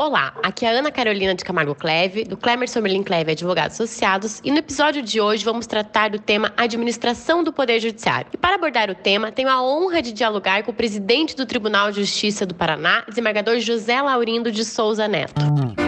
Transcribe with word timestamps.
Olá, 0.00 0.32
aqui 0.44 0.64
é 0.64 0.68
a 0.68 0.78
Ana 0.78 0.92
Carolina 0.92 1.34
de 1.34 1.44
Camargo 1.44 1.74
Cleve, 1.74 2.22
do 2.22 2.36
Clemerson 2.36 2.80
Merlin 2.80 3.02
Cleve 3.02 3.32
Advogados 3.32 3.80
Associados, 3.80 4.40
e 4.44 4.50
no 4.52 4.58
episódio 4.58 5.02
de 5.02 5.20
hoje 5.20 5.44
vamos 5.44 5.66
tratar 5.66 6.10
do 6.10 6.20
tema 6.20 6.52
Administração 6.56 7.42
do 7.42 7.52
Poder 7.52 7.80
Judiciário. 7.80 8.28
E 8.32 8.36
para 8.36 8.54
abordar 8.54 8.92
o 8.92 8.94
tema, 8.94 9.32
tenho 9.32 9.48
a 9.48 9.60
honra 9.60 10.00
de 10.00 10.12
dialogar 10.12 10.62
com 10.62 10.70
o 10.70 10.74
presidente 10.74 11.34
do 11.34 11.44
Tribunal 11.44 11.90
de 11.90 12.04
Justiça 12.04 12.46
do 12.46 12.54
Paraná, 12.54 13.02
desembargador 13.08 13.58
José 13.58 14.00
Laurindo 14.00 14.52
de 14.52 14.64
Souza 14.64 15.08
Neto. 15.08 15.34
Como 15.34 15.87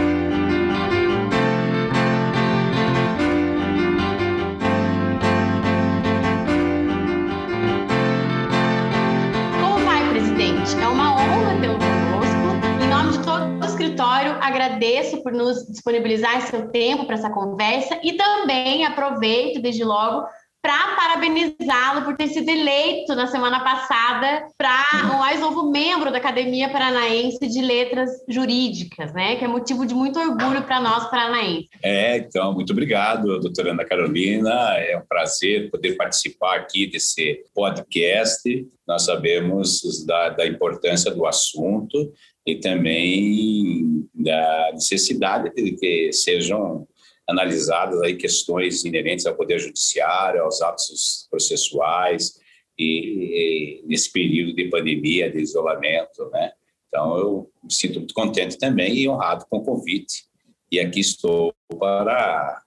agradeço 14.61 15.23
por 15.23 15.33
nos 15.33 15.67
disponibilizar 15.67 16.43
seu 16.43 16.69
tempo 16.71 17.07
para 17.07 17.15
essa 17.15 17.31
conversa 17.31 17.99
e 18.03 18.13
também 18.13 18.85
aproveito, 18.85 19.61
desde 19.61 19.85
logo, 19.85 20.27
para 20.63 20.95
parabenizá-lo 20.95 22.05
por 22.05 22.17
ter 22.17 22.29
sido 22.29 22.47
eleito 22.51 23.15
na 23.15 23.27
semana 23.27 23.65
passada 23.65 24.47
para 24.59 25.11
o 25.15 25.19
mais 25.19 25.41
novo 25.41 25.71
membro 25.71 26.13
da 26.13 26.19
Academia 26.19 26.69
Paranaense 26.69 27.39
de 27.49 27.63
Letras 27.63 28.11
Jurídicas, 28.29 29.11
né? 29.15 29.37
Que 29.37 29.47
é 29.47 29.49
motivo 29.49 29.87
de 29.87 29.95
muito 29.95 30.19
orgulho 30.21 30.63
para 30.63 30.79
nós 30.79 31.09
paranaenses. 31.09 31.71
É, 31.83 32.19
então, 32.19 32.53
muito 32.53 32.75
obrigado, 32.75 33.41
doutora 33.41 33.71
Ana 33.71 33.87
Carolina. 33.87 34.77
É 34.77 34.99
um 34.99 35.07
prazer 35.09 35.71
poder 35.71 35.97
participar 35.97 36.57
aqui 36.57 36.87
desse 36.87 37.43
podcast. 37.55 38.69
Nós 38.87 39.05
sabemos 39.05 40.05
da, 40.05 40.29
da 40.29 40.47
importância 40.47 41.11
do 41.11 41.25
assunto 41.25 42.13
e 42.47 42.57
também 42.57 44.09
da 44.15 44.71
necessidade 44.73 45.53
de 45.55 45.73
que 45.73 46.13
sejam 46.13 46.87
analisadas 47.29 48.01
aí 48.03 48.17
questões 48.17 48.85
inerentes 48.85 49.27
ao 49.27 49.37
poder 49.37 49.59
judiciário, 49.59 50.43
aos 50.43 50.61
atos 50.61 51.27
processuais 51.31 52.41
e, 52.79 53.83
e 53.83 53.87
nesse 53.87 54.11
período 54.13 54.55
de 54.55 54.69
pandemia, 54.69 55.31
de 55.31 55.39
isolamento, 55.39 56.29
né? 56.31 56.53
Então 56.89 57.17
eu 57.19 57.51
me 57.63 57.73
sinto 57.73 58.01
muito 58.01 58.15
contente 58.15 58.59
também 58.59 58.97
e 58.97 59.09
honrado 59.09 59.47
com 59.49 59.59
o 59.59 59.65
convite 59.65 60.25
e 60.73 60.81
aqui 60.81 61.01
estou 61.01 61.55
para 61.79 62.63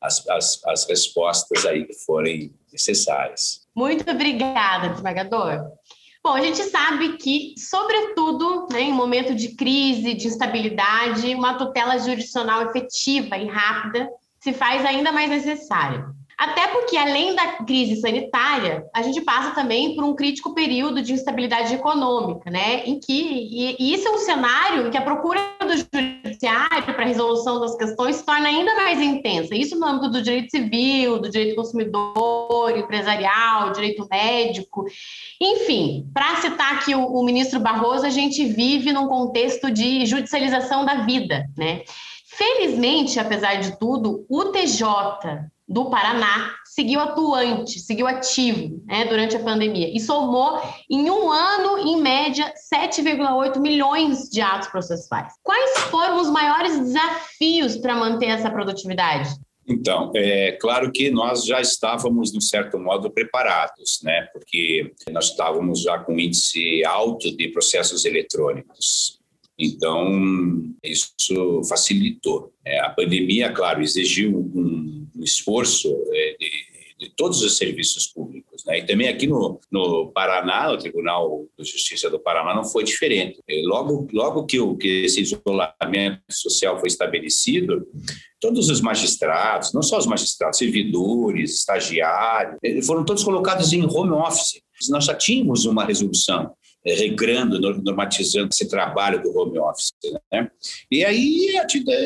as, 0.00 0.26
as, 0.28 0.60
as 0.66 0.86
respostas 0.86 1.64
aí 1.64 1.86
que 1.86 1.94
forem 1.94 2.54
necessárias. 2.70 3.66
Muito 3.74 4.08
obrigada, 4.10 4.90
desembargador. 4.90 5.66
Bom, 6.24 6.32
a 6.32 6.40
gente 6.40 6.62
sabe 6.62 7.18
que, 7.18 7.52
sobretudo, 7.58 8.66
né, 8.72 8.80
em 8.80 8.92
momento 8.94 9.34
de 9.34 9.54
crise, 9.54 10.14
de 10.14 10.26
instabilidade, 10.26 11.34
uma 11.34 11.58
tutela 11.58 11.98
jurisdicional 11.98 12.62
efetiva 12.62 13.36
e 13.36 13.46
rápida 13.46 14.08
se 14.40 14.54
faz 14.54 14.86
ainda 14.86 15.12
mais 15.12 15.28
necessária. 15.28 16.06
Até 16.44 16.68
porque, 16.68 16.94
além 16.94 17.34
da 17.34 17.64
crise 17.64 17.96
sanitária, 17.96 18.84
a 18.92 19.00
gente 19.00 19.22
passa 19.22 19.52
também 19.52 19.94
por 19.94 20.04
um 20.04 20.14
crítico 20.14 20.52
período 20.52 21.00
de 21.00 21.14
instabilidade 21.14 21.74
econômica, 21.74 22.50
né? 22.50 22.84
Em 22.84 23.00
que, 23.00 23.12
e, 23.12 23.76
e 23.78 23.94
isso 23.94 24.06
é 24.06 24.10
um 24.10 24.18
cenário 24.18 24.86
em 24.86 24.90
que 24.90 24.98
a 24.98 25.00
procura 25.00 25.40
do 25.58 25.74
judiciário 25.74 26.84
para 26.84 27.02
a 27.02 27.06
resolução 27.06 27.60
das 27.60 27.74
questões 27.76 28.16
se 28.16 28.26
torna 28.26 28.48
ainda 28.48 28.74
mais 28.74 29.00
intensa. 29.00 29.54
Isso 29.54 29.78
no 29.78 29.86
âmbito 29.86 30.10
do 30.10 30.22
direito 30.22 30.50
civil, 30.50 31.18
do 31.18 31.30
direito 31.30 31.56
consumidor, 31.56 32.76
empresarial, 32.76 33.72
direito 33.72 34.06
médico. 34.10 34.84
Enfim, 35.40 36.10
para 36.12 36.36
citar 36.36 36.74
aqui 36.74 36.94
o, 36.94 37.06
o 37.06 37.24
ministro 37.24 37.58
Barroso, 37.58 38.04
a 38.04 38.10
gente 38.10 38.44
vive 38.44 38.92
num 38.92 39.08
contexto 39.08 39.70
de 39.70 40.04
judicialização 40.04 40.84
da 40.84 41.06
vida, 41.06 41.46
né? 41.56 41.84
Felizmente, 42.26 43.18
apesar 43.18 43.54
de 43.54 43.78
tudo, 43.78 44.26
o 44.28 44.44
TJ 44.46 45.53
do 45.66 45.90
Paraná 45.90 46.54
seguiu 46.64 47.00
atuante, 47.00 47.78
seguiu 47.78 48.06
ativo 48.06 48.82
né, 48.86 49.04
durante 49.06 49.36
a 49.36 49.40
pandemia 49.40 49.88
e 49.94 50.00
somou 50.00 50.60
em 50.90 51.08
um 51.08 51.30
ano, 51.30 51.78
em 51.78 52.00
média, 52.00 52.52
7,8 52.72 53.58
milhões 53.60 54.28
de 54.28 54.40
atos 54.40 54.68
processuais. 54.68 55.32
Quais 55.42 55.78
foram 55.90 56.20
os 56.20 56.28
maiores 56.28 56.78
desafios 56.78 57.76
para 57.76 57.94
manter 57.94 58.26
essa 58.26 58.50
produtividade? 58.50 59.30
Então, 59.66 60.12
é 60.14 60.52
claro 60.52 60.92
que 60.92 61.10
nós 61.10 61.44
já 61.44 61.60
estávamos, 61.60 62.30
de 62.30 62.44
certo 62.44 62.78
modo, 62.78 63.10
preparados, 63.10 64.00
né? 64.02 64.28
Porque 64.32 64.92
nós 65.10 65.30
estávamos 65.30 65.80
já 65.80 65.98
com 65.98 66.14
um 66.14 66.18
índice 66.18 66.84
alto 66.84 67.34
de 67.34 67.48
processos 67.48 68.04
eletrônicos. 68.04 69.18
Então, 69.58 70.74
isso 70.82 71.62
facilitou. 71.68 72.52
É, 72.64 72.80
a 72.80 72.90
pandemia, 72.90 73.52
claro, 73.52 73.82
exigiu 73.82 74.36
um, 74.36 75.06
esforço 75.20 75.88
é, 76.12 76.36
de, 76.38 76.50
de, 76.98 77.14
todos 77.16 77.40
os 77.40 77.56
serviços 77.56 78.08
públicos. 78.08 78.64
Né? 78.64 78.80
E 78.80 78.86
também 78.86 79.08
aqui 79.08 79.28
no, 79.28 79.60
no 79.70 80.10
Paraná, 80.12 80.72
o 80.72 80.76
Tribunal 80.76 81.46
de 81.56 81.64
Justiça 81.64 82.10
do 82.10 82.18
Paraná 82.18 82.54
não 82.54 82.64
foi 82.64 82.82
diferente. 82.82 83.40
Logo, 83.64 84.08
logo 84.12 84.44
que, 84.44 84.58
o, 84.58 84.76
que 84.76 85.04
esse 85.04 85.20
isolamento 85.20 86.20
social 86.30 86.78
foi 86.80 86.88
estabelecido, 86.88 87.86
todos 88.40 88.68
os 88.68 88.80
magistrados, 88.80 89.72
não 89.72 89.82
só 89.82 89.98
os 89.98 90.06
magistrados, 90.06 90.58
servidores, 90.58 91.60
estagiários, 91.60 92.58
foram 92.84 93.04
todos 93.04 93.22
colocados 93.22 93.72
em 93.72 93.84
home 93.84 94.12
office. 94.12 94.60
Nós 94.90 95.04
já 95.04 95.14
tínhamos 95.14 95.64
uma 95.64 95.84
resolução 95.84 96.52
regrando, 96.86 97.58
normatizando 97.82 98.50
esse 98.52 98.68
trabalho 98.68 99.22
do 99.22 99.36
home 99.36 99.58
office. 99.58 99.92
Né? 100.30 100.50
E 100.90 101.04
aí 101.04 101.54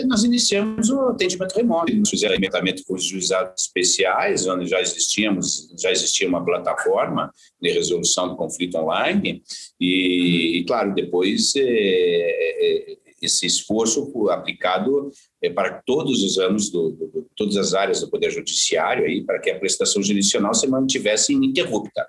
nós 0.07 0.23
iniciamos 0.23 0.89
o 0.89 1.01
atendimento 1.09 1.55
remoto. 1.55 1.95
Nós 1.97 2.11
fizemos 2.11 2.33
alimentamento 2.33 2.85
com 2.85 2.95
os 2.95 3.05
juizados 3.05 3.65
especiais, 3.65 4.47
onde 4.47 4.67
já 4.67 4.81
existíamos, 4.81 5.75
já 5.79 5.91
existia 5.91 6.29
uma 6.29 6.45
plataforma 6.45 7.33
de 7.61 7.73
resolução 7.73 8.29
do 8.29 8.37
conflito 8.37 8.79
online. 8.79 9.43
E, 9.81 10.59
e 10.59 10.65
claro, 10.65 10.95
depois 10.95 11.55
é, 11.57 11.63
é, 11.63 12.97
esse 13.21 13.47
esforço 13.47 14.29
aplicado 14.31 15.11
é, 15.43 15.51
para 15.51 15.83
todos 15.85 16.23
os 16.23 16.39
anos, 16.39 16.71
do, 16.71 16.91
do, 16.91 17.27
todas 17.35 17.57
as 17.57 17.75
áreas 17.75 18.01
do 18.01 18.09
Poder 18.09 18.31
Judiciário, 18.31 19.05
aí, 19.05 19.25
para 19.25 19.41
que 19.41 19.51
a 19.51 19.59
prestação 19.59 20.03
jurisdicional 20.03 20.55
se 20.55 20.69
mantivesse 20.69 21.33
ininterrupta. 21.33 22.07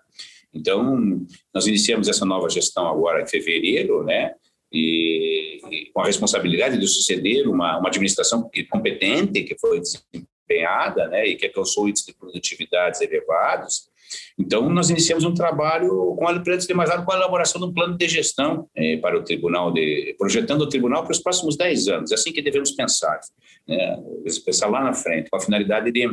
Então, 0.53 1.25
nós 1.53 1.67
iniciamos 1.67 2.07
essa 2.07 2.25
nova 2.25 2.49
gestão 2.49 2.87
agora 2.87 3.21
em 3.21 3.27
fevereiro, 3.27 4.03
né? 4.03 4.33
E, 4.71 5.61
e 5.71 5.85
com 5.91 6.01
a 6.01 6.05
responsabilidade 6.05 6.77
de 6.77 6.87
suceder 6.87 7.47
uma, 7.47 7.79
uma 7.79 7.89
administração 7.89 8.49
competente 8.69 9.43
que 9.43 9.57
foi 9.57 9.79
desempenhada, 9.79 11.07
né? 11.07 11.27
E 11.27 11.35
que 11.35 11.47
alcançou 11.47 11.87
índices 11.87 12.07
de 12.07 12.13
produtividades 12.13 13.01
elevados. 13.01 13.89
Então, 14.37 14.67
nós 14.69 14.89
iniciamos 14.89 15.23
um 15.23 15.33
trabalho, 15.33 16.15
com, 16.17 16.27
antes 16.27 16.65
de 16.65 16.73
mais 16.73 16.89
nada, 16.89 17.03
com 17.03 17.11
a 17.11 17.15
elaboração 17.15 17.61
de 17.61 17.67
um 17.67 17.73
plano 17.73 17.95
de 17.95 18.07
gestão 18.07 18.67
eh, 18.75 18.97
para 18.97 19.17
o 19.17 19.23
tribunal, 19.23 19.71
de, 19.71 20.15
projetando 20.17 20.61
o 20.61 20.69
tribunal 20.69 21.03
para 21.03 21.11
os 21.11 21.19
próximos 21.19 21.55
10 21.55 21.87
anos. 21.89 22.11
É 22.11 22.15
assim 22.15 22.31
que 22.31 22.41
devemos 22.41 22.71
pensar, 22.71 23.19
né? 23.67 24.01
pensar 24.43 24.67
lá 24.67 24.83
na 24.83 24.93
frente, 24.93 25.29
com 25.29 25.37
a 25.37 25.39
finalidade 25.39 25.91
de, 25.91 26.07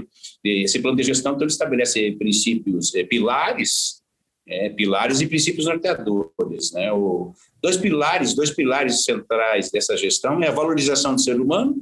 de 0.45 0.63
esse 0.63 0.79
plano 0.81 0.97
de 0.97 1.05
gestão, 1.05 1.33
então, 1.33 1.45
ele 1.45 1.53
estabelece 1.53 2.13
princípios, 2.13 2.95
eh, 2.95 3.05
pilares 3.05 4.03
é, 4.47 4.69
pilares 4.71 5.21
e 5.21 5.27
princípios 5.27 5.67
norteadores. 5.67 6.73
Né? 6.73 6.93
O, 6.93 7.33
dois 7.61 7.77
pilares, 7.77 8.35
dois 8.35 8.51
pilares 8.51 9.05
centrais 9.05 9.71
dessa 9.71 9.97
gestão 9.97 10.43
é 10.43 10.49
a 10.49 10.53
valorização 10.53 11.15
do 11.15 11.21
ser 11.21 11.41
humano 11.41 11.77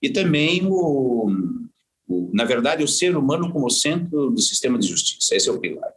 e 0.00 0.08
também 0.10 0.64
o, 0.64 1.30
o, 2.08 2.30
na 2.32 2.44
verdade, 2.44 2.84
o 2.84 2.88
ser 2.88 3.16
humano 3.16 3.52
como 3.52 3.68
centro 3.68 4.30
do 4.30 4.40
sistema 4.40 4.78
de 4.78 4.86
justiça. 4.86 5.34
Esse 5.34 5.48
é 5.48 5.52
o 5.52 5.58
pilar. 5.58 5.92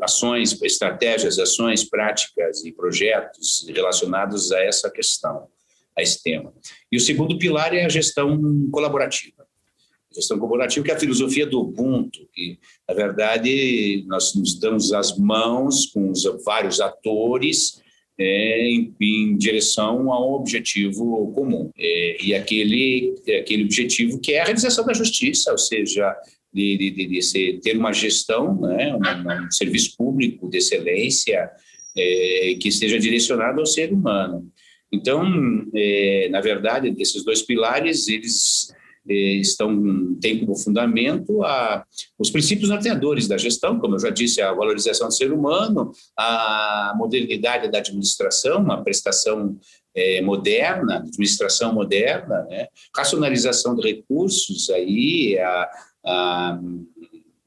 Ações, 0.00 0.60
estratégias, 0.62 1.38
ações, 1.38 1.84
práticas 1.84 2.64
e 2.64 2.72
projetos 2.72 3.66
relacionados 3.68 4.52
a 4.52 4.62
essa 4.62 4.90
questão, 4.90 5.48
a 5.96 6.02
esse 6.02 6.22
tema. 6.22 6.52
E 6.90 6.96
o 6.96 7.00
segundo 7.00 7.38
pilar 7.38 7.74
é 7.74 7.84
a 7.84 7.88
gestão 7.88 8.68
colaborativa 8.70 9.41
gestão 10.14 10.38
corporativa, 10.38 10.84
que 10.84 10.90
é 10.90 10.94
a 10.94 10.98
filosofia 10.98 11.46
do 11.46 11.60
Ubuntu, 11.60 12.28
que, 12.32 12.58
na 12.88 12.94
verdade, 12.94 14.04
nós 14.06 14.34
nos 14.34 14.58
damos 14.58 14.92
as 14.92 15.16
mãos 15.16 15.86
com 15.86 16.10
os 16.10 16.22
vários 16.44 16.80
atores 16.80 17.80
é, 18.18 18.68
em, 18.68 18.94
em, 19.00 19.36
direção 19.36 20.12
a 20.12 20.24
um 20.24 20.34
objetivo 20.34 21.32
comum. 21.32 21.70
É, 21.78 22.24
e 22.24 22.34
aquele, 22.34 23.14
aquele 23.40 23.64
objetivo 23.64 24.20
que 24.20 24.32
é 24.32 24.40
a 24.40 24.44
realização 24.44 24.84
da 24.84 24.92
justiça, 24.92 25.50
ou 25.50 25.58
seja, 25.58 26.14
de, 26.52 26.76
de, 26.76 27.06
de 27.06 27.22
ser, 27.22 27.60
ter 27.60 27.76
uma 27.76 27.92
gestão, 27.92 28.60
né, 28.60 28.94
um, 28.94 29.46
um 29.46 29.50
serviço 29.50 29.96
público 29.96 30.48
de 30.48 30.58
excelência 30.58 31.50
é, 31.96 32.56
que 32.60 32.68
esteja 32.68 32.98
direcionado 32.98 33.60
ao 33.60 33.66
ser 33.66 33.92
humano. 33.92 34.50
Então, 34.92 35.24
é, 35.74 36.28
na 36.30 36.40
verdade, 36.40 36.90
desses 36.90 37.24
dois 37.24 37.40
pilares, 37.40 38.08
eles 38.08 38.74
estão 39.06 40.14
têm 40.20 40.40
como 40.40 40.56
fundamento 40.56 41.42
a, 41.42 41.84
os 42.18 42.30
princípios 42.30 42.68
norteadores 42.68 43.26
da 43.26 43.36
gestão, 43.36 43.78
como 43.78 43.96
eu 43.96 43.98
já 43.98 44.10
disse, 44.10 44.40
a 44.40 44.52
valorização 44.52 45.08
do 45.08 45.14
ser 45.14 45.32
humano, 45.32 45.92
a 46.16 46.94
modernidade 46.96 47.70
da 47.70 47.78
administração, 47.78 48.60
uma 48.60 48.82
prestação 48.82 49.56
é, 49.94 50.20
moderna, 50.22 50.98
administração 50.98 51.74
moderna, 51.74 52.46
né? 52.48 52.68
racionalização 52.96 53.74
de 53.74 53.82
recursos, 53.82 54.70
aí 54.70 55.38
a, 55.38 55.70
a 56.06 56.60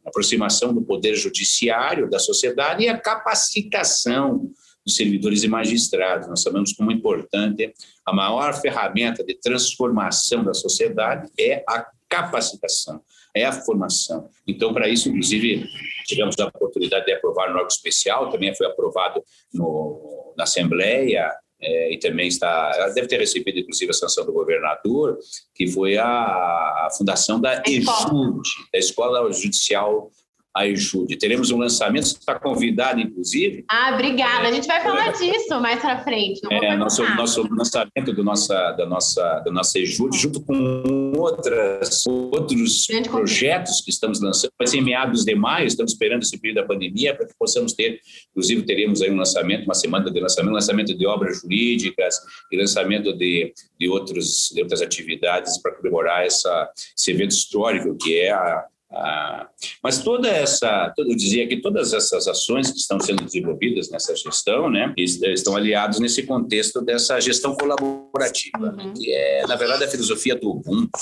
aproximação 0.06 0.74
do 0.74 0.82
poder 0.82 1.16
judiciário 1.16 2.10
da 2.10 2.20
sociedade 2.20 2.84
e 2.84 2.90
a 2.90 2.98
capacitação 2.98 4.52
dos 4.86 4.96
servidores 4.96 5.44
e 5.44 5.48
magistrados. 5.48 6.28
Nós 6.28 6.42
sabemos 6.42 6.74
como 6.74 6.92
é 6.92 6.94
importante 6.94 7.74
a 8.06 8.14
maior 8.14 8.54
ferramenta 8.54 9.24
de 9.24 9.34
transformação 9.36 10.44
da 10.44 10.54
sociedade 10.54 11.30
é 11.40 11.64
a 11.68 11.88
capacitação, 12.08 13.02
é 13.36 13.44
a 13.46 13.52
formação. 13.52 14.30
Então, 14.48 14.74
para 14.74 14.88
isso, 14.88 15.10
inclusive, 15.10 15.68
tivemos 16.06 16.38
a 16.40 16.48
oportunidade 16.48 17.06
de 17.06 17.14
aprovar 17.14 17.50
no 17.50 17.56
órgão 17.56 17.68
especial, 17.68 18.30
também 18.30 18.56
foi 18.56 18.68
aprovado 18.68 19.24
no, 19.54 20.34
na 20.38 20.44
Assembleia, 20.44 21.32
é, 21.60 21.94
e 21.94 21.98
também 21.98 22.28
está, 22.28 22.72
ela 22.76 22.90
deve 22.90 23.08
ter 23.08 23.18
recebido, 23.18 23.58
inclusive, 23.58 23.90
a 23.90 23.94
sanção 23.94 24.26
do 24.26 24.34
governador, 24.34 25.18
que 25.54 25.66
foi 25.68 25.98
a, 25.98 26.06
a 26.06 26.90
fundação 26.96 27.40
da 27.40 27.64
EJUD, 27.66 28.50
da 28.72 28.80
Escola 28.80 29.32
Judicial 29.32 30.12
ajude. 30.56 31.18
Teremos 31.18 31.52
um 31.52 31.58
lançamento, 31.58 32.08
você 32.08 32.18
está 32.18 32.40
convidado, 32.40 33.02
inclusive. 33.02 33.66
Ah, 33.70 33.92
obrigada. 33.94 34.48
A 34.48 34.52
gente 34.52 34.68
vai 34.68 34.82
falar 34.82 35.10
é, 35.10 35.12
disso 35.12 35.60
mais 35.60 35.82
para 35.82 36.02
frente. 36.04 36.40
É, 36.50 36.76
nosso, 36.78 37.04
nosso 37.16 37.48
lançamento 37.54 38.14
do 38.14 38.24
nossa, 38.24 38.72
da 38.72 38.86
nossa, 38.86 39.40
da 39.40 39.52
nossa 39.52 39.78
Ejude, 39.78 40.18
junto 40.18 40.42
com 40.42 41.12
outras, 41.18 42.06
outros 42.08 42.88
Grande 42.88 43.10
projetos 43.10 43.82
que 43.82 43.90
estamos 43.90 44.22
lançando. 44.22 44.52
Vai 44.58 44.68
ser 44.68 44.78
em 44.78 44.84
meados 44.84 45.26
de 45.26 45.36
maio, 45.36 45.68
estamos 45.68 45.92
esperando 45.92 46.24
esse 46.24 46.40
período 46.40 46.62
da 46.62 46.68
pandemia 46.68 47.14
para 47.14 47.28
que 47.28 47.34
possamos 47.38 47.74
ter, 47.74 48.00
inclusive 48.32 48.64
teremos 48.64 49.02
aí 49.02 49.12
um 49.12 49.18
lançamento, 49.18 49.66
uma 49.66 49.74
semana 49.74 50.10
de 50.10 50.20
lançamento, 50.20 50.54
lançamento 50.54 50.98
de 50.98 51.06
obras 51.06 51.42
jurídicas 51.42 52.16
e 52.52 52.58
lançamento 52.58 53.12
de, 53.14 53.54
de, 53.78 53.90
outros, 53.90 54.52
de 54.54 54.62
outras 54.62 54.82
atividades 54.82 55.62
para 55.62 55.74
comemorar 55.74 56.26
essa, 56.26 56.72
esse 56.98 57.12
evento 57.12 57.32
histórico 57.32 57.98
que 57.98 58.20
é 58.20 58.32
a 58.32 58.66
ah, 58.96 59.50
mas 59.84 60.00
toda 60.00 60.30
essa, 60.30 60.94
eu 60.98 61.16
dizia 61.16 61.46
que 61.48 61.58
todas 61.58 61.94
essas 61.94 62.28
ações 62.28 62.72
que 62.72 62.78
estão 62.78 62.98
sendo 63.00 63.26
desenvolvidas 63.26 63.90
nessa 63.90 64.16
gestão, 64.16 64.70
né, 64.70 64.94
estão 64.98 65.56
aliados 65.56 66.00
nesse 66.00 66.24
contexto 66.24 66.82
dessa 66.82 67.20
gestão 67.20 67.56
colaborativa, 67.56 68.72
né, 68.72 68.86
uhum. 68.86 68.94
que 68.94 69.12
é, 69.12 69.46
na 69.48 69.56
verdade, 69.58 69.84
a 69.84 69.88
filosofia 69.88 70.36
do 70.36 70.50
Ubuntu, 70.50 71.00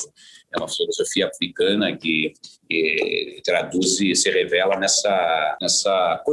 é 0.56 0.60
uma 0.60 0.68
filosofia 0.68 1.28
africana 1.28 1.96
que, 1.98 2.34
que 2.70 3.42
traduz 3.44 4.00
e 4.00 4.16
se 4.16 4.30
revela 4.30 4.78
nessa, 4.78 5.58
nessa 5.62 6.24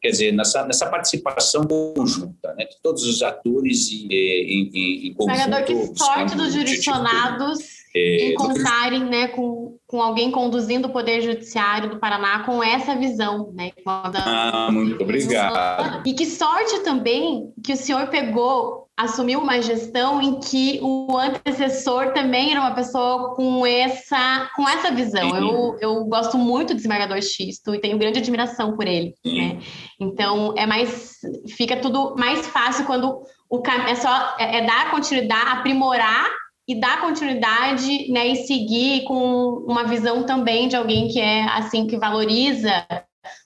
quer 0.00 0.10
dizer, 0.10 0.32
nessa, 0.32 0.66
nessa 0.66 0.86
participação 0.86 1.64
conjunta, 1.64 2.54
né, 2.54 2.64
de 2.64 2.76
todos 2.82 3.04
os 3.04 3.22
atores 3.22 3.90
em, 3.90 4.08
em, 4.08 4.70
em, 4.72 5.06
em 5.08 5.14
conjunto. 5.14 5.64
que 5.64 5.98
sorte 5.98 6.36
dos 6.36 6.52
jurisdicionados 6.52 7.77
é, 7.94 8.30
encontrarem 8.32 9.04
né, 9.04 9.28
com, 9.28 9.76
com 9.86 10.02
alguém 10.02 10.30
conduzindo 10.30 10.88
o 10.88 10.92
Poder 10.92 11.20
Judiciário 11.20 11.90
do 11.90 11.98
Paraná 11.98 12.40
com 12.44 12.62
essa 12.62 12.94
visão. 12.94 13.52
Né, 13.54 13.72
ah, 13.86 14.68
muito 14.70 15.02
obrigado. 15.02 16.02
E 16.06 16.12
que 16.12 16.26
sorte 16.26 16.80
também 16.80 17.52
que 17.64 17.72
o 17.72 17.76
senhor 17.76 18.08
pegou, 18.08 18.88
assumiu 18.96 19.40
uma 19.40 19.62
gestão 19.62 20.20
em 20.20 20.40
que 20.40 20.80
o 20.82 21.16
antecessor 21.16 22.12
também 22.12 22.50
era 22.50 22.60
uma 22.60 22.74
pessoa 22.74 23.34
com 23.34 23.64
essa, 23.64 24.50
com 24.54 24.68
essa 24.68 24.90
visão. 24.90 25.36
Eu, 25.36 25.76
eu 25.80 26.04
gosto 26.04 26.36
muito 26.36 26.68
do 26.68 26.76
desembargador 26.76 27.22
Xisto 27.22 27.74
e 27.74 27.80
tenho 27.80 27.98
grande 27.98 28.18
admiração 28.18 28.76
por 28.76 28.86
ele. 28.86 29.14
Né? 29.24 29.60
Então, 30.00 30.52
é 30.56 30.66
mais, 30.66 31.16
fica 31.56 31.76
tudo 31.76 32.16
mais 32.16 32.46
fácil 32.48 32.84
quando 32.86 33.22
o 33.50 33.62
é 33.86 33.94
só 33.94 34.36
é, 34.38 34.58
é 34.58 34.66
dar 34.66 34.90
continuidade, 34.90 35.50
aprimorar 35.50 36.28
e 36.68 36.78
dar 36.78 37.00
continuidade 37.00 38.12
né, 38.12 38.28
e 38.28 38.36
seguir 38.46 39.04
com 39.04 39.64
uma 39.66 39.84
visão 39.84 40.24
também 40.24 40.68
de 40.68 40.76
alguém 40.76 41.08
que 41.08 41.18
é 41.18 41.44
assim 41.44 41.86
que 41.86 41.96
valoriza 41.96 42.86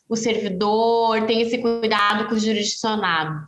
o 0.09 0.17
servidor, 0.17 1.25
tem 1.27 1.41
esse 1.41 1.59
cuidado 1.59 2.27
com 2.27 2.35
o 2.35 2.39
jurisdicionado. 2.39 3.47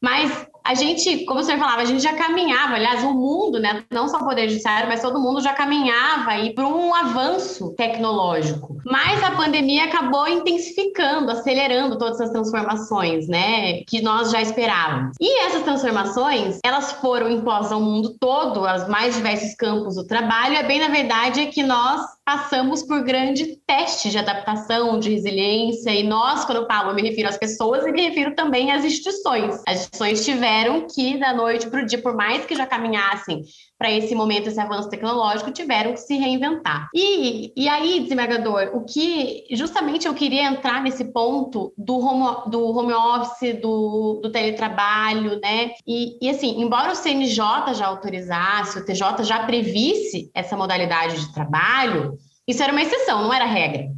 Mas 0.00 0.46
a 0.66 0.72
gente, 0.74 1.26
como 1.26 1.40
o 1.40 1.42
senhor 1.42 1.58
falava, 1.58 1.82
a 1.82 1.84
gente 1.84 2.02
já 2.02 2.14
caminhava, 2.14 2.74
aliás, 2.74 3.04
o 3.04 3.12
mundo, 3.12 3.60
né, 3.60 3.84
não 3.92 4.08
só 4.08 4.16
o 4.16 4.24
Poder 4.24 4.48
Judiciário, 4.48 4.88
mas 4.88 5.02
todo 5.02 5.20
mundo 5.20 5.42
já 5.42 5.52
caminhava 5.52 6.30
aí 6.30 6.54
para 6.54 6.66
um 6.66 6.94
avanço 6.94 7.74
tecnológico. 7.76 8.78
Mas 8.86 9.22
a 9.22 9.32
pandemia 9.32 9.84
acabou 9.84 10.26
intensificando, 10.26 11.30
acelerando 11.30 11.98
todas 11.98 12.18
essas 12.18 12.30
transformações, 12.32 13.28
né, 13.28 13.82
que 13.86 14.00
nós 14.00 14.30
já 14.30 14.40
esperávamos. 14.40 15.14
E 15.20 15.40
essas 15.42 15.64
transformações, 15.64 16.58
elas 16.64 16.92
foram 16.92 17.30
impostas 17.30 17.72
ao 17.72 17.80
mundo 17.80 18.16
todo, 18.18 18.66
aos 18.66 18.88
mais 18.88 19.14
diversos 19.14 19.54
campos 19.56 19.96
do 19.96 20.06
trabalho, 20.06 20.56
é 20.56 20.62
bem 20.62 20.80
na 20.80 20.88
verdade 20.88 21.46
que 21.48 21.62
nós 21.62 22.00
passamos 22.24 22.82
por 22.82 23.02
grande 23.02 23.56
teste 23.66 24.08
de 24.08 24.18
adaptação, 24.18 24.98
de 24.98 25.10
resiliência, 25.10 25.90
e 25.90 26.02
nós, 26.02 26.44
quando 26.44 26.62
eu 26.62 26.66
falo, 26.66 26.90
eu 26.90 26.94
me 26.94 27.02
refiro 27.02 27.28
às 27.28 27.36
pessoas 27.36 27.86
e 27.86 27.92
me 27.92 28.00
refiro 28.00 28.34
também 28.34 28.72
às 28.72 28.84
instituições. 28.84 29.62
As 29.68 29.80
instituições 29.80 30.24
tiveram 30.24 30.86
que, 30.86 31.18
da 31.18 31.34
noite 31.34 31.68
para 31.68 31.82
o 31.82 31.86
dia, 31.86 32.00
por 32.00 32.14
mais 32.14 32.46
que 32.46 32.56
já 32.56 32.66
caminhassem 32.66 33.42
para 33.78 33.90
esse 33.90 34.14
momento, 34.14 34.48
esse 34.48 34.60
avanço 34.60 34.88
tecnológico, 34.88 35.50
tiveram 35.50 35.92
que 35.92 36.00
se 36.00 36.16
reinventar. 36.16 36.88
E, 36.94 37.52
e 37.56 37.68
aí, 37.68 38.00
desembargador, 38.00 38.70
o 38.72 38.84
que 38.84 39.44
justamente 39.50 40.06
eu 40.06 40.14
queria 40.14 40.44
entrar 40.44 40.82
nesse 40.82 41.04
ponto 41.06 41.72
do 41.76 41.98
home, 41.98 42.50
do 42.50 42.64
home 42.66 42.92
office, 42.92 43.60
do, 43.60 44.20
do 44.22 44.30
teletrabalho, 44.30 45.40
né? 45.40 45.72
E, 45.86 46.16
e 46.22 46.30
assim, 46.30 46.60
embora 46.60 46.92
o 46.92 46.96
CNJ 46.96 47.74
já 47.74 47.86
autorizasse, 47.86 48.78
o 48.78 48.84
TJ 48.84 49.24
já 49.24 49.44
previsse 49.44 50.30
essa 50.32 50.56
modalidade 50.56 51.20
de 51.20 51.32
trabalho, 51.32 52.16
isso 52.46 52.62
era 52.62 52.72
uma 52.72 52.82
exceção, 52.82 53.22
não 53.22 53.32
era 53.32 53.44
regra, 53.44 53.88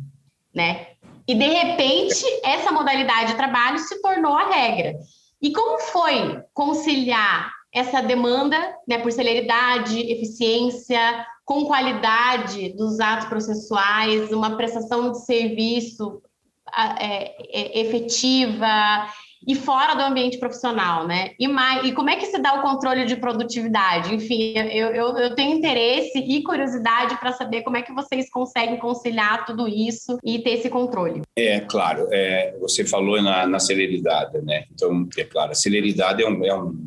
né? 0.54 0.86
E 1.28 1.34
de 1.34 1.48
repente, 1.48 2.24
essa 2.44 2.70
modalidade 2.70 3.32
de 3.32 3.36
trabalho 3.36 3.78
se 3.80 4.00
tornou 4.00 4.34
a 4.34 4.48
regra. 4.48 4.94
E 5.42 5.52
como 5.52 5.78
foi 5.80 6.40
conciliar 6.54 7.55
essa 7.76 8.00
demanda 8.00 8.56
né, 8.88 8.96
por 8.98 9.12
celeridade, 9.12 10.00
eficiência, 10.00 11.26
com 11.44 11.66
qualidade 11.66 12.70
dos 12.70 12.98
atos 12.98 13.28
processuais, 13.28 14.32
uma 14.32 14.56
prestação 14.56 15.12
de 15.12 15.24
serviço 15.26 16.22
é, 16.98 17.34
é, 17.60 17.80
efetiva 17.80 19.06
e 19.46 19.54
fora 19.54 19.94
do 19.94 20.00
ambiente 20.00 20.38
profissional, 20.38 21.06
né? 21.06 21.32
E, 21.38 21.46
mais, 21.46 21.86
e 21.86 21.92
como 21.92 22.10
é 22.10 22.16
que 22.16 22.26
se 22.26 22.38
dá 22.38 22.54
o 22.54 22.62
controle 22.62 23.04
de 23.04 23.14
produtividade? 23.14 24.12
Enfim, 24.12 24.54
eu, 24.56 24.88
eu, 24.88 25.18
eu 25.18 25.34
tenho 25.36 25.56
interesse 25.56 26.18
e 26.18 26.42
curiosidade 26.42 27.16
para 27.20 27.32
saber 27.32 27.62
como 27.62 27.76
é 27.76 27.82
que 27.82 27.92
vocês 27.92 28.28
conseguem 28.28 28.78
conciliar 28.78 29.44
tudo 29.44 29.68
isso 29.68 30.18
e 30.24 30.40
ter 30.40 30.54
esse 30.54 30.68
controle. 30.68 31.22
É, 31.36 31.60
claro, 31.60 32.08
é, 32.10 32.56
você 32.58 32.84
falou 32.84 33.22
na, 33.22 33.46
na 33.46 33.60
celeridade, 33.60 34.40
né? 34.42 34.64
Então, 34.74 35.06
é 35.16 35.24
claro, 35.24 35.52
a 35.52 35.54
celeridade 35.54 36.22
é 36.22 36.28
um, 36.28 36.44
é 36.44 36.54
um 36.54 36.85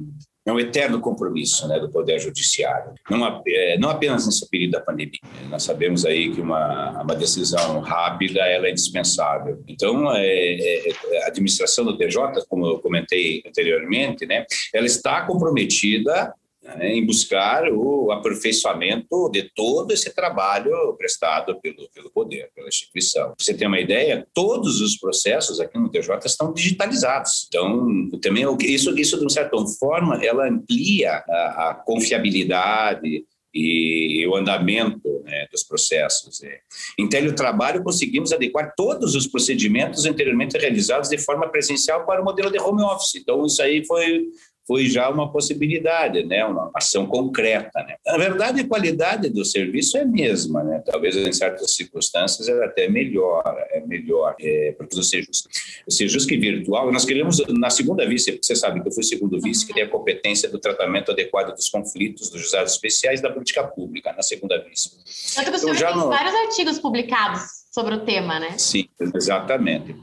é 0.49 0.53
um 0.53 0.59
eterno 0.59 0.99
compromisso 0.99 1.67
né, 1.67 1.79
do 1.79 1.89
Poder 1.89 2.19
Judiciário, 2.19 2.93
não, 3.09 3.41
é, 3.47 3.77
não 3.77 3.89
apenas 3.89 4.25
nesse 4.25 4.49
período 4.49 4.71
da 4.71 4.81
pandemia. 4.81 5.19
Nós 5.49 5.63
sabemos 5.63 6.05
aí 6.05 6.33
que 6.33 6.41
uma, 6.41 7.01
uma 7.01 7.15
decisão 7.15 7.79
rápida 7.79 8.41
ela 8.41 8.67
é 8.67 8.71
indispensável. 8.71 9.63
Então, 9.67 10.11
é, 10.15 10.25
é, 10.25 11.23
a 11.23 11.27
administração 11.27 11.85
do 11.85 11.97
TJ, 11.97 12.45
como 12.49 12.65
eu 12.65 12.79
comentei 12.79 13.43
anteriormente, 13.45 14.25
né, 14.25 14.45
ela 14.73 14.85
está 14.85 15.21
comprometida 15.21 16.33
né, 16.77 16.93
em 16.93 17.05
buscar 17.05 17.71
o 17.71 18.11
aperfeiçoamento 18.11 19.29
de 19.31 19.49
todo 19.55 19.91
esse 19.91 20.13
trabalho 20.13 20.71
prestado 20.97 21.59
pelo, 21.61 21.89
pelo 21.93 22.09
poder, 22.09 22.49
pela 22.55 22.67
instituição. 22.67 23.33
Você 23.37 23.53
ter 23.53 23.67
uma 23.67 23.79
ideia, 23.79 24.27
todos 24.33 24.81
os 24.81 24.97
processos 24.97 25.59
aqui 25.59 25.77
no 25.77 25.89
TJ 25.89 26.25
estão 26.25 26.53
digitalizados. 26.53 27.47
Então, 27.47 28.09
também 28.21 28.45
isso, 28.61 28.97
isso 28.97 29.17
de 29.17 29.23
uma 29.23 29.29
certa 29.29 29.57
forma, 29.79 30.23
ela 30.23 30.47
amplia 30.47 31.23
a, 31.27 31.69
a 31.69 31.73
confiabilidade, 31.85 33.25
e 33.53 34.27
o 34.27 34.35
andamento 34.35 35.21
né, 35.23 35.47
dos 35.51 35.63
processos. 35.63 36.41
É. 36.43 36.59
Em 36.97 37.07
teletrabalho, 37.07 37.83
conseguimos 37.83 38.31
adequar 38.31 38.73
todos 38.75 39.15
os 39.15 39.27
procedimentos 39.27 40.05
anteriormente 40.05 40.57
realizados 40.57 41.09
de 41.09 41.17
forma 41.17 41.49
presencial 41.49 42.05
para 42.05 42.21
o 42.21 42.25
modelo 42.25 42.51
de 42.51 42.59
home 42.59 42.83
office. 42.83 43.15
Então, 43.15 43.45
isso 43.45 43.61
aí 43.61 43.83
foi 43.85 44.27
foi 44.69 44.85
já 44.85 45.09
uma 45.09 45.31
possibilidade, 45.31 46.23
né? 46.23 46.45
uma 46.45 46.69
ação 46.75 47.07
concreta. 47.07 47.71
Né? 47.81 47.95
Na 48.05 48.19
verdade, 48.19 48.61
a 48.61 48.67
qualidade 48.67 49.27
do 49.27 49.43
serviço 49.43 49.97
é 49.97 50.01
a 50.01 50.05
mesma, 50.05 50.63
né? 50.63 50.83
talvez 50.85 51.15
em 51.15 51.33
certas 51.33 51.73
circunstâncias 51.73 52.47
ela 52.47 52.65
até 52.65 52.87
melhora, 52.87 53.67
é 53.71 53.79
melhor, 53.79 54.35
é, 54.39 54.75
porque 54.77 54.99
o 54.99 55.01
Sejus, 55.01 55.47
o 55.87 55.91
Sejus 55.91 56.23
que 56.23 56.37
virtual, 56.37 56.91
nós 56.91 57.03
queremos 57.03 57.43
na 57.47 57.71
segunda 57.71 58.07
vice, 58.07 58.39
você 58.39 58.55
sabe 58.55 58.79
que 58.79 58.89
eu 58.89 58.91
fui 58.91 59.03
segundo 59.03 59.41
vice, 59.41 59.65
que 59.65 59.73
tem 59.73 59.81
a 59.81 59.89
competência 59.89 60.47
do 60.47 60.59
tratamento 60.59 61.11
adequado 61.11 61.55
dos 61.55 61.67
conflitos 61.67 62.29
dos 62.29 62.39
juizados 62.39 62.73
especiais 62.73 63.21
da 63.21 63.31
política 63.31 63.63
pública, 63.63 64.13
na 64.13 64.21
segunda 64.21 64.63
vice. 64.63 64.91
Eu 65.35 65.41
então, 65.41 65.73
já 65.73 65.87
tem 65.87 65.97
no... 65.97 66.09
vários 66.09 66.35
artigos 66.35 66.77
publicados 66.77 67.58
sobre 67.71 67.95
o 67.95 68.05
tema, 68.05 68.39
né? 68.39 68.57
Sim, 68.57 68.87
exatamente. 69.15 69.95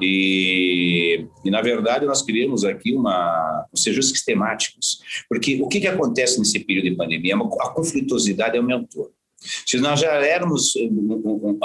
E, 0.00 1.26
e 1.44 1.50
na 1.50 1.62
verdade, 1.62 2.04
nós 2.04 2.22
criamos 2.22 2.64
aqui 2.64 2.94
uma, 2.94 3.66
um 3.72 3.76
sejos 3.76 4.08
sistemáticos, 4.08 5.00
porque 5.28 5.60
o 5.62 5.68
que, 5.68 5.80
que 5.80 5.86
acontece 5.86 6.38
nesse 6.38 6.58
período 6.60 6.90
de 6.90 6.96
pandemia? 6.96 7.36
A 7.36 7.70
conflitosidade 7.70 8.56
aumentou. 8.56 9.12
Se 9.66 9.78
nós 9.78 10.00
já 10.00 10.12
éramos 10.12 10.74
um, 10.76 11.58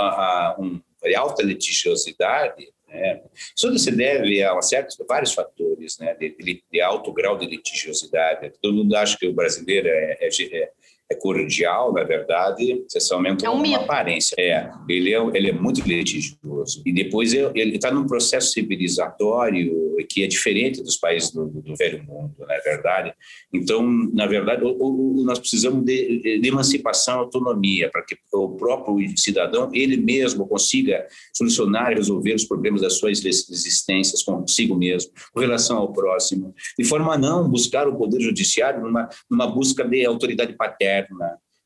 um, 0.60 0.82
alta 1.16 1.44
litigiosidade, 1.44 2.68
né, 2.88 3.22
isso 3.56 3.78
se 3.78 3.92
deve 3.92 4.44
a 4.44 4.62
certos, 4.62 4.98
vários 5.08 5.34
fatores 5.34 5.98
né, 6.00 6.16
de, 6.16 6.64
de, 6.72 6.82
alto 6.82 7.12
grau 7.12 7.38
de 7.38 7.46
litigiosidade. 7.46 8.52
Todo 8.62 8.74
mundo 8.74 8.96
acha 8.96 9.18
que 9.18 9.28
o 9.28 9.34
brasileiro 9.34 9.88
é, 9.88 10.18
é, 10.22 10.72
é 11.10 11.16
cordial, 11.16 11.94
na 11.94 12.04
verdade, 12.04 12.84
você 12.88 13.14
aumenta 13.14 13.46
é 13.46 13.50
um 13.50 13.56
uma 13.58 13.78
aparência. 13.78 14.36
É, 14.38 14.70
ele 14.90 15.14
é, 15.14 15.20
ele 15.34 15.50
é 15.50 15.54
muito 15.54 15.82
litigioso. 15.88 16.82
E 16.86 16.92
depois 16.92 17.34
ele 17.34 17.76
está 17.76 17.90
num 17.90 18.06
processo 18.06 18.52
civilizatório 18.52 19.88
que 20.10 20.24
é 20.24 20.28
diferente 20.28 20.84
dos 20.84 20.98
países 20.98 21.32
do, 21.32 21.48
do 21.48 21.76
velho 21.76 22.04
mundo, 22.04 22.34
não 22.38 22.52
é 22.52 22.60
verdade? 22.60 23.14
Então, 23.54 23.82
na 24.14 24.28
verdade, 24.28 24.64
o, 24.64 24.70
o, 24.70 25.24
nós 25.24 25.40
precisamos 25.40 25.84
de, 25.86 26.40
de 26.40 26.48
emancipação, 26.48 27.20
autonomia, 27.20 27.90
para 27.90 28.04
que 28.04 28.16
o 28.34 28.50
próprio 28.50 28.98
cidadão, 29.18 29.70
ele 29.74 29.98
mesmo, 29.98 30.48
consiga 30.48 31.08
solucionar 31.34 31.92
e 31.92 31.96
resolver 31.96 32.34
os 32.34 32.44
problemas 32.44 32.82
das 32.82 32.94
suas 32.98 33.24
existências 33.24 34.24
consigo 34.24 34.76
mesmo, 34.76 35.12
com 35.34 35.40
relação 35.40 35.78
ao 35.78 35.92
próximo, 35.92 36.54
de 36.78 36.86
forma 36.86 37.14
a 37.14 37.18
não 37.18 37.50
buscar 37.50 37.88
o 37.88 37.96
poder 37.96 38.20
judiciário 38.22 38.82
numa, 38.82 39.10
numa 39.30 39.48
busca 39.48 39.84
de 39.84 40.06
autoridade 40.06 40.54
paterna, 40.54 40.97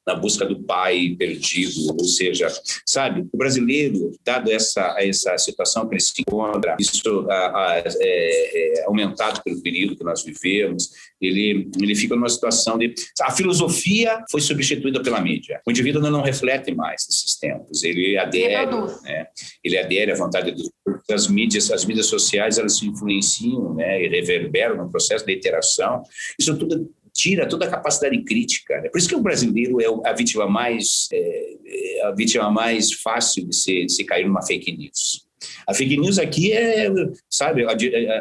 na 0.05 0.15
busca 0.15 0.45
do 0.45 0.61
pai 0.63 1.15
perdido, 1.17 1.95
ou 1.95 2.03
seja, 2.03 2.47
sabe, 2.85 3.27
o 3.31 3.37
brasileiro, 3.37 4.11
dado 4.25 4.51
essa 4.51 4.95
essa 4.99 5.37
situação 5.37 5.87
que 5.87 5.95
ele 5.95 6.01
se 6.01 6.21
encontra, 6.21 6.75
isso 6.79 7.27
a, 7.29 7.35
a, 7.35 7.77
é, 7.77 7.83
é, 7.99 8.83
aumentado 8.85 9.41
pelo 9.43 9.61
período 9.61 9.95
que 9.95 10.03
nós 10.03 10.23
vivemos, 10.23 10.89
ele 11.19 11.69
ele 11.79 11.95
fica 11.95 12.15
numa 12.15 12.29
situação 12.29 12.77
de 12.77 12.93
a 13.21 13.31
filosofia 13.31 14.23
foi 14.29 14.41
substituída 14.41 15.01
pela 15.01 15.21
mídia. 15.21 15.61
O 15.67 15.71
indivíduo 15.71 16.01
não 16.01 16.21
reflete 16.21 16.73
mais 16.73 17.05
nesses 17.07 17.37
tempos, 17.37 17.83
ele 17.83 18.17
adere, 18.17 18.71
né? 19.03 19.27
Ele 19.63 19.77
adere 19.77 20.11
à 20.11 20.15
vontade 20.15 20.51
dos 20.51 20.69
as 21.09 21.27
mídias, 21.27 21.69
as 21.71 21.83
mídias 21.83 22.05
sociais, 22.05 22.57
elas 22.57 22.77
se 22.77 22.85
influenciam, 22.85 23.73
né, 23.73 24.01
e 24.01 24.07
reverberam 24.07 24.77
no 24.77 24.89
processo 24.89 25.25
de 25.25 25.35
interação. 25.35 26.03
Isso 26.39 26.57
tudo 26.57 26.89
tira 27.13 27.47
toda 27.47 27.65
a 27.65 27.69
capacidade 27.69 28.21
crítica. 28.23 28.79
Né? 28.81 28.89
Por 28.89 28.97
isso 28.97 29.09
que 29.09 29.15
o 29.15 29.21
brasileiro 29.21 29.81
é 29.81 30.09
a 30.09 30.13
vítima 30.13 30.47
mais, 30.47 31.07
é, 31.11 31.57
é, 31.65 32.05
a 32.05 32.11
vítima 32.11 32.49
mais 32.49 32.91
fácil 32.93 33.47
de 33.47 33.55
se, 33.55 33.85
de 33.85 33.91
se 33.91 34.03
cair 34.03 34.25
numa 34.25 34.41
fake 34.41 34.75
news. 34.75 35.27
A 35.67 35.73
fake 35.73 35.97
news 35.97 36.19
aqui 36.19 36.53
é, 36.53 36.87
sabe, 37.29 37.65
a, 37.65 37.71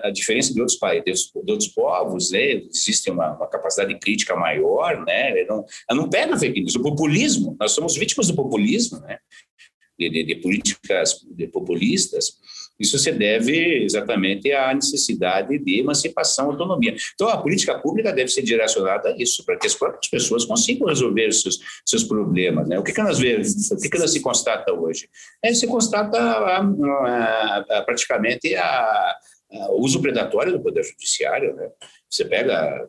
a, 0.06 0.10
diferença 0.10 0.54
de 0.54 0.60
outros 0.60 0.78
países, 0.78 1.30
de 1.44 1.52
outros 1.52 1.68
povos, 1.68 2.30
né? 2.30 2.52
Existe 2.52 3.10
uma, 3.10 3.36
uma, 3.36 3.46
capacidade 3.46 3.98
crítica 3.98 4.34
maior, 4.34 5.04
né? 5.04 5.44
Não, 5.44 5.64
não 5.90 6.08
pega 6.08 6.38
fake 6.38 6.60
news. 6.60 6.74
O 6.76 6.82
populismo, 6.82 7.56
nós 7.60 7.72
somos 7.72 7.94
vítimas 7.96 8.28
do 8.28 8.34
populismo, 8.34 9.00
né? 9.00 9.18
De, 9.98 10.08
de, 10.08 10.24
de 10.24 10.34
políticas 10.36 11.20
populistas 11.52 12.38
isso 12.80 12.98
se 12.98 13.12
deve 13.12 13.84
exatamente 13.84 14.50
à 14.52 14.72
necessidade 14.74 15.58
de 15.58 15.80
emancipação 15.80 16.46
autonomia. 16.46 16.96
Então, 17.14 17.28
a 17.28 17.36
política 17.36 17.78
pública 17.78 18.12
deve 18.12 18.30
ser 18.30 18.42
direcionada 18.42 19.10
a 19.10 19.16
isso, 19.16 19.44
para 19.44 19.58
que 19.58 19.66
as 19.66 19.74
próprias 19.74 20.08
pessoas 20.08 20.44
consigam 20.46 20.88
resolver 20.88 21.30
seus, 21.32 21.60
seus 21.84 22.04
problemas. 22.04 22.66
Né? 22.66 22.78
O 22.78 22.82
que, 22.82 22.92
que 22.92 23.02
nós 23.02 23.18
vemos, 23.18 23.70
o 23.70 23.76
que, 23.76 23.88
que 23.90 24.08
se 24.08 24.20
constata 24.20 24.72
hoje? 24.72 25.08
É, 25.44 25.52
se 25.52 25.66
constata 25.66 26.18
a, 26.18 26.58
a, 26.58 27.64
a, 27.70 27.82
praticamente 27.82 28.54
o 29.50 29.82
uso 29.82 30.00
predatório 30.00 30.52
do 30.52 30.62
Poder 30.62 30.82
Judiciário. 30.82 31.54
Né? 31.54 31.68
Você 32.08 32.24
pega 32.24 32.88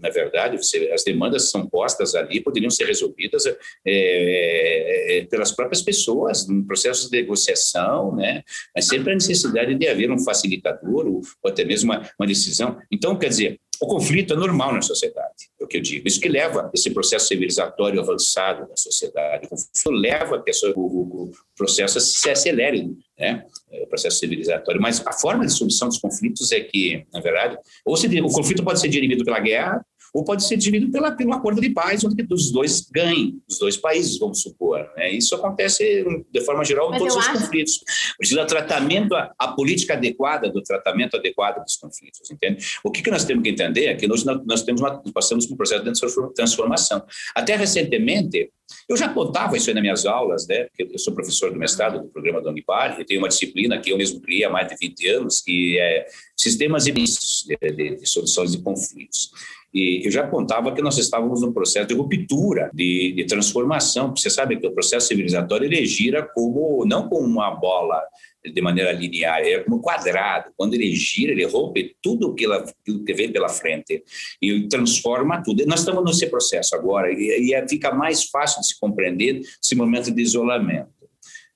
na 0.00 0.10
verdade, 0.10 0.56
você, 0.56 0.90
as 0.92 1.04
demandas 1.04 1.50
são 1.50 1.66
postas 1.66 2.14
ali, 2.14 2.40
poderiam 2.40 2.70
ser 2.70 2.84
resolvidas 2.86 3.44
é, 3.86 5.26
pelas 5.30 5.52
próprias 5.52 5.82
pessoas, 5.82 6.48
em 6.48 6.62
processos 6.64 7.10
de 7.10 7.20
negociação, 7.20 8.14
né? 8.16 8.42
mas 8.74 8.86
sempre 8.86 9.12
a 9.12 9.14
necessidade 9.14 9.74
de 9.74 9.88
haver 9.88 10.10
um 10.10 10.18
facilitador 10.18 11.06
ou, 11.06 11.20
ou 11.42 11.50
até 11.50 11.64
mesmo 11.64 11.92
uma, 11.92 12.08
uma 12.18 12.26
decisão. 12.26 12.78
Então, 12.90 13.18
quer 13.18 13.28
dizer, 13.28 13.60
o 13.80 13.86
conflito 13.86 14.34
é 14.34 14.36
normal 14.36 14.74
na 14.74 14.82
sociedade, 14.82 15.48
é 15.58 15.64
o 15.64 15.66
que 15.66 15.78
eu 15.78 15.80
digo. 15.80 16.06
Isso 16.06 16.20
que 16.20 16.28
leva 16.28 16.70
esse 16.74 16.90
processo 16.90 17.28
civilizatório 17.28 17.98
avançado 17.98 18.68
na 18.68 18.76
sociedade. 18.76 19.46
O 19.46 19.48
conflito 19.48 19.90
leva 19.90 20.38
pessoa, 20.38 20.70
o, 20.76 20.80
o, 20.80 21.32
processo 21.56 21.98
se 21.98 22.28
acelere, 22.28 22.94
né? 23.18 23.46
É, 23.70 23.82
o 23.82 23.86
processo 23.86 24.18
civilizatório. 24.18 24.82
Mas 24.82 25.00
a 25.06 25.12
forma 25.12 25.46
de 25.46 25.52
solução 25.52 25.88
dos 25.88 25.96
conflitos 25.96 26.52
é 26.52 26.60
que, 26.60 27.06
na 27.10 27.20
verdade, 27.20 27.56
ou 27.82 27.96
se, 27.96 28.06
o 28.20 28.28
conflito 28.28 28.62
pode 28.62 28.80
ser 28.80 28.88
dirimido 28.88 29.24
pela 29.24 29.40
guerra, 29.40 29.82
ou 30.12 30.24
pode 30.24 30.44
ser 30.44 30.56
dividido 30.56 30.90
pela, 30.90 31.12
pelo 31.12 31.32
acordo 31.32 31.60
de 31.60 31.70
paz, 31.70 32.04
onde 32.04 32.26
os 32.30 32.50
dois 32.50 32.88
ganhem, 32.92 33.40
os 33.48 33.58
dois 33.58 33.76
países, 33.76 34.18
vamos 34.18 34.42
supor. 34.42 34.88
Né? 34.96 35.12
Isso 35.12 35.34
acontece, 35.34 36.04
de 36.30 36.40
forma 36.42 36.64
geral, 36.64 36.94
em 36.94 36.98
todos 36.98 37.14
os 37.14 37.26
acho... 37.26 37.38
conflitos. 37.38 37.80
Precisa 38.16 38.44
tratamento, 38.44 39.14
a, 39.14 39.32
a, 39.38 39.48
política 39.48 39.94
adequada 39.94 40.50
do 40.50 40.62
tratamento 40.62 41.16
adequado 41.16 41.62
dos 41.62 41.76
conflitos, 41.76 42.30
entende? 42.30 42.64
O 42.82 42.90
que, 42.90 43.02
que 43.02 43.10
nós 43.10 43.24
temos 43.24 43.42
que 43.42 43.50
entender 43.50 43.86
é 43.86 43.94
que 43.94 44.06
nós, 44.06 44.24
nós 44.24 44.62
temos 44.62 44.80
uma, 44.80 45.02
passamos 45.12 45.46
por 45.46 45.54
um 45.54 45.56
processo 45.56 45.84
de 45.84 46.34
transformação. 46.34 47.02
Até 47.34 47.56
recentemente, 47.56 48.50
eu 48.88 48.96
já 48.96 49.08
contava 49.08 49.56
isso 49.56 49.68
aí 49.68 49.74
nas 49.74 49.82
minhas 49.82 50.06
aulas, 50.06 50.46
né? 50.46 50.64
Porque 50.64 50.94
eu 50.94 50.98
sou 50.98 51.14
professor 51.14 51.52
do 51.52 51.58
mestrado 51.58 52.00
do 52.00 52.08
programa 52.08 52.40
da 52.40 52.50
Unipar, 52.50 53.00
e 53.00 53.04
tenho 53.04 53.20
uma 53.20 53.28
disciplina 53.28 53.78
que 53.78 53.90
eu 53.90 53.96
mesmo 53.96 54.20
criei 54.20 54.44
há 54.44 54.50
mais 54.50 54.68
de 54.68 54.76
20 54.76 55.08
anos, 55.08 55.40
que 55.40 55.78
é 55.78 56.06
Sistemas 56.36 56.84
de, 56.84 56.92
de, 56.92 57.96
de 57.96 58.06
Soluções 58.06 58.52
de 58.52 58.58
Conflitos. 58.62 59.30
E 59.72 60.02
eu 60.04 60.10
já 60.10 60.24
apontava 60.24 60.72
que 60.74 60.82
nós 60.82 60.98
estávamos 60.98 61.42
num 61.42 61.52
processo 61.52 61.86
de 61.86 61.94
ruptura, 61.94 62.70
de, 62.74 63.12
de 63.12 63.24
transformação. 63.24 64.14
Você 64.16 64.28
sabe 64.28 64.58
que 64.58 64.66
o 64.66 64.72
processo 64.72 65.06
civilizatório 65.06 65.66
ele 65.66 65.84
gira 65.86 66.22
como 66.22 66.84
não 66.84 67.08
como 67.08 67.26
uma 67.26 67.50
bola 67.52 68.02
de 68.44 68.60
maneira 68.60 68.90
linear, 68.92 69.40
é 69.42 69.60
como 69.60 69.76
um 69.76 69.80
quadrado. 69.80 70.50
Quando 70.56 70.74
ele 70.74 70.92
gira, 70.94 71.32
ele 71.32 71.44
rompe 71.44 71.94
tudo 72.02 72.34
que, 72.34 72.46
ela, 72.46 72.64
que 72.84 73.14
vem 73.14 73.30
pela 73.30 73.48
frente 73.48 74.02
e 74.40 74.66
transforma 74.66 75.42
tudo. 75.42 75.64
Nós 75.66 75.80
estamos 75.80 76.04
nesse 76.04 76.26
processo 76.26 76.74
agora 76.74 77.12
e, 77.12 77.48
e 77.48 77.54
é, 77.54 77.68
fica 77.68 77.92
mais 77.92 78.24
fácil 78.24 78.60
de 78.60 78.68
se 78.68 78.80
compreender 78.80 79.40
esse 79.62 79.74
momento 79.74 80.10
de 80.10 80.22
isolamento. 80.22 81.00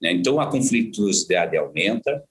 Né? 0.00 0.12
Então, 0.12 0.38
a 0.38 0.46
conflituosidade 0.46 1.56
aumenta, 1.56 2.22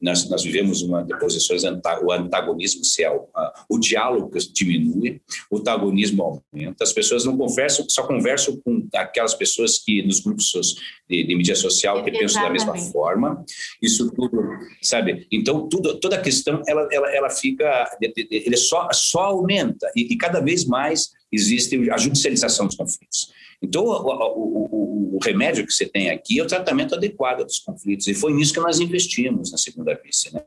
nós, 0.00 0.28
nós 0.28 0.42
vivemos 0.42 0.82
uma 0.82 1.02
de 1.02 1.18
posições, 1.18 1.62
o 1.64 2.12
antagonismo 2.12 2.84
se 2.84 3.02
é 3.02 3.10
o, 3.10 3.26
o 3.68 3.78
diálogo 3.78 4.30
diminui, 4.52 5.20
o 5.50 5.58
antagonismo 5.58 6.22
aumenta, 6.52 6.84
as 6.84 6.92
pessoas 6.92 7.24
não 7.24 7.36
conversam, 7.36 7.86
só 7.88 8.06
conversam 8.06 8.56
com 8.64 8.86
aquelas 8.94 9.34
pessoas 9.34 9.78
que 9.78 10.02
nos 10.02 10.20
grupos 10.20 10.76
de, 11.08 11.24
de 11.24 11.36
mídia 11.36 11.56
social 11.56 12.04
que 12.04 12.10
pensam 12.10 12.42
da 12.42 12.50
mesma 12.50 12.76
forma, 12.76 13.44
isso 13.82 14.10
tudo, 14.12 14.38
sabe? 14.82 15.26
Então, 15.32 15.68
tudo, 15.68 15.98
toda 15.98 16.16
a 16.16 16.20
questão, 16.22 16.62
ela, 16.66 16.86
ela, 16.92 17.10
ela 17.14 17.30
fica, 17.30 17.88
ele 18.30 18.56
só, 18.56 18.88
só 18.92 19.20
aumenta 19.20 19.90
e, 19.96 20.12
e 20.12 20.16
cada 20.16 20.40
vez 20.40 20.64
mais 20.64 21.10
existe 21.32 21.90
a 21.90 21.96
judicialização 21.96 22.66
dos 22.66 22.76
conflitos. 22.76 23.30
Então, 23.62 23.84
o, 23.84 24.68
o, 24.70 24.75
o, 25.16 25.24
remédio 25.24 25.66
que 25.66 25.72
você 25.72 25.86
tem 25.86 26.10
aqui 26.10 26.38
é 26.38 26.42
o 26.42 26.46
tratamento 26.46 26.94
adequado 26.94 27.44
dos 27.44 27.58
conflitos, 27.58 28.06
e 28.06 28.14
foi 28.14 28.32
nisso 28.32 28.52
que 28.52 28.60
nós 28.60 28.80
investimos 28.80 29.50
na 29.50 29.58
segunda 29.58 29.94
vice. 29.94 30.32
Né? 30.32 30.42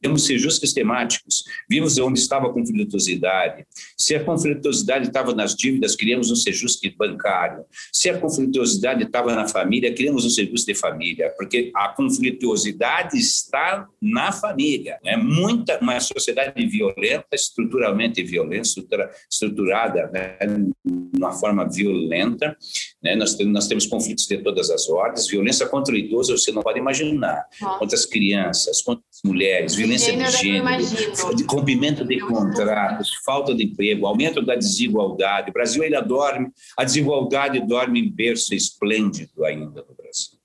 Temos 0.00 0.26
sejos 0.26 0.56
sistemáticos, 0.56 1.44
vimos 1.68 1.96
onde 1.98 2.18
estava 2.18 2.48
a 2.48 2.52
conflituosidade. 2.52 3.64
Se 3.96 4.14
a 4.14 4.22
conflituosidade 4.22 5.06
estava 5.06 5.34
nas 5.34 5.54
dívidas, 5.54 5.96
criamos 5.96 6.30
um 6.30 6.36
sejus 6.36 6.78
bancário. 6.96 7.64
Se 7.92 8.10
a 8.10 8.18
conflituosidade 8.18 9.04
estava 9.04 9.34
na 9.34 9.48
família, 9.48 9.94
criamos 9.94 10.24
um 10.24 10.30
sejus 10.30 10.64
de 10.64 10.74
família, 10.74 11.32
porque 11.36 11.70
a 11.74 11.88
conflituosidade 11.88 13.16
está 13.16 13.86
na 14.00 14.32
família. 14.32 14.98
Né? 15.02 15.16
Muita, 15.16 15.78
uma 15.78 15.98
sociedade 15.98 16.66
violenta, 16.66 17.28
estruturalmente 17.32 18.22
violenta, 18.22 18.68
estruturada 19.30 20.10
né? 20.12 20.36
de 20.84 21.18
uma 21.18 21.32
forma 21.32 21.68
violenta. 21.68 22.56
Né? 23.06 23.14
Nós, 23.14 23.36
temos, 23.36 23.52
nós 23.52 23.68
temos 23.68 23.86
conflitos 23.86 24.26
de 24.26 24.38
todas 24.38 24.68
as 24.68 24.88
ordens, 24.88 25.28
violência 25.28 25.64
contra 25.68 25.94
o 25.94 25.96
idoso, 25.96 26.36
você 26.36 26.50
não 26.50 26.60
pode 26.60 26.80
imaginar, 26.80 27.46
Nossa. 27.60 27.78
contra 27.78 27.96
as 27.96 28.04
crianças, 28.04 28.82
contra 28.82 29.04
as 29.08 29.20
mulheres, 29.24 29.76
violência 29.76 30.12
gênero, 30.12 30.30
de 30.32 30.36
gênero, 30.38 31.36
de 31.36 31.44
rompimento 31.44 32.04
de 32.04 32.18
contratos, 32.18 33.08
falta 33.24 33.54
de 33.54 33.62
emprego, 33.62 34.06
aumento 34.06 34.44
da 34.44 34.56
desigualdade. 34.56 35.50
O 35.50 35.52
Brasil 35.52 35.84
ainda 35.84 36.00
dorme, 36.00 36.48
a 36.76 36.82
desigualdade 36.82 37.60
dorme 37.60 38.00
em 38.00 38.10
berço 38.10 38.52
esplêndido 38.56 39.44
ainda 39.44 39.84
no 39.88 39.94
Brasil. 39.94 40.36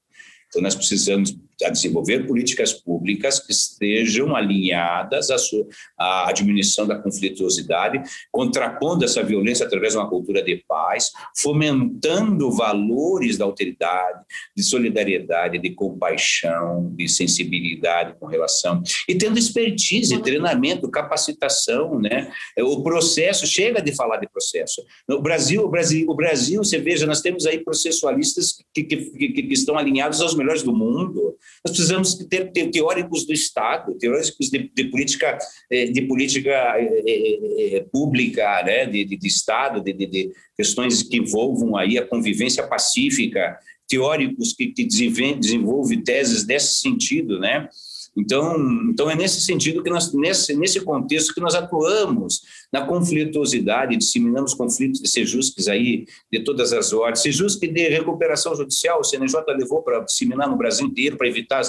Então, 0.48 0.62
nós 0.62 0.76
precisamos 0.76 1.36
a 1.64 1.70
desenvolver 1.70 2.26
políticas 2.28 2.74
públicas 2.74 3.40
que 3.40 3.52
estejam 3.52 4.36
alinhadas 4.36 5.30
à, 5.30 5.38
sua, 5.38 5.68
à 5.98 6.32
diminuição 6.34 6.88
da 6.88 6.98
conflituosidade, 6.98 8.02
contrapondo 8.32 9.06
essa 9.06 9.24
violência 9.24 9.66
através 9.66 9.94
de 9.94 10.00
uma 10.00 10.10
cultura 10.10 10.42
de 10.42 10.64
paz, 10.68 11.12
fomentando 11.38 12.52
valores 12.52 13.38
da 13.38 13.46
alteridade, 13.46 14.26
de 14.56 14.64
solidariedade, 14.64 15.60
de 15.60 15.72
compaixão, 15.72 16.92
de 16.96 17.08
sensibilidade 17.08 18.16
com 18.20 18.26
relação, 18.26 18.82
e 19.08 19.16
tendo 19.16 19.38
expertise, 19.38 20.22
treinamento, 20.22 20.90
capacitação, 20.90 22.00
né? 22.00 22.32
O 22.60 22.84
processo, 22.84 23.46
chega 23.46 23.82
de 23.82 23.96
falar 23.96 24.18
de 24.18 24.28
processo. 24.30 24.84
No 25.08 25.22
Brasil, 25.22 25.64
o 25.64 25.70
Brasil, 25.70 26.10
o 26.10 26.16
Brasil, 26.16 26.64
você 26.64 26.78
veja, 26.78 27.06
nós 27.06 27.22
temos 27.22 27.46
aí 27.46 27.60
processualistas 27.64 28.54
que, 28.74 28.84
que, 28.84 28.98
que, 28.98 29.44
que 29.44 29.54
estão 29.54 29.78
alinhados 29.78 30.22
aos 30.22 30.36
melhores 30.36 30.64
do 30.64 30.74
mundo, 30.74 31.36
nós 31.66 31.76
precisamos 31.76 32.16
ter, 32.16 32.52
ter 32.52 32.70
teóricos 32.72 33.26
do 33.26 33.34
Estado, 33.34 33.94
teóricos 33.96 34.50
de, 34.50 34.72
de 34.74 34.84
política, 34.86 35.38
eh, 35.70 35.86
de 35.86 36.02
política 36.04 36.50
é, 36.50 37.78
é, 37.78 37.80
pública, 37.92 38.64
né, 38.64 38.86
de, 38.86 39.06
de, 39.06 39.18
de 39.18 39.28
Estado, 39.28 39.82
de, 39.82 39.94
de, 39.94 40.32
questões 40.56 41.04
que 41.04 41.18
envolvam 41.18 41.78
aí 41.78 41.98
a 41.98 42.06
convivência 42.06 42.66
pacífica, 42.66 43.58
teóricos 43.88 44.54
que, 44.54 44.68
que 44.68 44.86
desenvolvem 44.86 46.02
teses 46.02 46.46
desse 46.46 46.80
sentido, 46.80 47.40
né? 47.40 47.68
Então, 48.16 48.58
então 48.90 49.10
é 49.10 49.16
nesse 49.16 49.42
sentido 49.42 49.82
que 49.82 49.90
nós, 49.90 50.14
nesse, 50.14 50.54
nesse 50.56 50.82
contexto 50.82 51.34
que 51.34 51.40
nós 51.40 51.56
atuamos 51.56 52.42
na 52.72 52.86
conflituosidade, 52.86 53.96
disseminamos 53.96 54.54
conflitos 54.54 55.02
de 55.02 55.08
sejusques 55.08 55.68
aí 55.68 56.06
de 56.32 56.44
todas 56.44 56.74
as 56.74 56.92
ordens, 56.92 57.22
sejusque 57.22 57.68
de 57.68 57.88
recuperação 57.88 58.56
judicial, 58.56 59.00
o 59.00 59.04
CNJ 59.04 59.42
levou 59.58 59.82
para 59.82 60.02
disseminar 60.02 60.50
no 60.50 60.58
Brasil 60.58 60.88
inteiro 60.88 61.18
para 61.18 61.28
evitar, 61.28 61.62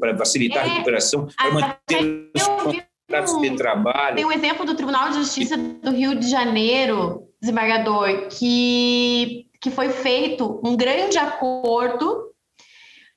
para 0.00 0.16
facilitar 0.16 0.66
é, 0.66 0.68
a 0.68 0.72
recuperação, 0.72 1.28
para 1.36 1.52
manter 1.52 2.30
os 2.34 2.42
contratos 2.42 3.40
de 3.40 3.56
trabalho. 3.56 4.16
Tem 4.16 4.24
um 4.24 4.32
exemplo 4.32 4.66
do 4.66 4.74
Tribunal 4.74 5.10
de 5.10 5.18
Justiça 5.18 5.56
do 5.56 5.90
Rio 5.92 6.18
de 6.18 6.28
Janeiro, 6.28 7.22
desembargador, 7.40 8.28
que, 8.28 9.46
que 9.60 9.70
foi 9.70 9.90
feito 9.90 10.60
um 10.64 10.76
grande 10.76 11.18
acordo 11.18 12.27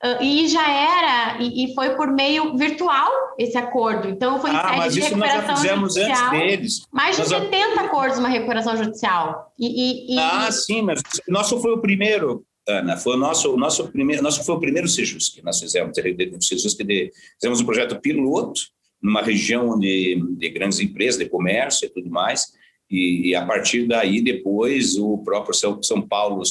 Uh, 0.04 0.24
e 0.24 0.48
já 0.48 0.68
era, 0.68 1.40
e, 1.40 1.66
e, 1.66 1.76
foi 1.76 1.96
por 1.96 2.12
meio 2.12 2.58
virtual 2.58 3.12
esse 3.38 3.56
acordo. 3.56 4.10
Então, 4.10 4.42
foi 4.42 4.50
em 4.50 4.56
ah, 4.56 4.74
mas 4.76 4.96
de 4.96 5.00
recuperação 5.00 5.58
judicial. 5.58 6.32
Deles. 6.32 6.88
Mais 6.92 7.16
de 7.16 7.22
nós 7.22 7.30
70 7.30 7.76
já... 7.76 7.82
acordos 7.82 8.18
uma 8.18 8.28
recuperação 8.28 8.76
judicial. 8.76 9.54
E, 9.60 10.16
e, 10.16 10.20
ah, 10.20 10.52
sim, 10.52 10.82
mas 10.82 11.04
nosso 11.28 11.60
foi 11.62 11.72
o 11.74 11.78
primeiro, 11.80 12.44
Ana, 12.68 12.98
foi 12.98 13.14
o 13.14 13.18
nosso, 13.18 13.54
o 13.54 13.58
nosso 13.58 13.92
primeiro, 13.92 14.24
nosso 14.24 14.44
foi 14.44 14.56
o 14.56 14.60
primeiro 14.60 14.88
Sejus 14.88 15.30
que 15.30 15.44
nós 15.44 15.60
fizemos, 15.60 15.94
de, 15.94 17.12
fizemos 17.40 17.62
um 17.62 17.66
projeto 17.66 18.02
piloto 18.02 18.60
numa 19.00 19.22
região 19.22 19.78
de, 19.78 20.20
de 20.36 20.50
grandes 20.50 20.80
empresas, 20.80 21.20
de 21.20 21.30
comércio 21.30 21.86
e 21.86 21.90
tudo 21.90 22.10
mais, 22.10 22.48
e, 22.92 23.30
e, 23.30 23.36
a 23.36 23.46
partir 23.46 23.88
daí, 23.88 24.22
depois, 24.22 24.98
o 24.98 25.18
próprio 25.20 25.54
São, 25.54 25.82
São 25.82 26.02
Paulo 26.02 26.44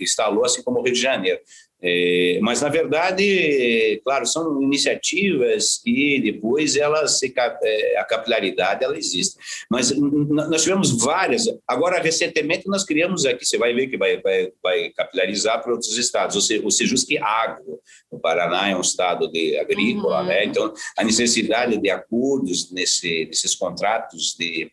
instalou, 0.00 0.44
assim 0.44 0.62
como 0.62 0.78
o 0.78 0.82
Rio 0.82 0.92
de 0.92 1.00
Janeiro. 1.00 1.40
É, 1.80 2.40
mas, 2.42 2.60
na 2.60 2.68
verdade, 2.68 4.00
claro, 4.04 4.26
são 4.26 4.60
iniciativas 4.60 5.80
que 5.82 6.20
depois 6.20 6.76
elas 6.76 7.18
se, 7.18 7.32
é, 7.36 7.98
a 7.98 8.04
capilaridade 8.04 8.84
ela 8.84 8.98
existe. 8.98 9.36
Mas 9.70 9.92
nós 9.96 10.62
tivemos 10.62 11.02
várias. 11.02 11.44
Agora, 11.66 12.00
recentemente, 12.00 12.66
nós 12.66 12.84
criamos 12.84 13.24
aqui, 13.24 13.44
você 13.44 13.56
vai 13.56 13.72
ver 13.72 13.86
que 13.86 13.96
vai, 13.96 14.20
vai, 14.20 14.52
vai 14.62 14.90
capilarizar 14.90 15.62
para 15.62 15.72
outros 15.72 15.96
estados, 15.96 16.36
o 16.36 16.70
Sejusc 16.70 17.16
Agro, 17.18 17.80
no 18.10 18.18
Paraná 18.18 18.70
é 18.70 18.76
um 18.76 18.80
estado 18.80 19.30
de 19.30 19.56
agrícola, 19.58 20.22
uhum. 20.22 20.26
né? 20.26 20.44
então 20.44 20.72
a 20.96 21.04
necessidade 21.04 21.76
de 21.78 21.90
acordos 21.90 22.72
nesse, 22.72 23.26
nesses 23.26 23.54
contratos 23.54 24.34
de 24.38 24.70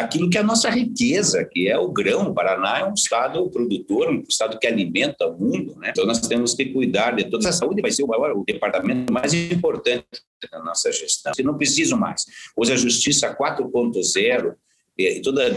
daquilo 0.00 0.30
que 0.30 0.38
é 0.38 0.40
a 0.40 0.44
nossa 0.44 0.70
riqueza, 0.70 1.44
que 1.44 1.68
é 1.68 1.76
o 1.76 1.90
grão. 1.90 2.28
O 2.28 2.34
Paraná 2.34 2.78
é 2.78 2.84
um 2.84 2.94
estado 2.94 3.48
produtor, 3.50 4.08
um 4.08 4.22
estado 4.28 4.58
que 4.58 4.66
alimenta 4.66 5.26
o 5.26 5.38
mundo, 5.38 5.76
né? 5.76 5.90
Então 5.90 6.06
nós 6.06 6.20
temos 6.20 6.54
que 6.54 6.66
cuidar 6.66 7.16
de 7.16 7.24
toda 7.24 7.48
a 7.48 7.52
saúde, 7.52 7.82
vai 7.82 7.90
ser 7.90 8.04
o, 8.04 8.06
maior, 8.06 8.32
o 8.32 8.44
departamento 8.44 9.12
mais 9.12 9.34
importante 9.34 10.06
da 10.50 10.62
nossa 10.62 10.92
gestão. 10.92 11.32
Se 11.34 11.42
não 11.42 11.56
preciso 11.56 11.96
mais. 11.96 12.24
Hoje 12.56 12.72
a 12.72 12.76
Justiça 12.76 13.34
4.0 13.34 14.54
e 14.98 15.22
toda 15.22 15.46
a 15.46 15.50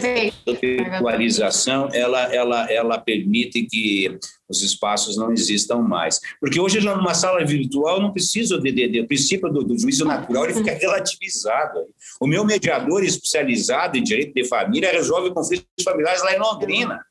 virtualização 0.54 1.90
ela, 1.92 2.34
ela, 2.34 2.72
ela 2.72 3.00
permite 3.00 3.64
que 3.64 4.20
os 4.48 4.62
espaços 4.62 5.18
não 5.18 5.32
existam 5.32 5.78
mais. 5.78 6.20
Porque 6.40 6.60
hoje, 6.60 6.80
numa 6.80 7.16
sala 7.16 7.44
virtual, 7.44 8.00
não 8.00 8.12
preciso 8.12 8.60
de, 8.60 8.72
de, 8.72 8.88
de 8.88 9.00
o 9.00 9.08
princípio 9.08 9.52
do, 9.52 9.64
do, 9.64 9.80
juízo 9.80 10.06
natural, 10.06 10.46
ele 10.46 10.54
fica 10.54 10.74
relativizado. 10.74 11.80
O 12.20 12.28
meu 12.28 12.46
mediador 12.46 13.04
especializado 13.04 13.98
em 13.98 14.04
direito 14.04 14.34
de 14.34 14.48
família 14.48 14.92
resolve 14.92 15.34
conflitos 15.34 15.66
familiares 15.84 16.22
lá 16.22 16.36
em 16.36 16.40
Londrina. 16.40 17.04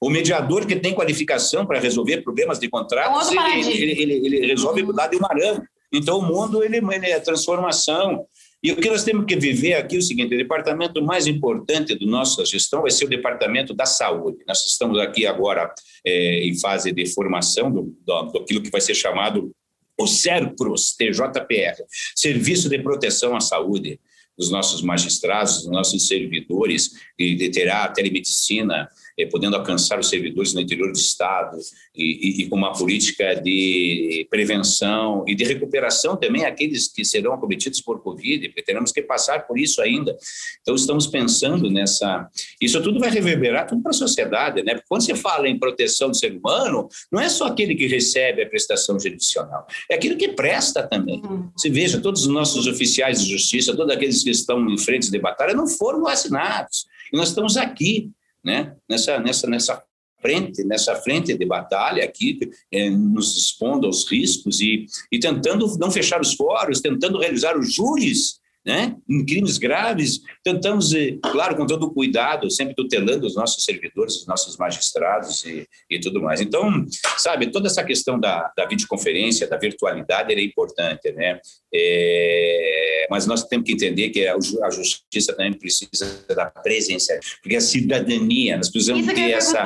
O 0.00 0.08
mediador 0.08 0.64
que 0.64 0.76
tem 0.76 0.94
qualificação 0.94 1.66
para 1.66 1.78
resolver 1.78 2.22
problemas 2.22 2.58
de 2.58 2.70
contratos, 2.70 3.30
é 3.30 3.58
ele, 3.58 3.72
ele, 3.72 3.92
ele, 4.02 4.36
ele, 4.36 4.46
resolve 4.46 4.82
lá 4.82 5.06
de 5.06 5.18
Maranhão. 5.18 5.62
Então, 5.92 6.18
o 6.18 6.22
mundo 6.22 6.62
ele, 6.62 6.78
ele 6.78 7.06
é 7.06 7.20
transformação. 7.20 8.26
E 8.62 8.72
o 8.72 8.76
que 8.76 8.90
nós 8.90 9.04
temos 9.04 9.24
que 9.24 9.36
viver 9.36 9.74
aqui 9.74 9.96
é 9.96 9.98
o 9.98 10.02
seguinte: 10.02 10.34
o 10.34 10.38
departamento 10.38 11.02
mais 11.02 11.26
importante 11.26 11.96
da 11.98 12.06
nossa 12.06 12.44
gestão 12.44 12.82
vai 12.82 12.90
ser 12.90 13.04
o 13.04 13.08
departamento 13.08 13.72
da 13.72 13.86
saúde. 13.86 14.38
Nós 14.46 14.64
estamos 14.66 14.98
aqui 14.98 15.26
agora 15.26 15.72
é, 16.04 16.44
em 16.44 16.58
fase 16.58 16.92
de 16.92 17.06
formação 17.06 17.70
do, 17.70 17.96
do, 18.04 18.32
daquilo 18.32 18.62
que 18.62 18.70
vai 18.70 18.80
ser 18.80 18.94
chamado 18.94 19.52
o 20.00 20.06
SERPROS, 20.06 20.94
TJPR, 20.96 21.82
Serviço 22.14 22.68
de 22.68 22.78
Proteção 22.78 23.34
à 23.34 23.40
Saúde, 23.40 24.00
dos 24.36 24.50
nossos 24.50 24.80
magistrados, 24.80 25.62
dos 25.62 25.72
nossos 25.72 26.06
servidores, 26.06 26.92
e 27.18 27.50
terá 27.50 27.88
telemedicina, 27.88 28.88
é, 29.18 29.26
podendo 29.26 29.56
alcançar 29.56 29.98
os 29.98 30.08
servidores 30.08 30.54
no 30.54 30.60
interior 30.60 30.92
do 30.92 30.96
Estado 30.96 31.58
e, 31.94 32.04
e, 32.04 32.42
e, 32.42 32.48
com 32.48 32.56
uma 32.56 32.72
política 32.72 33.34
de 33.34 34.26
prevenção 34.30 35.24
e 35.26 35.34
de 35.34 35.44
recuperação 35.44 36.16
também 36.16 36.44
aqueles 36.44 36.86
que 36.86 37.04
serão 37.04 37.32
acometidos 37.32 37.80
por 37.80 38.00
Covid, 38.00 38.48
porque 38.48 38.62
teremos 38.62 38.92
que 38.92 39.02
passar 39.02 39.46
por 39.46 39.58
isso 39.58 39.82
ainda. 39.82 40.16
Então, 40.62 40.74
estamos 40.74 41.06
pensando 41.06 41.68
nessa... 41.68 42.28
Isso 42.60 42.80
tudo 42.80 43.00
vai 43.00 43.10
reverberar 43.10 43.66
tudo 43.66 43.82
para 43.82 43.90
a 43.90 43.94
sociedade, 43.94 44.62
né? 44.62 44.74
Porque 44.74 44.86
quando 44.88 45.02
você 45.02 45.14
fala 45.16 45.48
em 45.48 45.58
proteção 45.58 46.10
do 46.10 46.16
ser 46.16 46.32
humano, 46.36 46.88
não 47.10 47.20
é 47.20 47.28
só 47.28 47.46
aquele 47.46 47.74
que 47.74 47.86
recebe 47.88 48.42
a 48.42 48.48
prestação 48.48 48.98
jurisdicional, 49.00 49.66
é 49.90 49.96
aquele 49.96 50.14
que 50.14 50.28
presta 50.28 50.86
também. 50.86 51.20
Uhum. 51.24 51.50
Você 51.56 51.68
veja, 51.68 52.00
todos 52.00 52.22
os 52.22 52.28
nossos 52.28 52.66
oficiais 52.68 53.24
de 53.24 53.32
justiça, 53.32 53.76
todos 53.76 53.92
aqueles 53.92 54.22
que 54.22 54.30
estão 54.30 54.64
em 54.68 54.78
frente 54.78 55.10
de 55.10 55.18
batalha, 55.18 55.54
não 55.54 55.66
foram 55.66 56.02
vacinados. 56.02 56.86
E 57.12 57.16
nós 57.16 57.30
estamos 57.30 57.56
aqui 57.56 58.10
né? 58.44 58.76
Nessa, 58.88 59.18
nessa, 59.18 59.48
nessa 59.48 59.82
frente, 60.20 60.64
nessa 60.64 60.96
frente 60.96 61.36
de 61.36 61.44
batalha 61.44 62.04
aqui, 62.04 62.38
é, 62.72 62.90
nos 62.90 63.36
expondo 63.36 63.86
aos 63.86 64.08
riscos 64.10 64.60
e, 64.60 64.86
e 65.12 65.18
tentando 65.18 65.66
não 65.78 65.90
fechar 65.90 66.20
os 66.20 66.34
fóruns, 66.34 66.80
tentando 66.80 67.18
realizar 67.18 67.56
os 67.56 67.72
júris 67.72 68.37
né? 68.64 68.96
em 69.08 69.24
crimes 69.24 69.56
graves, 69.56 70.20
tentamos, 70.44 70.92
eh, 70.92 71.16
claro, 71.22 71.56
com 71.56 71.66
todo 71.66 71.84
o 71.84 71.94
cuidado, 71.94 72.50
sempre 72.50 72.74
tutelando 72.74 73.26
os 73.26 73.34
nossos 73.34 73.64
servidores, 73.64 74.16
os 74.16 74.26
nossos 74.26 74.56
magistrados 74.56 75.44
e, 75.44 75.66
e 75.88 75.98
tudo 76.00 76.20
mais. 76.20 76.40
Então, 76.40 76.84
sabe, 77.16 77.50
toda 77.50 77.66
essa 77.66 77.82
questão 77.82 78.20
da, 78.20 78.52
da 78.56 78.66
videoconferência, 78.66 79.48
da 79.48 79.56
virtualidade, 79.56 80.34
é 80.34 80.42
importante, 80.42 81.10
né? 81.12 81.40
É, 81.72 83.06
mas 83.10 83.26
nós 83.26 83.44
temos 83.44 83.66
que 83.66 83.72
entender 83.72 84.10
que 84.10 84.26
a, 84.26 84.34
a 84.34 84.70
justiça 84.70 85.34
também 85.34 85.52
precisa 85.52 86.24
da 86.34 86.46
presença, 86.46 87.18
porque 87.42 87.56
a 87.56 87.60
cidadania, 87.60 88.56
nós 88.56 88.70
precisamos 88.70 89.06
ter 89.06 89.30
essa, 89.30 89.62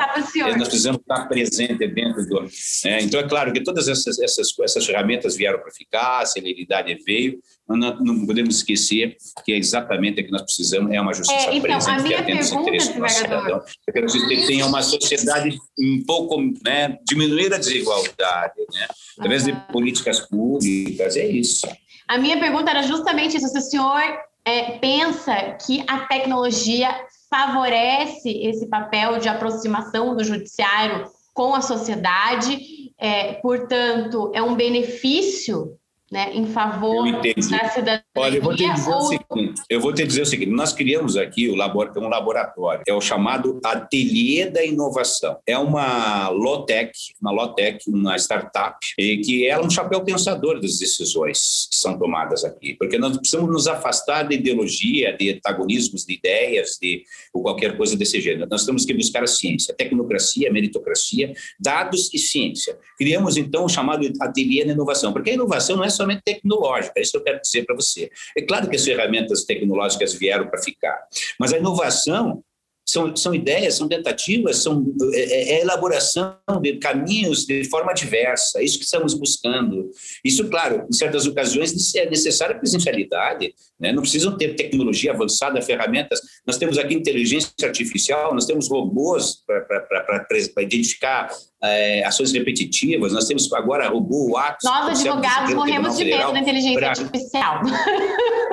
nós 0.57 0.69
precisamos 0.69 1.01
estar 1.01 1.27
presente 1.27 1.87
dentro 1.89 2.27
do. 2.27 2.43
Né? 2.85 3.03
Então, 3.03 3.21
é 3.21 3.29
claro 3.29 3.53
que 3.53 3.63
todas 3.63 3.89
essas, 3.89 4.19
essas, 4.21 4.49
essas 4.61 4.87
ferramentas 4.87 5.37
vieram 5.37 5.59
para 5.59 5.71
ficar, 5.71 6.21
a 6.21 6.27
celeridade 6.27 6.97
veio, 7.05 7.41
não, 7.69 8.27
podemos 8.27 8.57
esquecer 8.57 9.17
que 9.45 9.53
é 9.53 9.57
exatamente 9.57 10.21
o 10.21 10.25
que 10.25 10.31
nós 10.31 10.43
precisamos, 10.43 10.93
é 10.93 11.01
uma 11.01 11.15
justiça 11.15 11.51
é, 11.51 11.57
então, 11.57 11.63
presente 11.63 12.05
que 12.05 12.15
atenda 12.15 12.41
os 12.41 12.53
interesses 12.53 12.95
do 12.95 13.01
nosso 13.01 13.15
cidadão. 13.17 13.63
Que 13.93 13.99
a 13.99 14.07
gente 14.07 14.47
tenha 14.47 14.67
uma 14.67 14.83
sociedade 14.83 15.57
um 15.79 16.05
pouco, 16.05 16.41
né, 16.65 16.99
diminuir 17.07 17.53
a 17.53 17.59
desigualdade, 17.59 18.61
né, 18.73 18.89
através 19.17 19.47
uhum. 19.47 19.53
de 19.53 19.73
políticas 19.73 20.21
públicas, 20.21 21.17
é 21.17 21.27
isso. 21.27 21.67
A 22.09 22.19
minha 22.19 22.39
pergunta 22.39 22.71
era 22.71 22.83
justamente 22.83 23.37
isso, 23.37 23.49
se 23.49 23.59
o 23.59 23.63
senhor 23.63 24.03
é, 24.45 24.79
pensa 24.79 25.57
que 25.65 25.85
a 25.87 26.01
tecnologia 26.01 26.95
favorece 27.31 28.29
esse 28.29 28.67
papel 28.69 29.19
de 29.19 29.29
aproximação 29.29 30.15
do 30.15 30.25
judiciário 30.25 31.07
com 31.33 31.55
a 31.55 31.63
sociedade, 31.63 32.59
é, 32.99 33.35
portanto, 33.35 34.31
é 34.35 34.43
um 34.43 34.55
benefício 34.55 35.79
né, 36.13 36.31
em 36.35 36.47
favor 36.47 37.11
da 37.11 37.43
cidadania. 37.43 38.05
Olha, 38.15 38.37
eu 38.37 38.43
vou 38.43 38.55
te 38.55 38.71
dizer 38.71 38.91
ou... 38.91 38.99
o 38.99 39.03
seguinte, 39.03 39.63
eu 39.71 39.81
vou 39.81 39.95
te 39.95 40.07
dizer 40.07 40.23
o 40.23 40.27
seguinte, 40.27 40.51
nós 40.51 40.75
criamos 40.75 41.17
aqui 41.17 41.49
o 41.49 41.55
um 41.55 42.09
laboratório, 42.09 42.83
é 42.87 42.93
o 42.93 43.01
chamado 43.01 43.59
Ateliê 43.65 44.51
da 44.51 44.63
Inovação. 44.63 45.39
É 45.47 45.57
uma 45.57 46.29
low-tech, 46.29 46.93
uma 47.21 47.33
low-tech, 47.33 47.79
uma 47.89 48.17
startup, 48.17 48.77
e 48.99 49.17
que 49.19 49.47
é 49.47 49.59
um 49.59 49.71
chapéu 49.71 50.05
pensador 50.05 50.61
das 50.61 50.79
decisões 50.79 51.69
que 51.71 51.79
são 51.79 51.99
tomadas 51.99 52.45
aqui, 52.45 52.75
porque 52.75 52.99
nós 52.99 53.17
precisamos 53.17 53.51
nos 53.51 53.67
afastar 53.67 54.25
da 54.25 54.35
ideologia, 54.35 55.17
de 55.17 55.31
antagonismos 55.31 56.05
de 56.05 56.15
ideias, 56.15 56.77
de 56.81 57.05
ou 57.33 57.43
qualquer 57.43 57.75
coisa 57.75 57.97
desse 57.97 58.21
gênero. 58.21 58.47
Nós 58.51 58.67
temos 58.67 58.85
que 58.85 58.93
buscar 58.93 59.23
a 59.23 59.27
ciência, 59.27 59.73
a 59.73 59.77
tecnocracia, 59.77 60.51
a 60.51 60.53
meritocracia, 60.53 61.33
dados 61.59 62.13
e 62.13 62.19
ciência. 62.19 62.77
Criamos, 62.99 63.39
então, 63.39 63.65
o 63.65 63.69
chamado 63.69 64.07
Ateliê 64.21 64.65
da 64.67 64.73
Inovação, 64.73 65.11
porque 65.13 65.31
a 65.31 65.35
inovação 65.35 65.77
não 65.77 65.85
é 65.85 65.89
só 65.89 66.02
somente 66.03 66.23
tecnológica, 66.25 66.93
é 66.97 67.03
isso 67.03 67.17
eu 67.17 67.23
quero 67.23 67.41
dizer 67.41 67.65
para 67.65 67.75
você. 67.75 68.11
É 68.37 68.43
claro 68.43 68.69
que 68.69 68.77
as 68.77 68.85
ferramentas 68.85 69.45
tecnológicas 69.45 70.13
vieram 70.15 70.49
para 70.49 70.63
ficar, 70.63 71.07
mas 71.39 71.53
a 71.53 71.59
inovação 71.59 72.43
são, 72.85 73.15
são 73.17 73.35
ideias, 73.35 73.75
são 73.75 73.89
tentativas, 73.89 74.57
são 74.57 74.85
é, 75.15 75.55
é, 75.55 75.61
elaboração 75.61 76.37
de 76.61 76.77
caminhos 76.79 77.47
de 77.47 77.65
forma 77.65 77.93
diversa. 77.93 78.61
É 78.61 78.65
isso 78.65 78.79
que 78.79 78.85
estamos 78.85 79.15
buscando. 79.15 79.91
Isso, 80.25 80.49
claro, 80.49 80.87
em 80.91 80.93
certas 80.93 81.27
ocasiões 81.27 81.95
é 81.95 82.09
necessária 82.09 82.59
presencialidade. 82.59 83.55
Né? 83.79 83.93
Não 83.93 84.03
precisam 84.03 84.37
ter 84.37 84.57
tecnologia 84.57 85.13
avançada, 85.13 85.63
ferramentas. 85.63 86.21
Nós 86.47 86.59
temos 86.59 86.77
aqui 86.77 86.95
inteligência 86.95 87.53
artificial, 87.63 88.35
nós 88.35 88.47
temos 88.47 88.69
robôs 88.69 89.39
para 89.47 90.63
identificar 90.63 91.31
é, 91.63 92.05
ações 92.05 92.33
repetitivas. 92.33 93.13
Nós 93.13 93.27
temos 93.27 93.51
agora 93.53 93.89
robô, 93.89 94.33
o 94.33 94.37
Atos. 94.37 94.65
Nós, 94.65 95.01
advogados, 95.01 95.55
morremos 95.55 95.97
de 95.97 96.05
medo 96.05 96.33
da 96.33 96.41
inteligência 96.41 96.79
pra... 96.79 96.89
artificial. 96.89 97.61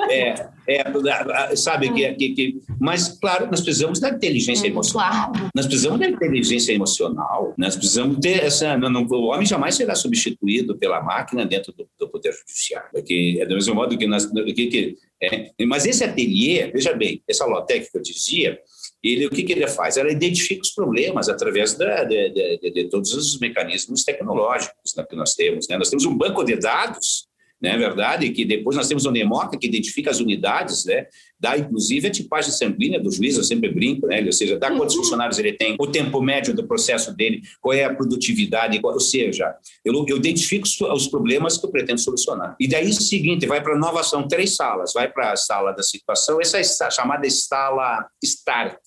É, 0.10 0.50
é, 0.70 1.56
sabe 1.56 1.92
que, 1.92 2.14
que, 2.14 2.30
que, 2.30 2.62
Mas, 2.80 3.18
claro, 3.20 3.48
nós 3.50 3.62
precisamos 3.62 4.00
da 4.00 4.10
inteligência 4.10 4.68
hum, 4.68 4.72
emocional. 4.72 5.32
Claro. 5.32 5.50
Nós 5.56 5.66
precisamos 5.66 6.00
da 6.00 6.08
inteligência 6.08 6.74
emocional. 6.74 7.54
Nós 7.58 7.76
precisamos 7.76 8.20
ter 8.20 8.44
essa. 8.44 8.78
Não, 8.78 8.90
não, 8.90 9.04
o 9.04 9.28
homem 9.28 9.46
jamais 9.46 9.76
será 9.76 9.96
substituído 9.96 10.78
pela 10.78 11.02
máquina 11.02 11.46
dentro 11.46 11.74
do, 11.74 11.88
do 11.98 12.10
Poder 12.10 12.34
Judiciário. 12.34 12.90
Porque, 12.92 13.40
é 13.42 13.46
do 13.46 13.56
mesmo 13.56 13.74
modo 13.74 13.98
que 13.98 14.06
nós. 14.06 14.26
Que, 14.26 14.68
que, 14.68 14.98
é, 15.22 15.52
mas 15.66 15.86
esse 15.86 16.04
ateliê, 16.04 16.72
veja 16.72 16.94
bem, 16.94 17.22
essa 17.28 17.46
Lotec 17.46 17.92
que 17.92 17.98
eu 17.98 18.02
dizia, 18.02 18.60
ele, 19.04 19.28
o 19.28 19.30
que, 19.30 19.44
que 19.44 19.54
ele 19.54 19.68
faz? 19.68 19.98
Ela 19.98 20.12
identifica 20.12 20.62
os 20.62 20.72
problemas 20.72 21.30
através 21.30 21.74
da, 21.74 22.04
de, 22.04 22.30
de, 22.30 22.72
de, 22.72 22.90
todos 22.90 23.14
os 23.14 23.40
mecanismos 23.40 24.04
tecnológicos 24.04 24.94
né, 24.96 25.06
que 25.10 25.16
nós 25.16 25.34
temos. 25.36 25.68
Né? 25.68 25.78
Nós 25.78 25.90
temos 25.90 26.06
um 26.06 26.18
banco 26.18 26.44
de 26.44 26.56
dados, 26.58 27.29
não 27.62 27.70
é 27.70 27.78
verdade? 27.78 28.30
Que 28.30 28.46
depois 28.46 28.78
nós 28.78 28.88
temos 28.88 29.06
o 29.06 29.12
NEMOCA, 29.12 29.58
que 29.58 29.68
identifica 29.68 30.10
as 30.10 30.20
unidades, 30.20 30.86
né? 30.86 31.08
dá 31.40 31.58
inclusive 31.58 32.08
a 32.08 32.12
tipagem 32.12 32.52
sanguínea 32.52 33.00
do 33.00 33.12
juiz, 33.12 33.38
eu 33.38 33.44
sempre 33.44 33.70
brinco, 33.70 34.08
né? 34.08 34.22
ou 34.24 34.32
seja, 34.32 34.58
dá 34.58 34.70
quantos 34.72 34.96
uhum. 34.96 35.04
funcionários 35.04 35.40
ele 35.40 35.54
tem, 35.54 35.76
o 35.80 35.88
tempo 35.88 36.22
médio 36.22 36.54
do 36.54 36.68
processo 36.68 37.16
dele, 37.16 37.42
qual 37.62 37.74
é 37.74 37.86
a 37.86 37.94
produtividade, 37.94 38.80
ou 38.82 39.00
seja, 39.00 39.56
eu, 39.84 39.94
eu 40.08 40.18
identifico 40.18 40.68
os 40.94 41.08
problemas 41.08 41.58
que 41.58 41.66
eu 41.66 41.72
pretendo 41.72 42.00
solucionar. 42.00 42.56
E 42.60 42.68
daí, 42.68 42.90
o 42.90 42.94
seguinte, 42.94 43.46
vai 43.46 43.62
para 43.62 43.74
a 43.74 43.78
inovação, 43.78 44.28
três 44.28 44.56
salas, 44.56 44.92
vai 44.94 45.10
para 45.10 45.32
a 45.32 45.36
sala 45.36 45.72
da 45.72 45.84
situação, 45.84 46.40
essa 46.42 46.58
é 46.58 46.88
a 46.88 46.92
chamada 46.92 47.30
sala 47.30 48.08
START, 48.24 48.82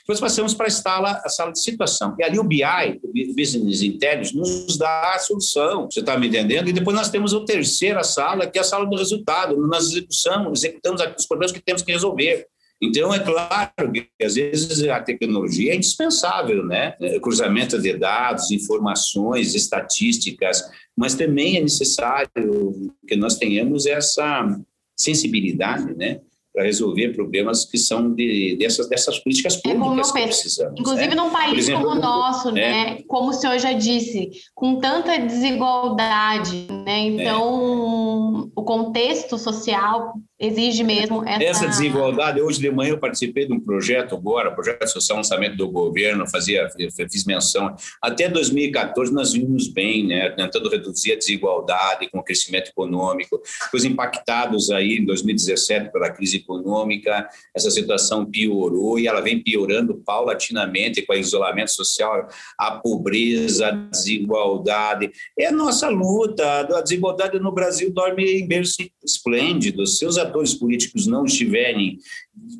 depois 0.00 0.20
passamos 0.20 0.54
para 0.54 0.66
a 0.66 0.70
sala, 0.70 1.20
a 1.24 1.28
sala 1.28 1.52
de 1.52 1.60
situação. 1.60 2.14
E 2.18 2.24
ali 2.24 2.38
o 2.38 2.44
BI, 2.44 2.62
o 3.02 3.34
Business 3.34 3.82
Intelligence, 3.82 4.36
nos 4.36 4.76
dá 4.76 5.14
a 5.14 5.18
solução. 5.18 5.88
Você 5.90 6.00
está 6.00 6.18
me 6.18 6.28
entendendo? 6.28 6.68
E 6.68 6.72
depois 6.72 6.96
nós 6.96 7.10
temos 7.10 7.34
a 7.34 7.44
terceira 7.44 8.02
sala, 8.02 8.46
que 8.46 8.58
é 8.58 8.60
a 8.60 8.64
sala 8.64 8.86
do 8.86 8.96
resultado. 8.96 9.56
Nós 9.66 9.90
executamos, 9.90 10.64
executamos 10.64 11.02
os 11.18 11.26
problemas 11.26 11.52
que 11.52 11.60
temos 11.60 11.82
que 11.82 11.92
resolver. 11.92 12.46
Então, 12.80 13.12
é 13.12 13.18
claro 13.18 13.90
que 13.92 14.06
às 14.22 14.34
vezes 14.34 14.86
a 14.86 15.00
tecnologia 15.00 15.72
é 15.72 15.76
indispensável, 15.76 16.64
né? 16.64 16.92
Cruzamento 17.22 17.80
de 17.80 17.96
dados, 17.96 18.50
informações, 18.50 19.54
estatísticas, 19.54 20.62
mas 20.94 21.14
também 21.14 21.56
é 21.56 21.60
necessário 21.60 22.92
que 23.08 23.16
nós 23.16 23.36
tenhamos 23.38 23.86
essa 23.86 24.46
sensibilidade, 24.94 25.94
né? 25.94 26.20
Para 26.56 26.64
resolver 26.64 27.10
problemas 27.10 27.66
que 27.66 27.76
são 27.76 28.14
de, 28.14 28.56
dessas, 28.58 28.88
dessas 28.88 29.18
políticas 29.18 29.60
é 29.62 29.74
públicas 29.74 30.08
é 30.08 30.12
que 30.20 30.24
precisamos. 30.24 30.80
Inclusive 30.80 31.08
né? 31.08 31.14
num 31.14 31.30
país 31.30 31.58
exemplo, 31.58 31.84
como 31.84 31.98
o 31.98 32.00
nosso, 32.00 32.50
né? 32.50 32.60
né? 32.70 33.02
Como 33.06 33.28
o 33.28 33.32
senhor 33.34 33.58
já 33.58 33.74
disse, 33.74 34.30
com 34.54 34.76
tanta 34.76 35.18
desigualdade, 35.18 36.66
né? 36.86 37.00
Então, 37.00 38.48
é. 38.56 38.58
o 38.58 38.64
contexto 38.64 39.36
social 39.36 40.14
exige 40.38 40.84
mesmo 40.84 41.26
essa... 41.26 41.44
Essa 41.44 41.68
desigualdade, 41.68 42.40
hoje 42.40 42.60
de 42.60 42.70
manhã 42.70 42.90
eu 42.90 42.98
participei 42.98 43.46
de 43.46 43.52
um 43.52 43.60
projeto 43.60 44.14
agora, 44.14 44.50
projeto 44.50 44.86
social 44.88 45.16
lançamento 45.16 45.56
do 45.56 45.68
governo, 45.70 46.28
fazia, 46.28 46.68
fiz 47.10 47.24
menção, 47.24 47.74
até 48.02 48.28
2014 48.28 49.12
nós 49.12 49.32
vimos 49.32 49.68
bem, 49.68 50.06
né, 50.06 50.28
tentando 50.30 50.68
reduzir 50.68 51.12
a 51.12 51.16
desigualdade 51.16 52.10
com 52.10 52.18
o 52.18 52.22
crescimento 52.22 52.68
econômico, 52.68 53.40
depois 53.64 53.84
impactados 53.84 54.70
aí 54.70 54.98
em 54.98 55.04
2017 55.04 55.90
pela 55.90 56.10
crise 56.10 56.36
econômica, 56.38 57.28
essa 57.54 57.70
situação 57.70 58.26
piorou 58.26 58.98
e 58.98 59.06
ela 59.06 59.22
vem 59.22 59.42
piorando 59.42 60.02
paulatinamente 60.04 61.02
com 61.02 61.14
o 61.14 61.16
isolamento 61.16 61.70
social, 61.70 62.28
a 62.58 62.72
pobreza, 62.72 63.68
a 63.68 63.70
desigualdade, 63.70 65.10
é 65.38 65.46
a 65.46 65.52
nossa 65.52 65.88
luta, 65.88 66.60
a 66.60 66.80
desigualdade 66.82 67.38
no 67.38 67.52
Brasil 67.52 67.90
dorme 67.90 68.24
em 68.24 68.46
berço 68.46 68.76
esplêndido, 69.02 69.86
seus 69.86 70.18
atores 70.26 70.54
políticos 70.54 71.06
não 71.06 71.24
estiverem 71.24 71.98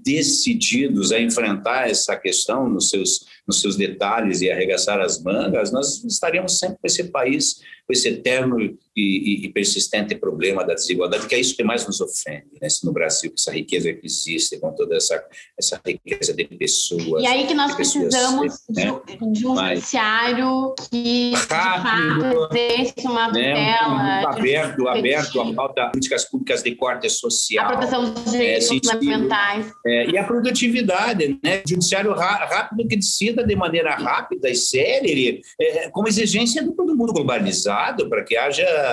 decididos 0.04 1.12
a 1.12 1.20
enfrentar 1.20 1.90
essa 1.90 2.16
questão 2.16 2.68
nos 2.68 2.88
seus, 2.90 3.26
nos 3.46 3.60
seus 3.60 3.76
detalhes 3.76 4.40
e 4.40 4.50
arregaçar 4.50 5.00
as 5.00 5.22
mangas, 5.22 5.72
nós 5.72 6.04
estaríamos 6.04 6.58
sempre 6.58 6.78
com 6.78 6.86
esse 6.86 7.04
país 7.04 7.60
com 7.86 7.92
esse 7.92 8.08
eterno 8.08 8.76
e, 8.96 9.46
e, 9.46 9.52
persistente 9.52 10.14
problema 10.14 10.64
da 10.64 10.72
desigualdade, 10.72 11.26
que 11.26 11.34
é 11.34 11.38
isso 11.38 11.54
que 11.54 11.62
mais 11.62 11.86
nos 11.86 12.00
ofende 12.00 12.46
né? 12.60 12.68
no 12.82 12.92
Brasil, 12.92 13.30
essa 13.36 13.52
riqueza 13.52 13.92
que 13.92 14.06
existe, 14.06 14.58
com 14.58 14.72
toda 14.74 14.96
essa, 14.96 15.22
essa 15.58 15.80
riqueza 15.84 16.32
de 16.32 16.44
pessoas. 16.44 17.22
E 17.22 17.26
aí 17.26 17.46
que 17.46 17.52
nós 17.52 17.74
precisamos 17.74 18.54
né? 18.70 18.98
de, 19.06 19.32
de, 19.32 19.46
um 19.46 19.54
Mas, 19.54 19.80
judiciário 19.80 20.74
que, 20.90 21.32
rápido, 21.48 22.16
de 22.16 22.34
fato, 22.34 22.56
exerce 22.56 23.06
uma 23.06 23.30
né? 23.32 23.50
tutela. 23.50 23.88
Um, 23.88 24.28
aberto, 24.28 24.88
aberto 24.88 25.40
a 25.40 25.54
pauta 25.54 25.90
políticas 25.90 26.24
públicas 26.24 26.62
de 26.62 26.74
corte 26.74 27.10
social. 27.10 27.66
A 27.66 27.68
proteção 27.68 28.10
dos 28.12 28.32
direitos 28.32 28.70
é, 28.70 28.74
fundamentais. 28.74 29.72
É, 29.84 30.10
e 30.10 30.16
a 30.16 30.24
produtividade, 30.24 31.38
né? 31.42 31.62
Judiciário 31.68 32.12
rápido 32.14 32.88
que 32.88 32.96
decida 32.96 33.44
de 33.44 33.54
maneira 33.54 33.94
rápida 33.94 34.48
e 34.48 34.54
séria, 34.54 35.40
é, 35.60 35.90
como 35.90 36.08
exigência 36.08 36.62
de 36.62 36.72
todo 36.72 36.96
mundo 36.96 37.12
globalizado 37.12 38.08
para 38.08 38.24
que 38.24 38.36
haja 38.36 38.85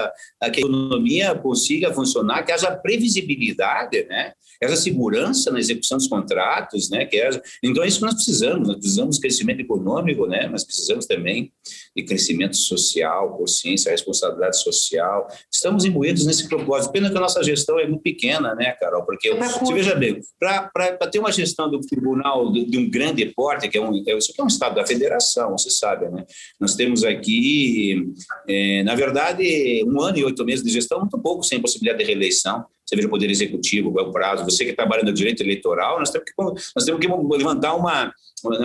que 0.52 0.60
a 0.62 0.66
economia 0.66 1.36
consiga 1.36 1.94
funcionar, 1.94 2.44
que 2.44 2.52
haja 2.52 2.76
previsibilidade, 2.76 4.06
né? 4.06 4.34
Haja 4.64 4.76
segurança 4.76 5.52
na 5.52 5.60
execução 5.60 5.98
dos 5.98 6.08
contratos, 6.08 6.90
né? 6.90 7.06
Que 7.06 7.22
haja... 7.22 7.42
Então 7.62 7.84
é 7.84 7.88
isso 7.88 8.00
que 8.00 8.06
nós 8.06 8.16
precisamos. 8.16 8.68
Nós 8.68 8.78
precisamos 8.78 9.16
de 9.16 9.22
crescimento 9.22 9.60
econômico, 9.60 10.26
né? 10.28 10.48
Mas 10.52 10.64
precisamos 10.64 11.06
também 11.06 11.52
de 11.96 12.04
crescimento 12.04 12.58
social, 12.58 13.38
consciência, 13.38 13.92
responsabilidade 13.92 14.62
social. 14.62 15.28
Estamos 15.52 15.86
imbuídos 15.86 16.26
nesse 16.26 16.48
propósito. 16.48 16.92
Pena 16.92 17.10
que 17.10 17.18
a 17.18 17.22
nossa 17.22 17.44
gestão 17.44 17.80
é 17.80 17.88
muito 17.88 18.02
pequena, 18.02 18.56
né, 18.56 18.72
Carol? 18.80 19.04
Porque 19.04 19.34
você 19.34 19.74
veja 19.74 19.96
bem, 19.96 20.20
para 20.40 21.08
ter 21.12 21.20
uma 21.20 21.32
gestão 21.32 21.70
do 21.70 21.80
tribunal 21.80 22.52
de, 22.52 22.66
de, 22.66 22.78
um 22.78 22.90
grande 22.90 23.26
porte, 23.28 23.68
que 23.70 23.78
é 23.78 23.82
um, 23.82 23.94
isso 23.96 24.32
aqui 24.32 24.42
é 24.42 24.44
um 24.44 24.48
estado 24.48 24.76
da 24.76 24.86
federação, 24.86 25.52
você 25.52 25.70
sabe, 25.70 26.10
né? 26.10 26.26
Nós 26.60 26.76
temos 26.76 27.04
aqui 27.04 28.14
é, 28.48 28.84
na 28.84 28.96
verdade, 28.96 29.84
um 29.86 30.02
ano 30.02 30.18
e 30.18 30.24
oito 30.24 30.44
meses 30.46 30.64
de 30.64 30.72
gestão 30.72 30.98
é 30.98 31.02
muito 31.02 31.20
pouco 31.20 31.44
sem 31.44 31.62
possibilidade 31.62 32.04
de 32.04 32.10
reeleição. 32.10 32.66
Você 32.86 32.96
veja 32.96 33.08
o 33.08 33.12
Poder 33.12 33.30
Executivo, 33.30 33.92
qual 33.92 34.06
é 34.06 34.10
o 34.10 34.12
prazo. 34.12 34.46
Você 34.46 34.66
que 34.66 34.74
trabalha 34.74 35.04
no 35.04 35.14
direito 35.14 35.42
eleitoral, 35.42 36.00
nós 36.00 36.10
temos 36.10 36.30
que, 36.30 36.34
nós 36.38 36.86
temos 36.86 37.00
que 37.00 37.08
levantar 37.38 37.76
uma, 37.76 38.14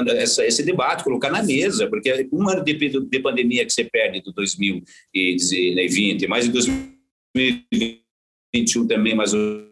essa, 0.09 0.45
esse 0.45 0.63
debate, 0.63 1.05
colocar 1.05 1.31
na 1.31 1.43
mesa, 1.43 1.89
porque 1.89 2.29
um 2.33 2.49
ano 2.49 2.65
de, 2.65 2.75
de 2.75 3.21
pandemia 3.21 3.65
que 3.65 3.73
você 3.73 3.85
perde 3.85 4.21
do 4.23 4.33
2020, 4.33 6.27
mais 6.27 6.47
de 6.47 6.53
2021 6.53 8.87
também, 8.87 9.15
mais 9.15 9.33
ou 9.33 9.69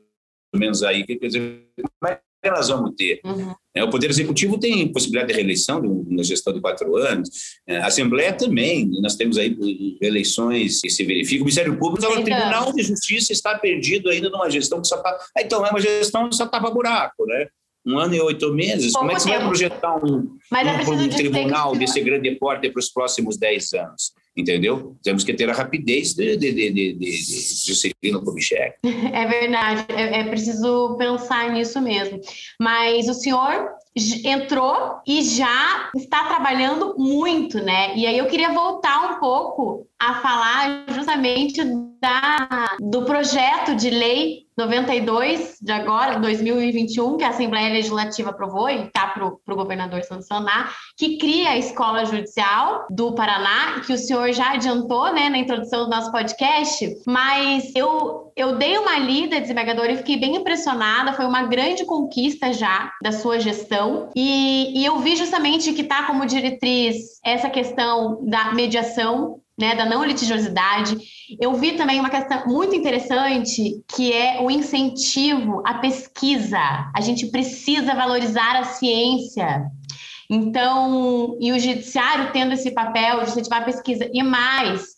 menos 0.55 0.83
aí, 0.83 1.05
quer 1.05 1.19
dizer, 1.19 1.67
nós 2.51 2.69
vamos 2.69 2.93
ter? 2.97 3.21
Uhum. 3.25 3.55
É, 3.75 3.85
o 3.85 3.91
Poder 3.91 4.09
Executivo 4.09 4.59
tem 4.59 4.91
possibilidade 4.91 5.33
de 5.33 5.35
reeleição 5.35 5.83
na 6.09 6.23
gestão 6.23 6.53
de 6.53 6.61
quatro 6.61 6.97
anos, 6.97 7.29
é, 7.67 7.79
a 7.79 7.87
Assembleia 7.87 8.33
também, 8.33 8.89
nós 9.03 9.17
temos 9.17 9.37
aí 9.37 9.57
eleições 10.01 10.81
que 10.81 10.91
se 10.91 11.05
verificam, 11.05 11.43
o 11.43 11.45
Ministério 11.45 11.77
Público, 11.79 12.07
então, 12.07 12.21
o 12.21 12.25
Tribunal 12.25 12.73
de 12.73 12.83
Justiça 12.83 13.33
está 13.33 13.59
perdido 13.59 14.09
ainda 14.09 14.31
numa 14.31 14.51
gestão 14.51 14.81
que 14.81 14.89
só 14.89 14.97
está... 14.97 15.19
Então, 15.39 15.65
é 15.67 15.71
uma 15.71 15.81
gestão 15.81 16.29
que 16.29 16.37
só 16.37 16.47
tapa 16.47 16.71
buraco, 16.71 17.27
né? 17.27 17.49
um 17.87 17.99
ano 17.99 18.15
e 18.15 18.21
oito 18.21 18.53
meses, 18.53 18.93
como 18.93 19.13
é 19.13 19.15
que 19.15 19.23
você 19.23 19.29
vai 19.29 19.47
projetar 19.47 20.05
um, 20.05 20.17
um, 20.17 21.05
um 21.05 21.09
tribunal 21.09 21.77
desse 21.77 22.01
grande 22.01 22.33
porte 22.33 22.69
para 22.69 22.81
os 22.81 22.91
próximos 22.91 23.37
dez 23.37 23.73
anos? 23.73 24.13
Entendeu? 24.37 24.97
Temos 25.03 25.25
que 25.25 25.33
ter 25.33 25.49
a 25.49 25.55
rapidez 25.55 26.15
de, 26.15 26.37
de, 26.37 26.53
de, 26.53 26.71
de, 26.71 26.93
de, 26.93 27.13
Juscelino 27.13 28.23
Kubitschek. 28.23 28.77
É 29.13 29.27
verdade, 29.27 29.87
é, 29.89 30.21
é 30.21 30.25
preciso 30.25 30.97
pensar 30.99 31.51
nisso 31.53 31.81
mesmo. 31.81 32.21
Mas 32.61 33.09
o 33.09 33.15
senhor 33.15 33.71
entrou 34.25 35.01
e 35.07 35.23
já 35.23 35.91
está 35.97 36.25
trabalhando 36.25 36.95
muito, 36.99 37.63
né? 37.63 37.97
E 37.97 38.07
aí 38.07 38.19
eu 38.19 38.27
queria 38.27 38.53
voltar 38.53 39.13
um 39.13 39.21
pouco 39.21 39.87
a 39.99 40.21
falar 40.21 40.85
justamente 40.91 41.65
da, 42.01 42.77
do 42.81 43.05
projeto 43.05 43.75
de 43.75 43.89
lei 43.89 44.46
92 44.57 45.59
de 45.61 45.71
agora, 45.71 46.19
2021, 46.19 47.19
que 47.19 47.25
a 47.25 47.29
Assembleia 47.29 47.75
Legislativa 47.75 48.31
aprovou 48.31 48.71
e 48.71 48.87
está 48.87 49.07
para 49.07 49.27
o 49.27 49.57
governador 49.57 50.03
sancionar, 50.03 50.75
que 50.97 51.19
cria 51.19 51.51
a 51.51 51.59
Escola 51.59 52.07
Judicial 52.07 52.87
do 52.91 53.15
Paraná, 53.15 53.81
que 53.85 53.93
o 53.93 53.99
senhor 53.99 54.33
já 54.33 54.55
adiantou 54.55 55.13
né, 55.13 55.29
na 55.29 55.37
introdução 55.37 55.85
do 55.85 55.91
nosso 55.91 56.11
podcast, 56.11 56.97
mas 57.07 57.71
eu, 57.77 58.33
eu 58.35 58.57
dei 58.57 58.79
uma 58.79 58.99
lida, 58.99 59.41
desembargador, 59.41 59.87
e 59.91 59.99
fiquei 59.99 60.17
bem 60.17 60.37
impressionada, 60.37 61.13
foi 61.13 61.27
uma 61.27 61.43
grande 61.43 61.85
conquista 61.85 62.51
já 62.53 62.93
da 63.03 63.13
sua 63.13 63.39
gestão, 63.39 64.09
e, 64.17 64.81
e 64.81 64.85
eu 64.87 64.99
vi 65.01 65.17
justamente 65.17 65.73
que 65.75 65.83
está 65.83 66.05
como 66.05 66.25
diretriz 66.25 67.21
essa 67.23 67.51
questão 67.51 68.25
da 68.25 68.55
mediação 68.55 69.41
né, 69.59 69.75
da 69.75 69.87
não 69.87 70.05
litigiosidade. 70.05 70.97
Eu 71.41 71.55
vi 71.55 71.73
também 71.73 71.99
uma 71.99 72.11
questão 72.11 72.47
muito 72.47 72.75
interessante, 72.75 73.83
que 73.89 74.13
é 74.13 74.41
o 74.41 74.51
incentivo 74.51 75.63
à 75.65 75.75
pesquisa. 75.75 76.59
A 76.95 77.01
gente 77.01 77.27
precisa 77.27 77.95
valorizar 77.95 78.57
a 78.57 78.65
ciência. 78.65 79.65
Então, 80.29 81.37
e 81.41 81.53
o 81.53 81.59
judiciário 81.59 82.33
tendo 82.33 82.53
esse 82.53 82.73
papel 82.73 83.23
de 83.23 83.31
incentivar 83.31 83.63
a 83.63 83.65
pesquisa. 83.65 84.11
E 84.13 84.23
mais, 84.23 84.97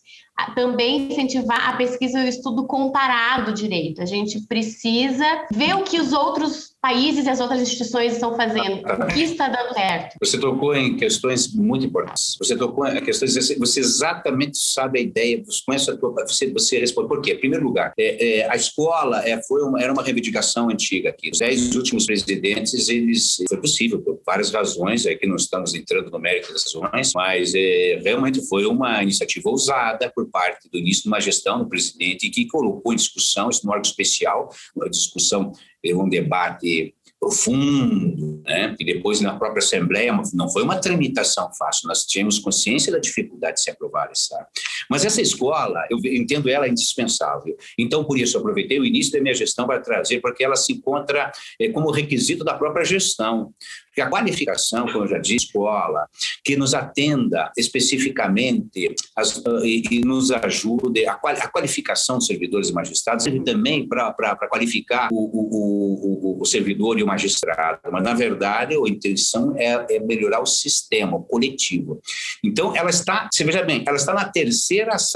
também 0.55 1.11
incentivar 1.11 1.69
a 1.69 1.73
pesquisa 1.73 2.19
e 2.19 2.25
o 2.25 2.29
estudo 2.29 2.65
comparado 2.65 3.53
direito. 3.53 4.01
A 4.01 4.05
gente 4.05 4.41
precisa 4.47 5.25
ver 5.51 5.75
o 5.75 5.83
que 5.83 5.99
os 5.99 6.13
outros 6.13 6.68
países 6.81 7.25
e 7.25 7.29
as 7.29 7.39
outras 7.39 7.61
instituições 7.61 8.13
estão 8.13 8.35
fazendo, 8.35 8.81
o 8.81 9.07
que 9.13 9.21
está 9.21 9.49
dando 9.49 9.73
certo. 9.73 10.15
Você 10.19 10.39
tocou 10.39 10.73
em 10.73 10.95
questões 10.95 11.53
muito 11.53 11.85
importantes. 11.85 12.37
Você 12.39 12.55
tocou 12.55 12.87
em 12.87 13.03
questões, 13.03 13.35
você 13.57 13.79
exatamente 13.79 14.57
sabe 14.57 14.99
a 14.99 15.01
ideia, 15.01 15.43
você 15.45 15.61
conhece 15.65 15.91
a 15.91 15.97
tua, 15.97 16.13
você, 16.25 16.51
você 16.51 16.79
responde. 16.79 17.09
Por 17.09 17.21
quê? 17.21 17.33
Em 17.33 17.39
primeiro 17.39 17.65
lugar, 17.65 17.93
é, 17.97 18.39
é, 18.39 18.49
a 18.49 18.55
escola 18.55 19.27
é, 19.27 19.41
foi 19.43 19.61
uma, 19.61 19.81
era 19.81 19.91
uma 19.91 20.01
reivindicação 20.01 20.69
antiga 20.69 21.09
aqui. 21.09 21.31
Os 21.31 21.39
dez 21.39 21.75
últimos 21.75 22.05
presidentes, 22.05 22.87
eles 22.87 23.37
foi 23.47 23.57
possível 23.57 24.01
por 24.01 24.19
várias 24.25 24.51
razões, 24.51 25.05
é 25.05 25.15
que 25.15 25.27
não 25.27 25.35
estamos 25.35 25.73
entrando 25.73 26.09
no 26.09 26.19
mérito 26.19 26.53
das 26.53 26.63
razões, 26.63 27.11
mas 27.13 27.53
é, 27.55 27.99
realmente 28.03 28.47
foi 28.47 28.65
uma 28.65 29.03
iniciativa 29.03 29.49
ousada 29.49 30.11
por 30.15 30.29
parte 30.29 30.69
do 30.69 30.77
início 30.77 31.03
de 31.03 31.09
uma 31.09 31.19
gestão 31.19 31.59
do 31.59 31.67
presidente 31.67 32.29
que 32.29 32.47
colocou 32.47 32.93
em 32.93 32.95
discussão 32.95 33.49
isso 33.49 33.65
no 33.65 33.71
órgão 33.71 33.89
especial, 33.89 34.49
uma 34.75 34.89
discussão 34.89 35.51
um 35.85 36.09
debate 36.09 36.93
profundo, 37.19 38.41
né? 38.45 38.75
E 38.79 38.85
depois 38.85 39.19
na 39.19 39.37
própria 39.37 39.59
Assembleia 39.59 40.17
não 40.33 40.49
foi 40.49 40.63
uma 40.63 40.79
tramitação 40.79 41.51
fácil. 41.53 41.87
Nós 41.87 42.05
tínhamos 42.05 42.39
consciência 42.39 42.91
da 42.91 42.99
dificuldade 42.99 43.55
de 43.55 43.63
se 43.63 43.69
aprovar 43.69 44.09
essa. 44.09 44.47
Mas 44.89 45.05
essa 45.05 45.21
escola, 45.21 45.85
eu 45.89 45.97
entendo 46.05 46.49
ela 46.49 46.67
indispensável. 46.67 47.55
Então 47.77 48.03
por 48.03 48.17
isso 48.17 48.37
aproveitei 48.37 48.79
o 48.79 48.85
início 48.85 49.11
da 49.13 49.21
minha 49.21 49.33
gestão 49.33 49.65
para 49.65 49.79
trazer, 49.79 50.19
porque 50.21 50.43
ela 50.43 50.55
se 50.55 50.73
encontra 50.73 51.31
é, 51.59 51.69
como 51.69 51.91
requisito 51.91 52.43
da 52.43 52.53
própria 52.53 52.85
gestão. 52.85 53.53
Porque 53.87 54.01
a 54.01 54.09
qualificação, 54.09 54.85
como 54.85 55.03
eu 55.05 55.07
já 55.07 55.17
disse, 55.17 55.47
escola, 55.47 56.07
que 56.43 56.55
nos 56.55 56.73
atenda 56.73 57.51
especificamente 57.57 58.93
as, 59.15 59.41
e, 59.63 59.83
e, 59.91 60.01
nos 60.01 60.31
ajude, 60.31 61.05
a, 61.07 61.15
quali, 61.15 61.39
a, 61.39 61.47
qualificação 61.47 62.17
dos 62.17 62.27
servidores 62.27 62.69
e 62.69 62.73
magistrados 62.73 63.23
serve 63.23 63.41
também 63.41 63.87
para 63.87 64.35
qualificar 64.49 65.09
o, 65.11 65.15
o, 65.15 66.37
o, 66.37 66.41
o, 66.41 66.45
servidor 66.45 66.99
e 66.99 67.03
o 67.03 67.07
magistrado, 67.07 67.79
mas 67.91 68.03
na 68.03 68.13
verdade 68.13 68.75
a 68.75 68.89
intenção 68.89 69.55
é, 69.57 69.85
é 69.89 69.99
melhorar 69.99 70.39
o 70.39 70.45
sistema, 70.45 71.17
o 71.17 71.23
coletivo. 71.23 71.99
Então, 72.43 72.75
ela 72.75 72.89
está, 72.89 73.27
você 73.31 73.43
veja 73.43 73.63
bem, 73.63 73.83
ela 73.87 73.97
está 73.97 74.13
na 74.13 74.25
terceira, 74.25 74.68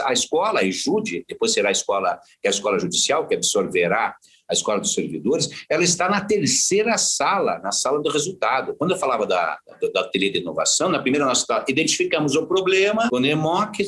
a 0.06 0.14
escola, 0.14 0.60
a 0.60 0.64
EJUDE, 0.64 1.26
depois 1.28 1.54
será 1.54 1.70
a 1.70 1.72
escola, 1.72 2.20
é 2.44 2.48
a 2.48 2.52
escola 2.52 2.80
judicial, 2.80 3.28
que 3.28 3.36
absorverá 3.36 4.16
a 4.50 4.54
escola 4.54 4.80
dos 4.80 4.94
servidores, 4.94 5.50
ela 5.70 5.84
está 5.84 6.10
na 6.10 6.22
terceira 6.22 6.98
sala, 6.98 7.60
na 7.60 7.72
sala 7.72 8.02
do 8.02 8.10
resultado. 8.10 8.76
Quando 8.78 8.92
eu 8.92 8.98
falava 8.98 9.26
da, 9.26 9.58
da, 9.82 9.88
da 9.90 10.02
ateliê 10.02 10.30
de 10.30 10.40
inovação, 10.40 10.90
na 10.90 11.00
primeira 11.00 11.26
nós 11.26 11.46
tá, 11.46 11.64
identificamos 11.68 12.36
o 12.36 12.46
problema 12.46 13.10
o 13.12 13.20
NEMOC, 13.20 13.84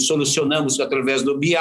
solucionamos 0.00 0.78
através 0.80 1.22
do 1.22 1.36
BI, 1.36 1.56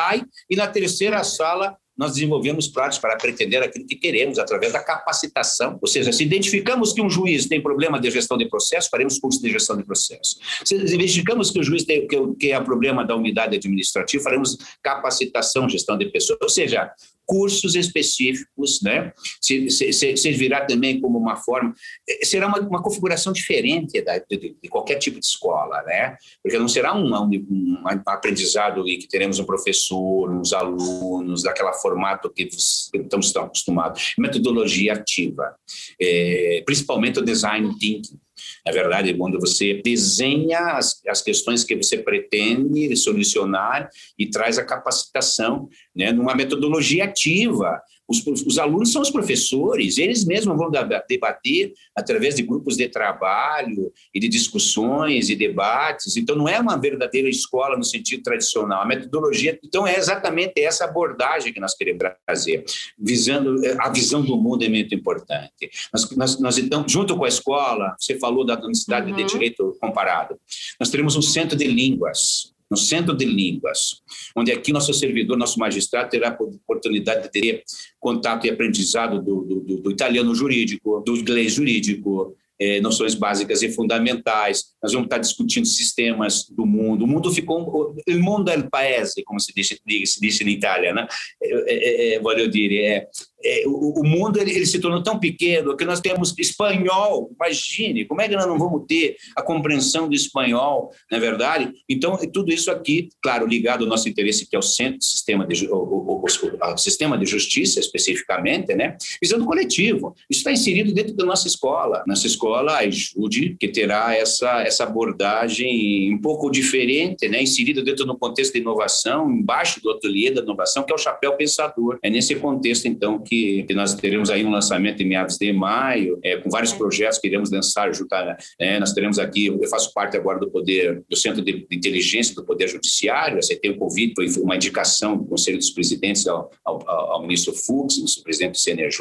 e 0.50 0.56
na 0.56 0.68
terceira 0.68 1.24
sala 1.24 1.76
nós 1.98 2.14
desenvolvemos 2.14 2.68
práticas 2.68 3.00
para 3.00 3.16
pretender 3.18 3.62
aquilo 3.62 3.86
que 3.86 3.96
queremos 3.96 4.40
através 4.40 4.74
da 4.74 4.82
capacitação. 4.82 5.78
Ou 5.82 5.88
seja, 5.88 6.12
se 6.12 6.24
identificamos 6.24 6.92
que 6.92 7.02
um 7.02 7.10
juiz 7.10 7.46
tem 7.46 7.62
problema 7.62 8.00
de 8.00 8.10
gestão 8.10 8.38
de 8.38 8.48
processo, 8.50 8.90
faremos 8.90 9.20
curso 9.20 9.42
de 9.42 9.52
gestão 9.52 9.78
de 9.78 9.84
processo. 9.84 10.40
Se 10.66 10.76
identificamos 10.76 11.52
que 11.52 11.60
o 11.60 11.64
juiz 11.64 11.84
tem 11.84 12.08
que, 12.08 12.18
que 12.40 12.52
é 12.52 12.60
problema 12.60 13.06
da 13.06 13.16
unidade 13.16 13.56
administrativa, 13.56 14.24
faremos 14.24 14.58
capacitação, 14.82 15.70
gestão 15.70 15.98
de 15.98 16.06
pessoas. 16.08 16.40
Ou 16.42 16.50
seja, 16.50 16.92
cursos 17.26 17.76
específicos, 17.76 18.82
né? 18.82 19.14
Se, 19.42 19.70
se, 19.70 19.94
se, 19.94 20.18
se 20.18 20.32
virar 20.32 20.66
também 20.66 21.00
como 21.00 21.18
uma 21.18 21.36
forma, 21.36 21.74
eh, 22.08 22.26
será 22.26 22.48
uma, 22.48 22.60
uma 22.60 22.82
configuração 22.82 23.34
diferente 23.34 24.02
da, 24.02 24.18
de, 24.18 24.56
de, 24.62 24.70
qualquer 24.70 24.96
tipo 24.96 25.20
de 25.20 25.26
escola, 25.26 25.82
né? 25.84 26.18
Porque 26.42 26.58
não 26.58 26.68
será 26.68 26.96
um, 26.96 27.14
um, 27.14 27.30
um 27.30 27.88
aprendizado 28.06 28.88
em 28.88 28.98
que 28.98 29.08
teremos 29.08 29.40
um 29.40 29.46
professor, 29.46 30.30
uns 30.32 30.54
alunos, 30.54 31.44
daquela 31.44 31.74
formato 31.74 32.30
que 32.30 32.44
estamos 32.44 33.32
tão 33.32 33.44
acostumados. 33.44 34.14
Metodologia 34.18 34.94
ativa, 34.94 35.56
é, 36.00 36.62
principalmente 36.66 37.20
o 37.20 37.26
design 37.26 37.78
thinking. 37.80 38.20
Na 38.66 38.72
verdade, 38.72 39.14
quando 39.14 39.40
você 39.40 39.82
desenha 39.84 40.78
as, 40.78 41.02
as 41.08 41.22
questões 41.22 41.64
que 41.64 41.76
você 41.76 41.98
pretende 41.98 42.96
solucionar 42.96 43.90
e 44.18 44.30
traz 44.30 44.58
a 44.58 44.66
capacitação 44.66 45.70
né, 45.96 46.12
numa 46.12 46.36
metodologia 46.36 47.06
ativa, 47.06 47.82
os, 48.08 48.26
os, 48.26 48.58
alunos 48.58 48.92
são 48.92 49.02
os 49.02 49.10
professores, 49.10 49.98
eles 49.98 50.26
mesmos 50.26 50.58
vão 50.58 50.70
debater 51.08 51.74
através 51.96 52.36
de 52.36 52.44
grupos 52.44 52.76
de 52.76 52.88
trabalho 52.90 53.92
e 54.14 54.20
de 54.20 54.28
discussões 54.28 55.30
e 55.30 55.36
debates. 55.36 56.18
Então, 56.18 56.36
não 56.36 56.48
é 56.48 56.60
uma 56.60 56.78
verdadeira 56.78 57.30
escola 57.30 57.78
no 57.78 57.84
sentido 57.84 58.24
tradicional. 58.24 58.82
A 58.82 58.86
metodologia, 58.86 59.58
então, 59.64 59.88
é 59.88 59.98
exatamente 59.98 60.60
essa 60.60 60.86
abordagem 60.86 61.54
que 61.54 61.60
nós 61.60 61.76
queremos 61.76 62.04
trazer, 62.26 62.66
visando 62.98 63.56
a 63.80 63.90
visão 63.90 64.22
do 64.22 64.38
mundo 64.38 64.64
é 64.64 64.70
muito 64.70 64.94
importante. 64.94 65.70
Nós, 65.94 66.12
nós, 66.12 66.40
nós 66.40 66.58
então, 66.58 66.86
junto 66.88 67.16
com 67.16 67.26
a 67.26 67.30
escola, 67.30 67.96
você 68.00 68.20
falou 68.20 68.46
da 68.46 68.56
Universidade 68.56 69.12
uhum. 69.12 69.18
de 69.18 69.24
Direito 69.26 69.78
Comparado, 69.80 70.38
nós 70.80 70.90
teremos 70.90 71.16
um 71.16 71.22
centro 71.22 71.58
de 71.58 71.68
línguas 71.68 72.53
no 72.74 72.78
Centro 72.78 73.16
de 73.16 73.24
Línguas, 73.24 74.02
onde 74.36 74.52
aqui 74.52 74.74
nosso 74.74 74.92
servidor, 74.96 75.38
nosso 75.38 75.60
magistrado, 75.60 76.10
terá 76.10 76.30
a 76.30 76.44
oportunidade 76.44 77.24
de 77.24 77.32
ter 77.32 77.64
contato 78.00 78.48
e 78.48 78.50
aprendizado 78.50 79.22
do, 79.22 79.44
do, 79.44 79.78
do 79.78 79.92
italiano 79.92 80.34
jurídico, 80.34 81.04
do 81.06 81.16
inglês 81.16 81.54
jurídico, 81.54 82.36
é, 82.60 82.80
noções 82.82 83.16
básicas 83.16 83.62
e 83.62 83.70
fundamentais. 83.70 84.66
Nós 84.82 84.94
vamos 84.94 85.08
estar 85.08 85.18
discutindo 85.18 85.66
sistemas 85.66 86.46
do 86.50 86.66
mundo. 86.66 87.06
O 87.06 87.08
mundo 87.08 87.32
ficou. 87.32 87.96
O 88.08 88.20
mundo 88.20 88.50
é 88.50 88.58
o 88.58 88.70
paese, 88.70 89.24
como 89.24 89.40
se 89.40 89.54
diz, 89.54 89.68
se 89.68 90.22
diz 90.22 90.40
na 90.40 90.52
Itália, 90.52 90.94
né? 90.94 91.08
É, 91.42 91.74
é, 91.74 92.14
é, 92.14 92.20
voglio 92.20 92.50
dire, 92.50 92.80
é, 92.80 93.08
é, 93.44 93.64
o, 93.68 94.02
o, 94.02 94.04
mundo 94.06 94.40
ele, 94.40 94.52
ele, 94.52 94.66
se 94.66 94.80
tornou 94.80 95.04
tão 95.04 95.20
pequeno 95.20 95.76
que 95.76 95.84
nós 95.84 96.00
temos 96.00 96.34
espanhol. 96.38 97.30
Imagine, 97.36 98.06
como 98.06 98.22
é 98.22 98.30
que 98.30 98.36
nós 98.36 98.48
não 98.48 98.58
vamos 98.58 98.86
ter 98.88 99.18
a 99.36 99.42
compreensão 99.42 100.08
do 100.08 100.16
espanhol, 100.16 100.92
não 101.12 101.18
é 101.18 101.22
verdade? 101.22 101.72
Então, 101.90 102.18
tudo 102.32 102.54
isso 102.54 102.72
aqui, 102.72 103.10
claro, 103.22 103.46
ligado 103.46 103.84
ao 103.84 103.90
nosso 103.90 104.08
interesse, 104.08 104.48
que 104.48 104.56
é 104.56 104.60
o 104.60 104.62
centro 104.62 105.00
do 105.00 105.04
sistema 105.04 105.46
de, 105.46 105.68
o, 105.68 106.13
o, 106.24 106.74
o, 106.74 106.78
sistema 106.78 107.18
de 107.18 107.26
justiça, 107.26 107.80
especificamente, 107.80 108.74
né? 108.74 108.98
visando 109.22 109.46
coletivo. 109.46 110.16
Isso 110.30 110.40
está 110.40 110.52
inserido 110.52 110.94
dentro 110.94 111.14
da 111.16 111.26
nossa 111.26 111.48
escola. 111.48 112.04
Nossa 112.08 112.28
escola, 112.28 112.78
a 112.78 112.86
Ejude, 112.86 113.56
que 113.60 113.68
terá 113.68 114.16
essa, 114.16 114.62
essa 114.62 114.84
abordagem 114.84 116.14
um 116.14 116.20
pouco 116.20 116.50
diferente, 116.50 117.28
né? 117.28 117.42
inserida 117.42 117.84
dentro 117.84 118.06
do 118.06 118.18
contexto 118.18 118.54
de 118.54 118.60
inovação, 118.60 119.30
embaixo 119.32 119.82
do 119.82 119.92
ateliê 119.92 120.32
da 120.32 120.42
inovação, 120.42 120.84
que 120.84 120.92
é 120.92 120.96
o 120.96 121.00
chapéu 121.00 121.36
pensador. 121.36 122.00
É 122.02 122.10
nesse 122.10 122.36
contexto, 122.36 122.88
então, 122.88 123.20
que 123.20 123.34
que, 123.68 123.74
nós 123.74 123.94
teremos 123.94 124.30
aí 124.30 124.46
um 124.46 124.52
lançamento 124.52 125.02
em 125.02 125.06
meados 125.06 125.38
de 125.38 125.52
maio, 125.52 126.20
é, 126.24 126.38
com 126.38 126.50
vários 126.50 126.74
projetos 126.74 127.20
que 127.20 127.28
iremos 127.28 127.52
lançar 127.52 127.94
junto 127.94 128.14
a, 128.14 128.38
é, 128.60 128.80
nós 128.80 128.94
teremos 128.94 129.20
aqui, 129.20 129.48
eu 129.48 129.68
faço 129.68 129.94
parte 129.94 130.16
agora 130.16 130.40
do 130.40 130.50
poder, 130.50 131.04
do 131.10 131.16
Centro 131.16 131.42
de 131.42 131.66
Inteligência 131.72 132.36
do 132.36 132.44
Poder 132.44 132.68
Judiciário, 132.68 133.38
aceitei 133.38 133.72
o 133.72 133.78
convite, 133.78 134.14
foi 134.16 134.28
uma 134.42 134.56
indicação 134.56 135.18
do 135.18 135.26
Conselho 135.26 135.58
dos 135.58 135.70
Presidentes 135.70 136.13
referentes 136.14 136.28
ao, 136.28 136.52
ao, 136.64 136.90
ao 136.90 137.22
ministro 137.22 137.54
Fux, 137.54 137.98
ministro 137.98 138.24
presidente 138.24 138.52
do 138.54 138.60
CNJ. 138.60 139.00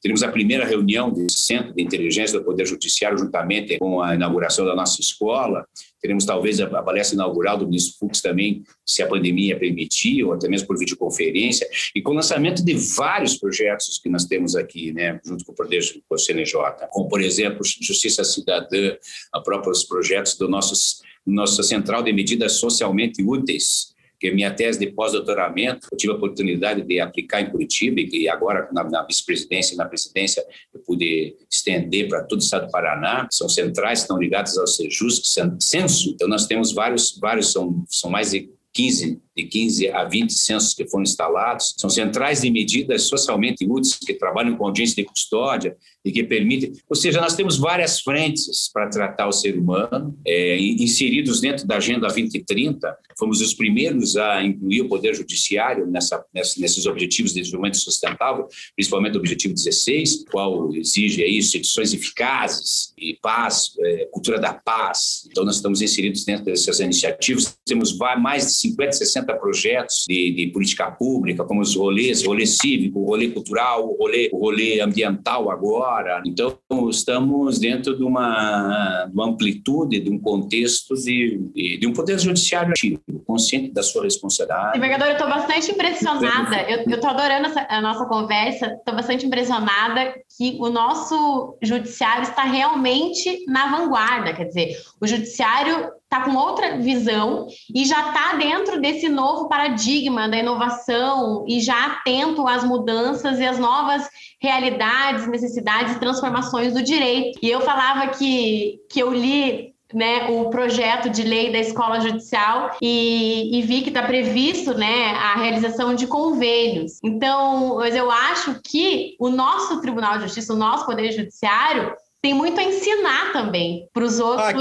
Teremos 0.00 0.22
a 0.22 0.28
primeira 0.28 0.64
reunião 0.64 1.10
do 1.10 1.30
Centro 1.30 1.74
de 1.74 1.82
Inteligência 1.82 2.38
do 2.38 2.44
Poder 2.44 2.64
Judiciário, 2.64 3.18
juntamente 3.18 3.78
com 3.78 4.00
a 4.00 4.14
inauguração 4.14 4.64
da 4.64 4.74
nossa 4.74 5.00
escola. 5.00 5.66
Teremos 6.00 6.24
talvez 6.24 6.60
a 6.60 6.82
palestra 6.82 7.16
inaugural 7.16 7.58
do 7.58 7.66
ministro 7.66 7.98
Fux 7.98 8.20
também, 8.20 8.62
se 8.84 9.02
a 9.02 9.08
pandemia 9.08 9.58
permitir, 9.58 10.22
ou 10.24 10.32
até 10.32 10.48
mesmo 10.48 10.66
por 10.66 10.78
videoconferência, 10.78 11.66
e 11.94 12.00
com 12.00 12.12
o 12.12 12.14
lançamento 12.14 12.64
de 12.64 12.74
vários 12.74 13.36
projetos 13.36 13.98
que 13.98 14.08
nós 14.08 14.24
temos 14.24 14.54
aqui, 14.54 14.92
né, 14.92 15.20
junto 15.24 15.44
com 15.44 15.52
o 15.52 15.54
Poder 15.54 15.82
com 16.08 16.14
o 16.14 16.18
CNJ, 16.18 16.54
como, 16.90 17.08
por 17.08 17.20
exemplo, 17.20 17.60
Justiça 17.64 18.22
Cidadã, 18.22 18.96
a 19.32 19.40
próprios 19.40 19.84
projetos 19.84 20.36
do 20.36 20.48
nossos, 20.48 21.02
nossa 21.26 21.62
Central 21.62 22.02
de 22.02 22.12
Medidas 22.12 22.52
Socialmente 22.52 23.22
Úteis, 23.22 23.95
que 24.18 24.30
minha 24.30 24.52
tese 24.52 24.78
de 24.78 24.86
pós-doutoramento, 24.88 25.88
eu 25.90 25.96
tive 25.98 26.12
a 26.12 26.16
oportunidade 26.16 26.82
de 26.82 27.00
aplicar 27.00 27.40
em 27.40 27.50
Curitiba 27.50 28.00
e 28.00 28.28
agora 28.28 28.68
na, 28.72 28.84
na 28.84 29.02
vice-presidência 29.02 29.74
e 29.74 29.76
na 29.76 29.84
presidência 29.84 30.44
eu 30.72 30.80
pude 30.80 31.36
estender 31.50 32.08
para 32.08 32.22
todo 32.22 32.40
o 32.40 32.42
estado 32.42 32.66
do 32.66 32.72
Paraná. 32.72 33.28
São 33.30 33.48
centrais 33.48 34.00
estão 34.00 34.18
ligadas 34.18 34.56
ao 34.56 34.66
Sejus, 34.66 35.22
censo. 35.60 36.10
Então 36.10 36.28
nós 36.28 36.46
temos 36.46 36.72
vários, 36.72 37.18
vários 37.18 37.52
são, 37.52 37.84
são 37.88 38.10
mais 38.10 38.30
de 38.30 38.50
15 38.72 39.20
de 39.36 39.44
15 39.44 39.88
a 39.90 40.04
20 40.04 40.32
censos 40.32 40.74
que 40.74 40.88
foram 40.88 41.02
instalados, 41.02 41.74
são 41.76 41.90
centrais 41.90 42.40
de 42.40 42.50
medidas 42.50 43.02
socialmente 43.02 43.66
úteis 43.66 43.94
que 43.94 44.14
trabalham 44.14 44.56
com 44.56 44.64
audiência 44.64 44.96
de 44.96 45.04
custódia 45.04 45.76
e 46.04 46.12
que 46.12 46.22
permitem, 46.22 46.72
ou 46.88 46.94
seja, 46.94 47.20
nós 47.20 47.34
temos 47.34 47.58
várias 47.58 48.00
frentes 48.00 48.70
para 48.72 48.88
tratar 48.88 49.26
o 49.26 49.32
ser 49.32 49.58
humano, 49.58 50.16
é, 50.24 50.56
inseridos 50.56 51.40
dentro 51.40 51.66
da 51.66 51.76
Agenda 51.76 52.06
2030, 52.06 52.96
fomos 53.18 53.40
os 53.40 53.52
primeiros 53.52 54.16
a 54.16 54.42
incluir 54.42 54.82
o 54.82 54.88
Poder 54.88 55.14
Judiciário 55.14 55.86
nessa, 55.86 56.24
nesses 56.32 56.86
objetivos 56.86 57.34
de 57.34 57.40
desenvolvimento 57.40 57.78
sustentável, 57.78 58.46
principalmente 58.76 59.16
o 59.16 59.18
objetivo 59.18 59.52
16, 59.52 60.26
qual 60.30 60.72
exige 60.74 61.24
aí 61.24 61.36
instituições 61.38 61.92
eficazes 61.92 62.94
e 62.96 63.18
paz, 63.20 63.72
é, 63.80 64.08
cultura 64.12 64.38
da 64.38 64.54
paz. 64.54 65.26
Então, 65.28 65.44
nós 65.44 65.56
estamos 65.56 65.82
inseridos 65.82 66.24
dentro 66.24 66.44
dessas 66.44 66.78
iniciativas, 66.78 67.58
temos 67.64 67.96
mais 68.18 68.46
de 68.46 68.52
50, 68.52 68.92
60 68.92 69.25
projetos 69.34 70.04
de, 70.08 70.32
de, 70.32 70.46
política 70.48 70.90
pública, 70.90 71.44
como 71.44 71.60
os 71.60 71.74
rolês, 71.74 72.24
rolê 72.24 72.46
cívico, 72.46 73.04
rolê 73.04 73.28
cultural, 73.28 73.96
rolê, 73.98 74.30
rolê 74.32 74.80
ambiental 74.80 75.50
agora. 75.50 76.22
Então, 76.24 76.58
estamos 76.90 77.58
dentro 77.58 77.96
de 77.96 78.04
uma, 78.04 79.06
de 79.06 79.14
uma 79.14 79.26
amplitude, 79.26 80.00
de 80.00 80.10
um 80.10 80.18
contexto 80.18 80.94
de, 80.94 81.40
de, 81.54 81.78
de 81.78 81.86
um 81.86 81.92
poder 81.92 82.18
judiciário 82.18 82.70
ativo, 82.70 83.00
consciente 83.26 83.72
da 83.72 83.82
sua 83.82 84.04
responsabilidade. 84.04 84.76
Embargador, 84.76 85.08
eu 85.08 85.12
estou 85.12 85.28
bastante 85.28 85.70
impressionada, 85.70 86.62
eu 86.70 86.94
estou 86.94 87.10
adorando 87.10 87.46
essa, 87.46 87.66
a 87.68 87.80
nossa 87.80 88.04
conversa, 88.06 88.66
estou 88.66 88.94
bastante 88.94 89.26
impressionada 89.26 90.14
que 90.36 90.56
o 90.60 90.68
nosso 90.68 91.56
judiciário 91.62 92.22
está 92.22 92.42
realmente 92.42 93.44
na 93.46 93.76
vanguarda, 93.76 94.32
quer 94.34 94.44
dizer, 94.44 94.76
o 95.00 95.06
judiciário 95.06 95.90
está 96.06 96.24
com 96.24 96.36
outra 96.36 96.78
visão 96.78 97.48
e 97.74 97.84
já 97.84 98.08
está 98.08 98.34
dentro 98.36 98.80
desse 98.80 99.08
novo 99.08 99.48
paradigma 99.48 100.28
da 100.28 100.38
inovação 100.38 101.44
e 101.48 101.60
já 101.60 101.86
atento 101.86 102.46
às 102.46 102.62
mudanças 102.62 103.40
e 103.40 103.44
às 103.44 103.58
novas 103.58 104.08
realidades, 104.40 105.26
necessidades 105.26 105.96
e 105.96 106.00
transformações 106.00 106.72
do 106.72 106.82
direito. 106.82 107.38
E 107.42 107.50
eu 107.50 107.60
falava 107.60 108.08
que, 108.08 108.78
que 108.88 109.00
eu 109.00 109.12
li 109.12 109.74
né, 109.92 110.28
o 110.30 110.50
projeto 110.50 111.08
de 111.08 111.22
lei 111.22 111.52
da 111.52 111.58
escola 111.58 112.00
judicial 112.00 112.76
e, 112.82 113.58
e 113.58 113.62
vi 113.62 113.82
que 113.82 113.88
está 113.88 114.02
previsto 114.02 114.74
né, 114.74 115.10
a 115.10 115.36
realização 115.36 115.94
de 115.94 116.06
convênios. 116.06 116.98
Então, 117.02 117.84
eu 117.84 118.10
acho 118.10 118.60
que 118.64 119.16
o 119.18 119.28
nosso 119.28 119.80
Tribunal 119.80 120.18
de 120.18 120.24
Justiça, 120.24 120.54
o 120.54 120.56
nosso 120.56 120.86
Poder 120.86 121.12
Judiciário, 121.12 121.94
tem 122.26 122.34
muito 122.34 122.58
a 122.58 122.64
ensinar 122.64 123.32
também 123.32 123.88
para 123.92 124.02
os 124.02 124.18
outros 124.18 124.48
ah, 124.48 124.52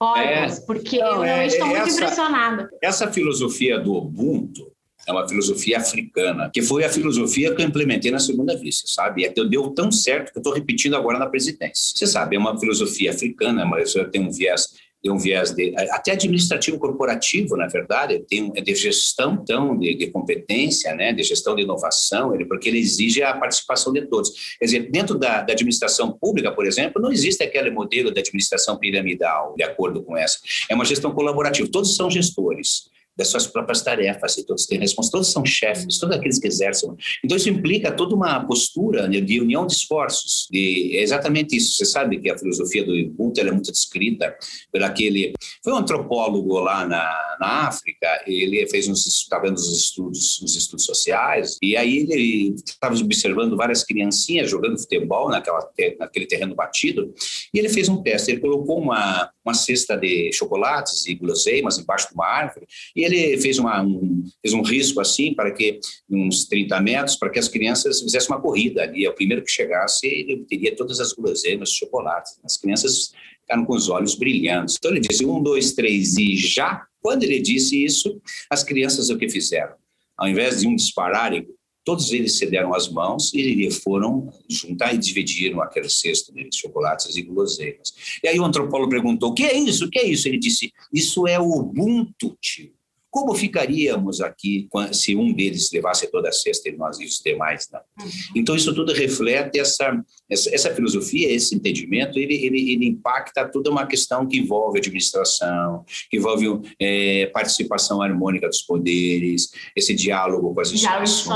órgãos, 0.00 0.58
é, 0.58 0.66
porque 0.66 0.98
não, 0.98 1.06
eu 1.06 1.20
realmente 1.20 1.52
estou 1.52 1.66
é, 1.68 1.70
muito 1.70 1.88
essa, 1.88 2.00
impressionada. 2.00 2.70
Essa 2.82 3.12
filosofia 3.12 3.78
do 3.78 3.94
Ubuntu 3.94 4.72
é 5.06 5.12
uma 5.12 5.26
filosofia 5.28 5.78
africana, 5.78 6.50
que 6.52 6.60
foi 6.60 6.82
a 6.82 6.88
filosofia 6.88 7.54
que 7.54 7.62
eu 7.62 7.66
implementei 7.66 8.10
na 8.10 8.18
segunda 8.18 8.56
vista, 8.56 8.88
sabe? 8.88 9.24
E 9.24 9.48
deu 9.48 9.70
tão 9.70 9.92
certo 9.92 10.32
que 10.32 10.38
eu 10.38 10.40
estou 10.40 10.52
repetindo 10.52 10.96
agora 10.96 11.20
na 11.20 11.26
presidência. 11.26 11.94
Você 11.94 12.06
sabe, 12.06 12.34
é 12.34 12.38
uma 12.38 12.58
filosofia 12.58 13.12
africana, 13.12 13.64
mas 13.64 13.94
tem 14.10 14.20
um 14.20 14.32
viés 14.32 14.66
tem 15.08 15.14
um 15.14 15.18
viés 15.18 15.52
de, 15.52 15.74
até 15.90 16.12
administrativo 16.12 16.78
corporativo, 16.78 17.56
na 17.56 17.66
verdade, 17.66 18.18
tem 18.28 18.52
é 18.54 18.60
de 18.60 18.74
gestão 18.74 19.38
então, 19.42 19.76
de, 19.76 19.94
de, 19.94 20.06
competência, 20.08 20.94
né, 20.94 21.12
de 21.12 21.22
gestão 21.22 21.56
de 21.56 21.62
inovação, 21.62 22.34
ele, 22.34 22.44
porque 22.44 22.68
ele 22.68 22.78
exige 22.78 23.22
a 23.22 23.34
participação 23.34 23.92
de 23.92 24.02
todos. 24.02 24.56
Quer 24.58 24.64
dizer, 24.66 24.90
dentro 24.90 25.18
da, 25.18 25.42
da 25.42 25.52
administração 25.52 26.12
pública, 26.12 26.52
por 26.52 26.66
exemplo, 26.66 27.00
não 27.00 27.10
existe 27.10 27.42
aquele 27.42 27.70
modelo 27.70 28.12
de 28.12 28.20
administração 28.20 28.78
piramidal, 28.78 29.54
de 29.56 29.62
acordo 29.62 30.02
com 30.02 30.16
essa. 30.16 30.38
É 30.68 30.74
uma 30.74 30.84
gestão 30.84 31.12
colaborativa, 31.12 31.68
todos 31.70 31.96
são 31.96 32.10
gestores 32.10 32.90
das 33.18 33.28
suas 33.28 33.46
próprias 33.46 33.82
tarefas, 33.82 34.38
e 34.38 34.46
todos 34.46 34.64
têm 34.64 34.78
responsabilidade, 34.78 35.08
todos 35.08 35.32
são 35.32 35.44
chefes, 35.44 35.98
todos 35.98 36.16
aqueles 36.16 36.38
que 36.38 36.46
exercem. 36.46 36.90
Então, 37.24 37.36
isso 37.36 37.48
implica 37.48 37.90
toda 37.90 38.14
uma 38.14 38.44
postura 38.46 39.08
de 39.08 39.40
união 39.40 39.66
de 39.66 39.72
esforços, 39.72 40.46
é 40.54 41.02
exatamente 41.02 41.56
isso. 41.56 41.76
Você 41.76 41.84
sabe 41.84 42.20
que 42.20 42.30
a 42.30 42.38
filosofia 42.38 42.84
do 42.84 42.94
Ubuntu 42.94 43.40
é 43.40 43.50
muito 43.50 43.72
descrita 43.72 44.36
por 44.72 44.82
aquele... 44.82 45.32
Foi 45.64 45.72
um 45.72 45.76
antropólogo 45.76 46.58
lá 46.60 46.86
na, 46.86 47.36
na 47.40 47.66
África, 47.66 48.22
ele 48.26 48.66
fez 48.68 48.86
uns, 48.86 49.06
estava 49.06 49.44
vendo 49.44 49.56
os 49.56 49.76
estudos, 49.76 50.40
os 50.40 50.56
estudos 50.56 50.84
sociais, 50.84 51.56
e 51.62 51.76
aí 51.76 52.06
ele 52.08 52.54
estava 52.64 52.94
observando 52.94 53.56
várias 53.56 53.82
criancinhas 53.82 54.50
jogando 54.50 54.78
futebol 54.78 55.28
naquela, 55.28 55.68
naquele 55.98 56.26
terreno 56.26 56.54
batido, 56.54 57.12
e 57.52 57.58
ele 57.58 57.68
fez 57.68 57.88
um 57.88 58.02
teste, 58.02 58.30
ele 58.30 58.40
colocou 58.40 58.78
uma, 58.78 59.30
uma 59.48 59.54
cesta 59.54 59.96
de 59.96 60.30
chocolates 60.32 61.06
e 61.06 61.14
guloseimas 61.14 61.78
embaixo 61.78 62.08
de 62.08 62.14
uma 62.14 62.26
árvore, 62.26 62.66
e 62.94 63.04
ele 63.04 63.38
fez, 63.38 63.58
uma, 63.58 63.82
um, 63.82 64.22
fez 64.42 64.54
um 64.54 64.62
risco 64.62 65.00
assim, 65.00 65.34
para 65.34 65.50
que, 65.50 65.80
uns 66.08 66.44
30 66.44 66.80
metros, 66.80 67.16
para 67.16 67.30
que 67.30 67.38
as 67.38 67.48
crianças 67.48 68.00
fizessem 68.00 68.28
uma 68.28 68.40
corrida 68.40 68.82
ali. 68.82 69.06
O 69.08 69.14
primeiro 69.14 69.42
que 69.42 69.50
chegasse, 69.50 70.06
ele 70.06 70.44
teria 70.48 70.74
todas 70.76 71.00
as 71.00 71.12
guloseimas, 71.12 71.70
chocolates. 71.72 72.38
As 72.44 72.56
crianças 72.56 73.12
ficaram 73.40 73.64
com 73.64 73.74
os 73.74 73.88
olhos 73.88 74.14
brilhantes. 74.14 74.76
Então 74.78 74.90
ele 74.90 75.00
disse: 75.00 75.24
um, 75.24 75.42
dois, 75.42 75.72
três 75.72 76.16
e 76.16 76.36
já. 76.36 76.84
Quando 77.00 77.22
ele 77.22 77.40
disse 77.40 77.82
isso, 77.82 78.20
as 78.50 78.62
crianças 78.62 79.08
o 79.08 79.16
que 79.16 79.28
fizeram? 79.28 79.74
Ao 80.16 80.28
invés 80.28 80.60
de 80.60 80.66
um 80.66 80.74
dispararem, 80.74 81.46
todos 81.88 82.12
eles 82.12 82.36
cederam 82.36 82.74
as 82.74 82.86
mãos 82.86 83.32
e 83.32 83.70
foram 83.70 84.30
juntar 84.46 84.92
e 84.92 84.98
dividiram 84.98 85.62
aquele 85.62 85.88
cesto 85.88 86.30
de 86.34 86.46
chocolates 86.54 87.16
e 87.16 87.22
guloseimas. 87.22 87.94
E 88.22 88.28
aí 88.28 88.38
o 88.38 88.44
antropólogo 88.44 88.90
perguntou: 88.90 89.30
o 89.30 89.34
que 89.34 89.44
é 89.44 89.56
isso? 89.56 89.86
O 89.86 89.90
que 89.90 89.98
é 89.98 90.06
isso? 90.06 90.28
Ele 90.28 90.38
disse: 90.38 90.70
isso 90.92 91.26
é 91.26 91.40
Ubuntu, 91.40 92.36
tio. 92.42 92.77
Como 93.10 93.34
ficaríamos 93.34 94.20
aqui 94.20 94.68
se 94.92 95.16
um 95.16 95.32
deles 95.32 95.70
levasse 95.72 96.10
toda 96.10 96.28
a 96.28 96.32
cesta 96.32 96.68
e 96.68 96.76
nós 96.76 97.00
e 97.00 97.04
os 97.04 97.18
demais 97.24 97.68
não? 97.72 97.80
Uhum. 98.00 98.10
Então, 98.36 98.54
isso 98.54 98.74
tudo 98.74 98.92
reflete 98.92 99.58
essa, 99.58 99.98
essa, 100.28 100.54
essa 100.54 100.74
filosofia, 100.74 101.30
esse 101.30 101.54
entendimento, 101.54 102.18
ele, 102.18 102.34
ele, 102.34 102.72
ele, 102.72 102.86
impacta 102.86 103.48
toda 103.48 103.70
uma 103.70 103.86
questão 103.86 104.26
que 104.26 104.38
envolve 104.38 104.78
administração, 104.78 105.84
que 106.10 106.18
envolve 106.18 106.46
é, 106.80 107.26
participação 107.26 108.02
harmônica 108.02 108.46
dos 108.48 108.62
poderes, 108.62 109.50
esse 109.74 109.94
diálogo 109.94 110.54
com 110.54 110.60
as 110.60 110.72
instituições, 110.72 111.26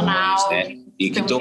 né? 0.50 0.78
E 0.98 1.10
que 1.10 1.20
então, 1.20 1.40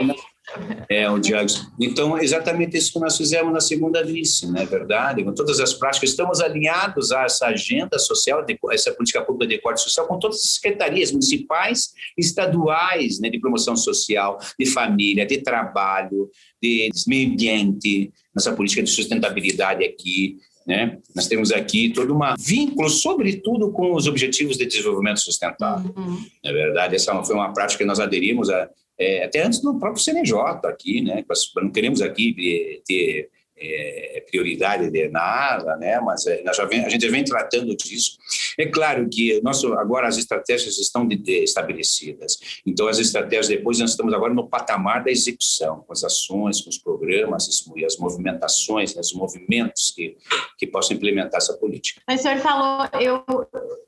é, 0.90 1.10
o 1.10 1.20
Diário. 1.20 1.50
Então, 1.80 2.18
exatamente 2.18 2.78
isso 2.78 2.94
que 2.94 3.00
nós 3.00 3.18
fizemos 3.18 3.54
na 3.54 3.62
segunda 3.62 4.04
vice, 4.04 4.48
não 4.48 4.60
é 4.60 4.66
verdade? 4.66 5.24
Com 5.24 5.34
todas 5.34 5.60
as 5.60 5.74
práticas, 5.74 6.10
estamos 6.10 6.42
alinhados 6.42 7.12
a 7.12 7.24
essa 7.24 7.48
agenda 7.48 7.98
social, 7.98 8.46
de, 8.46 8.58
essa 8.72 8.92
política 8.92 9.22
pública 9.22 9.56
de 9.56 9.62
corte 9.62 9.82
social, 9.82 10.08
com 10.08 10.20
todas 10.20 10.38
as 10.38 10.56
secretarias 10.56 11.12
municipais 11.12 11.92
estaduais 12.18 13.20
né, 13.20 13.30
de 13.30 13.40
promoção 13.40 13.76
social, 13.76 14.38
de 14.60 14.66
família, 14.66 15.26
de 15.26 15.38
trabalho, 15.40 16.30
de 16.62 16.90
meio 17.08 17.32
ambiente, 17.32 18.12
nossa 18.34 18.54
política 18.54 18.84
de 18.84 18.90
sustentabilidade 18.90 19.84
aqui, 19.84 20.38
né? 20.66 21.00
Nós 21.16 21.28
temos 21.28 21.52
aqui 21.52 21.90
todo 21.90 22.16
um 22.16 22.20
vínculo, 22.40 22.88
sobretudo 22.88 23.72
com 23.72 23.96
os 23.96 24.08
objetivos 24.08 24.58
de 24.58 24.66
desenvolvimento 24.66 25.20
sustentável. 25.20 25.92
Uhum. 25.98 26.24
Na 26.44 26.52
verdade, 26.52 26.96
essa 26.96 27.24
foi 27.24 27.36
uma 27.36 27.52
prática 27.52 27.80
que 27.80 27.88
nós 27.88 28.00
aderimos 28.00 28.48
a, 28.50 28.70
é, 29.02 29.24
até 29.24 29.42
antes 29.42 29.60
do 29.60 29.80
próprio 29.80 30.04
CNJ 30.04 30.38
aqui, 30.66 31.02
né? 31.02 31.26
Não 31.56 31.72
queremos 31.72 32.02
aqui 32.04 32.84
ter 32.86 33.30
é, 33.62 34.24
prioridade 34.30 34.90
de 34.90 35.08
nada, 35.10 35.76
né? 35.78 36.00
Mas 36.00 36.26
é, 36.26 36.44
vem, 36.68 36.84
a 36.84 36.90
gente 36.90 37.06
já 37.06 37.12
vem 37.12 37.24
tratando 37.24 37.76
disso. 37.76 38.18
É 38.58 38.66
claro 38.66 39.08
que 39.10 39.42
nosso, 39.42 39.74
agora 39.74 40.08
as 40.08 40.18
estratégias 40.18 40.78
estão 40.78 41.08
de, 41.08 41.16
de, 41.16 41.44
estabelecidas. 41.44 42.62
Então 42.66 42.88
as 42.88 43.00
estratégias 43.00 43.48
depois 43.48 43.80
nós 43.80 43.92
estamos 43.92 44.14
agora 44.14 44.34
no 44.34 44.48
patamar 44.48 45.04
da 45.04 45.12
execução, 45.12 45.84
com 45.86 45.94
as 45.94 46.04
ações, 46.04 46.62
com 46.62 46.70
os 46.70 46.78
programas, 46.78 47.48
as, 47.48 47.84
as 47.86 47.98
movimentações, 47.98 48.96
né, 48.96 49.02
os 49.02 49.14
movimentos 49.14 49.92
que 49.96 50.18
que 50.58 50.68
possam 50.68 50.96
implementar 50.96 51.38
essa 51.38 51.54
política. 51.58 52.02
Mas 52.08 52.20
o 52.20 52.24
senhor 52.24 52.38
falou, 52.38 52.88
eu 53.00 53.24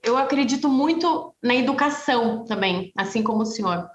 eu 0.04 0.18
acredito 0.18 0.68
muito 0.68 1.34
na 1.42 1.56
educação 1.56 2.44
também, 2.46 2.92
assim 2.96 3.24
como 3.24 3.44
o 3.44 3.46
senhor. 3.46 3.90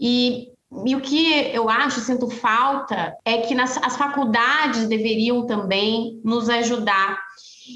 E 0.00 0.48
e 0.84 0.96
o 0.96 1.00
que 1.00 1.32
eu 1.52 1.68
acho, 1.68 2.00
sinto 2.00 2.28
falta, 2.28 3.14
é 3.24 3.38
que 3.38 3.54
nas, 3.54 3.76
as 3.82 3.96
faculdades 3.96 4.88
deveriam 4.88 5.46
também 5.46 6.20
nos 6.24 6.48
ajudar 6.48 7.20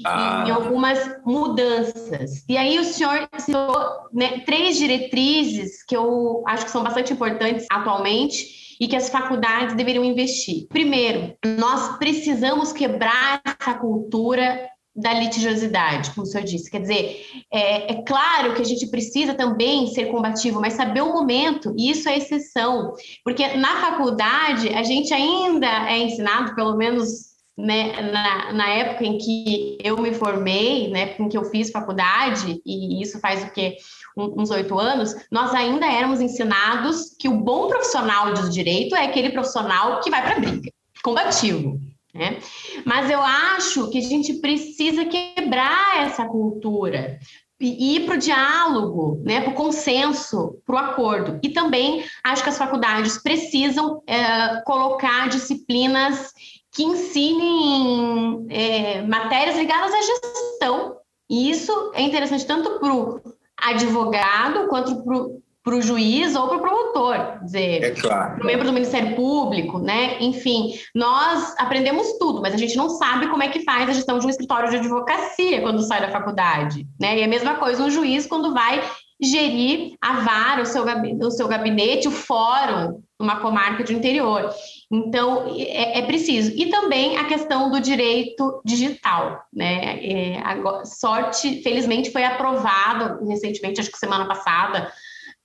ah. 0.05 0.43
em 0.47 0.51
algumas 0.51 0.99
mudanças. 1.25 2.43
E 2.47 2.57
aí 2.57 2.77
o 2.79 2.83
senhor 2.83 3.27
citou 3.37 3.73
né, 4.13 4.39
três 4.39 4.77
diretrizes 4.77 5.83
que 5.83 5.95
eu 5.95 6.43
acho 6.47 6.65
que 6.65 6.71
são 6.71 6.83
bastante 6.83 7.13
importantes 7.13 7.65
atualmente 7.71 8.77
e 8.79 8.87
que 8.87 8.95
as 8.95 9.09
faculdades 9.09 9.75
deveriam 9.75 10.03
investir. 10.03 10.67
Primeiro, 10.69 11.35
nós 11.57 11.97
precisamos 11.97 12.71
quebrar 12.71 13.41
essa 13.43 13.73
cultura 13.73 14.69
da 14.99 15.13
litigiosidade, 15.13 16.11
como 16.11 16.23
o 16.23 16.25
senhor 16.25 16.43
disse. 16.43 16.69
Quer 16.69 16.81
dizer, 16.81 17.25
é, 17.51 17.93
é, 17.93 18.01
claro 18.03 18.53
que 18.53 18.61
a 18.61 18.65
gente 18.65 18.87
precisa 18.87 19.33
também 19.33 19.87
ser 19.87 20.07
combativo, 20.07 20.59
mas 20.59 20.73
saber 20.73 21.01
o 21.01 21.13
momento, 21.13 21.73
isso 21.77 22.09
é 22.09 22.17
exceção. 22.17 22.93
Porque 23.23 23.47
na 23.55 23.81
faculdade, 23.81 24.69
a 24.69 24.83
gente 24.83 25.13
ainda 25.13 25.89
é 25.89 25.97
ensinado, 25.99 26.53
pelo 26.55 26.75
menos 26.75 27.29
né, 27.57 28.01
na, 28.01 28.53
na 28.53 28.69
época 28.69 29.05
em 29.05 29.17
que 29.17 29.77
eu 29.83 29.97
me 29.97 30.13
formei, 30.13 30.89
né, 30.89 31.15
em 31.19 31.27
que 31.27 31.37
eu 31.37 31.45
fiz 31.45 31.71
faculdade, 31.71 32.61
e 32.65 33.01
isso 33.01 33.19
faz 33.19 33.43
o 33.43 33.51
quê? 33.51 33.77
uns 34.17 34.49
oito 34.49 34.77
anos, 34.77 35.15
nós 35.31 35.53
ainda 35.53 35.85
éramos 35.85 36.19
ensinados 36.19 37.15
que 37.17 37.29
o 37.29 37.37
bom 37.37 37.67
profissional 37.67 38.33
de 38.33 38.49
direito 38.49 38.95
é 38.95 39.05
aquele 39.05 39.29
profissional 39.29 40.01
que 40.01 40.09
vai 40.09 40.21
para 40.21 40.35
a 40.35 40.39
briga, 40.39 40.69
combativo. 41.01 41.79
Né? 42.13 42.39
Mas 42.85 43.09
eu 43.09 43.21
acho 43.21 43.89
que 43.91 43.99
a 43.99 44.01
gente 44.01 44.35
precisa 44.35 45.05
quebrar 45.05 46.03
essa 46.03 46.25
cultura 46.25 47.19
e 47.59 47.97
ir 47.97 48.05
para 48.05 48.15
o 48.15 48.19
diálogo, 48.19 49.21
né, 49.23 49.41
para 49.41 49.51
o 49.51 49.55
consenso, 49.55 50.57
para 50.65 50.75
o 50.75 50.77
acordo. 50.77 51.39
E 51.43 51.49
também 51.49 52.03
acho 52.23 52.41
que 52.41 52.49
as 52.49 52.57
faculdades 52.57 53.21
precisam 53.21 54.01
é, 54.07 54.61
colocar 54.61 55.27
disciplinas 55.27 56.31
que 56.71 56.83
ensinem 56.83 58.45
é, 58.49 59.01
matérias 59.01 59.57
ligadas 59.57 59.93
à 59.93 60.01
gestão. 60.01 60.97
E 61.29 61.49
isso 61.49 61.91
é 61.93 62.01
interessante 62.01 62.45
tanto 62.45 62.79
para 62.79 62.93
o 62.93 63.21
advogado 63.57 64.67
quanto 64.69 65.41
para 65.69 65.77
o 65.77 65.81
juiz 65.83 66.35
ou 66.35 66.47
para 66.47 66.57
o 66.57 66.61
promotor, 66.61 67.43
dizer, 67.43 67.83
é 67.83 67.91
claro. 67.91 68.35
para 68.35 68.43
o 68.43 68.47
membro 68.47 68.65
do 68.65 68.73
Ministério 68.73 69.15
Público, 69.15 69.77
né? 69.77 70.17
Enfim, 70.19 70.73
nós 70.95 71.53
aprendemos 71.59 72.17
tudo, 72.17 72.41
mas 72.41 72.55
a 72.55 72.57
gente 72.57 72.75
não 72.75 72.89
sabe 72.89 73.27
como 73.27 73.43
é 73.43 73.49
que 73.49 73.63
faz 73.63 73.87
a 73.87 73.93
gestão 73.93 74.17
de 74.17 74.25
um 74.25 74.29
escritório 74.29 74.71
de 74.71 74.77
advocacia 74.77 75.61
quando 75.61 75.83
sai 75.83 76.01
da 76.01 76.09
faculdade, 76.09 76.87
né? 76.99 77.19
E 77.19 77.23
a 77.23 77.27
mesma 77.27 77.55
coisa 77.55 77.83
um 77.83 77.91
juiz 77.91 78.25
quando 78.25 78.51
vai 78.51 78.83
gerir 79.21 79.95
a 80.01 80.21
vara, 80.21 80.61
o 80.63 80.65
seu, 80.65 80.83
o 80.83 81.31
seu 81.31 81.47
gabinete, 81.47 82.07
o 82.07 82.11
fórum, 82.11 83.03
uma 83.19 83.41
comarca 83.41 83.83
de 83.83 83.93
interior. 83.93 84.49
Então, 84.89 85.53
é, 85.55 85.99
é, 85.99 86.01
preciso. 86.03 86.51
E 86.55 86.67
também 86.67 87.17
a 87.17 87.25
questão 87.25 87.69
do 87.69 87.81
direito 87.81 88.61
digital. 88.65 89.43
Né? 89.53 89.99
É, 90.01 90.39
agora, 90.39 90.85
sorte, 90.85 91.61
felizmente, 91.61 92.11
foi 92.11 92.23
aprovado 92.23 93.27
recentemente, 93.27 93.81
acho 93.81 93.91
que 93.91 93.99
semana 93.99 94.25
passada, 94.25 94.89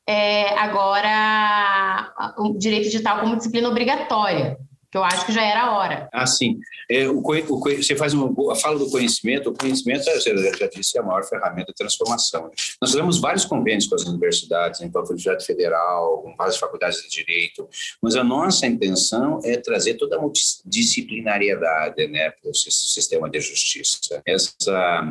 é, 0.06 0.58
agora 0.58 2.12
o 2.38 2.56
direito 2.58 2.84
digital 2.84 3.20
como 3.20 3.36
disciplina 3.36 3.68
obrigatória 3.68 4.58
que 4.94 4.98
eu 4.98 5.02
acho 5.02 5.26
que 5.26 5.32
já 5.32 5.42
era 5.42 5.62
a 5.62 5.76
hora. 5.76 6.08
Ah, 6.12 6.24
sim. 6.24 6.60
É, 6.88 7.08
o, 7.08 7.18
o, 7.18 7.58
você 7.58 7.96
faz 7.96 8.14
uma 8.14 8.28
boa 8.28 8.54
fala 8.54 8.78
do 8.78 8.88
conhecimento. 8.88 9.50
O 9.50 9.52
conhecimento, 9.52 10.04
você 10.04 10.32
já 10.56 10.68
disse, 10.68 10.96
é 10.96 11.00
a 11.00 11.04
maior 11.04 11.24
ferramenta 11.24 11.72
de 11.72 11.74
transformação. 11.74 12.48
Nós 12.80 12.92
fizemos 12.92 13.18
vários 13.18 13.44
convênios 13.44 13.88
com 13.88 13.96
as 13.96 14.04
universidades, 14.04 14.80
em 14.80 14.84
então, 14.84 15.02
Universidade 15.02 15.44
Federal, 15.44 16.22
com 16.22 16.36
várias 16.36 16.58
faculdades 16.58 17.02
de 17.02 17.08
direito, 17.08 17.68
mas 18.00 18.14
a 18.14 18.22
nossa 18.22 18.68
intenção 18.68 19.40
é 19.42 19.56
trazer 19.56 19.94
toda 19.94 20.16
a 20.16 20.20
multidisciplinariedade 20.20 22.06
né, 22.06 22.30
para 22.30 22.48
o 22.48 22.54
sistema 22.54 23.28
de 23.28 23.40
justiça. 23.40 24.22
Essa 24.24 25.02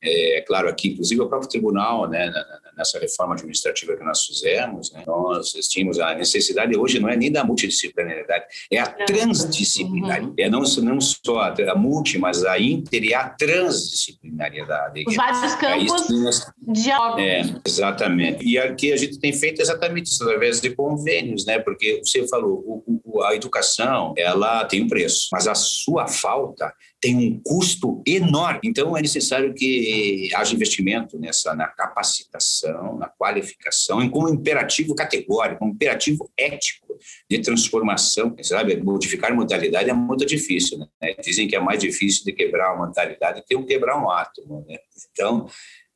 é, 0.00 0.44
claro, 0.46 0.68
aqui, 0.68 0.90
inclusive, 0.90 1.20
o 1.20 1.28
próprio 1.28 1.48
tribunal, 1.48 2.08
né, 2.08 2.30
nessa 2.76 2.98
reforma 2.98 3.34
administrativa 3.34 3.96
que 3.96 4.04
nós 4.04 4.24
fizemos, 4.24 4.92
né, 4.92 5.02
nós 5.06 5.52
tínhamos 5.68 5.98
a 5.98 6.14
necessidade, 6.14 6.76
hoje 6.76 7.00
não 7.00 7.08
é 7.08 7.16
nem 7.16 7.30
da 7.30 7.44
multidisciplinaridade, 7.44 8.44
é 8.70 8.78
a 8.78 8.86
transdisciplinaridade. 8.86 10.26
Uhum. 10.26 10.34
É 10.38 10.48
não, 10.48 10.60
não 10.60 11.00
só 11.00 11.40
a 11.40 11.74
multi, 11.74 12.18
mas 12.18 12.44
a 12.44 12.58
inter 12.58 13.04
e 13.04 13.14
a 13.14 13.28
transdisciplinariedade. 13.28 15.04
Os 15.06 15.16
vários 15.16 15.54
campos 15.54 16.08
nós, 16.10 16.46
de 16.60 16.90
é, 17.20 17.42
Exatamente. 17.66 18.44
E 18.44 18.58
aqui 18.58 18.92
a 18.92 18.96
gente 18.96 19.18
tem 19.18 19.32
feito 19.32 19.60
exatamente 19.60 20.06
isso, 20.06 20.22
através 20.22 20.60
de 20.60 20.70
convênios, 20.70 21.44
né, 21.44 21.58
porque 21.58 22.00
você 22.04 22.26
falou, 22.28 22.82
o, 22.86 23.00
o, 23.04 23.22
a 23.22 23.34
educação, 23.34 24.14
ela 24.16 24.64
tem 24.64 24.82
um 24.82 24.88
preço, 24.88 25.28
mas 25.32 25.46
a 25.46 25.54
sua 25.54 26.06
falta 26.06 26.72
tem 27.04 27.16
um 27.16 27.38
custo 27.44 28.02
enorme. 28.06 28.60
Então, 28.64 28.96
é 28.96 29.02
necessário 29.02 29.52
que 29.52 30.30
haja 30.34 30.54
investimento 30.54 31.18
nessa, 31.18 31.54
na 31.54 31.66
capacitação, 31.66 32.63
na 32.72 33.08
qualificação, 33.08 34.02
em 34.02 34.10
como 34.10 34.28
imperativo 34.28 34.94
categórico, 34.94 35.60
como 35.60 35.72
imperativo 35.72 36.30
ético 36.36 36.98
de 37.28 37.38
transformação. 37.40 38.34
Sabe, 38.42 38.76
modificar 38.76 39.34
modalidade 39.34 39.90
é 39.90 39.94
muito 39.94 40.24
difícil. 40.24 40.78
Né? 40.78 41.14
Dizem 41.22 41.48
que 41.48 41.56
é 41.56 41.60
mais 41.60 41.80
difícil 41.80 42.24
de 42.24 42.32
quebrar 42.32 42.74
uma 42.74 42.86
modalidade 42.86 43.42
que 43.46 43.56
um 43.56 43.64
quebrar 43.64 44.02
um 44.02 44.10
átomo. 44.10 44.64
Né? 44.68 44.78
Então, 45.10 45.46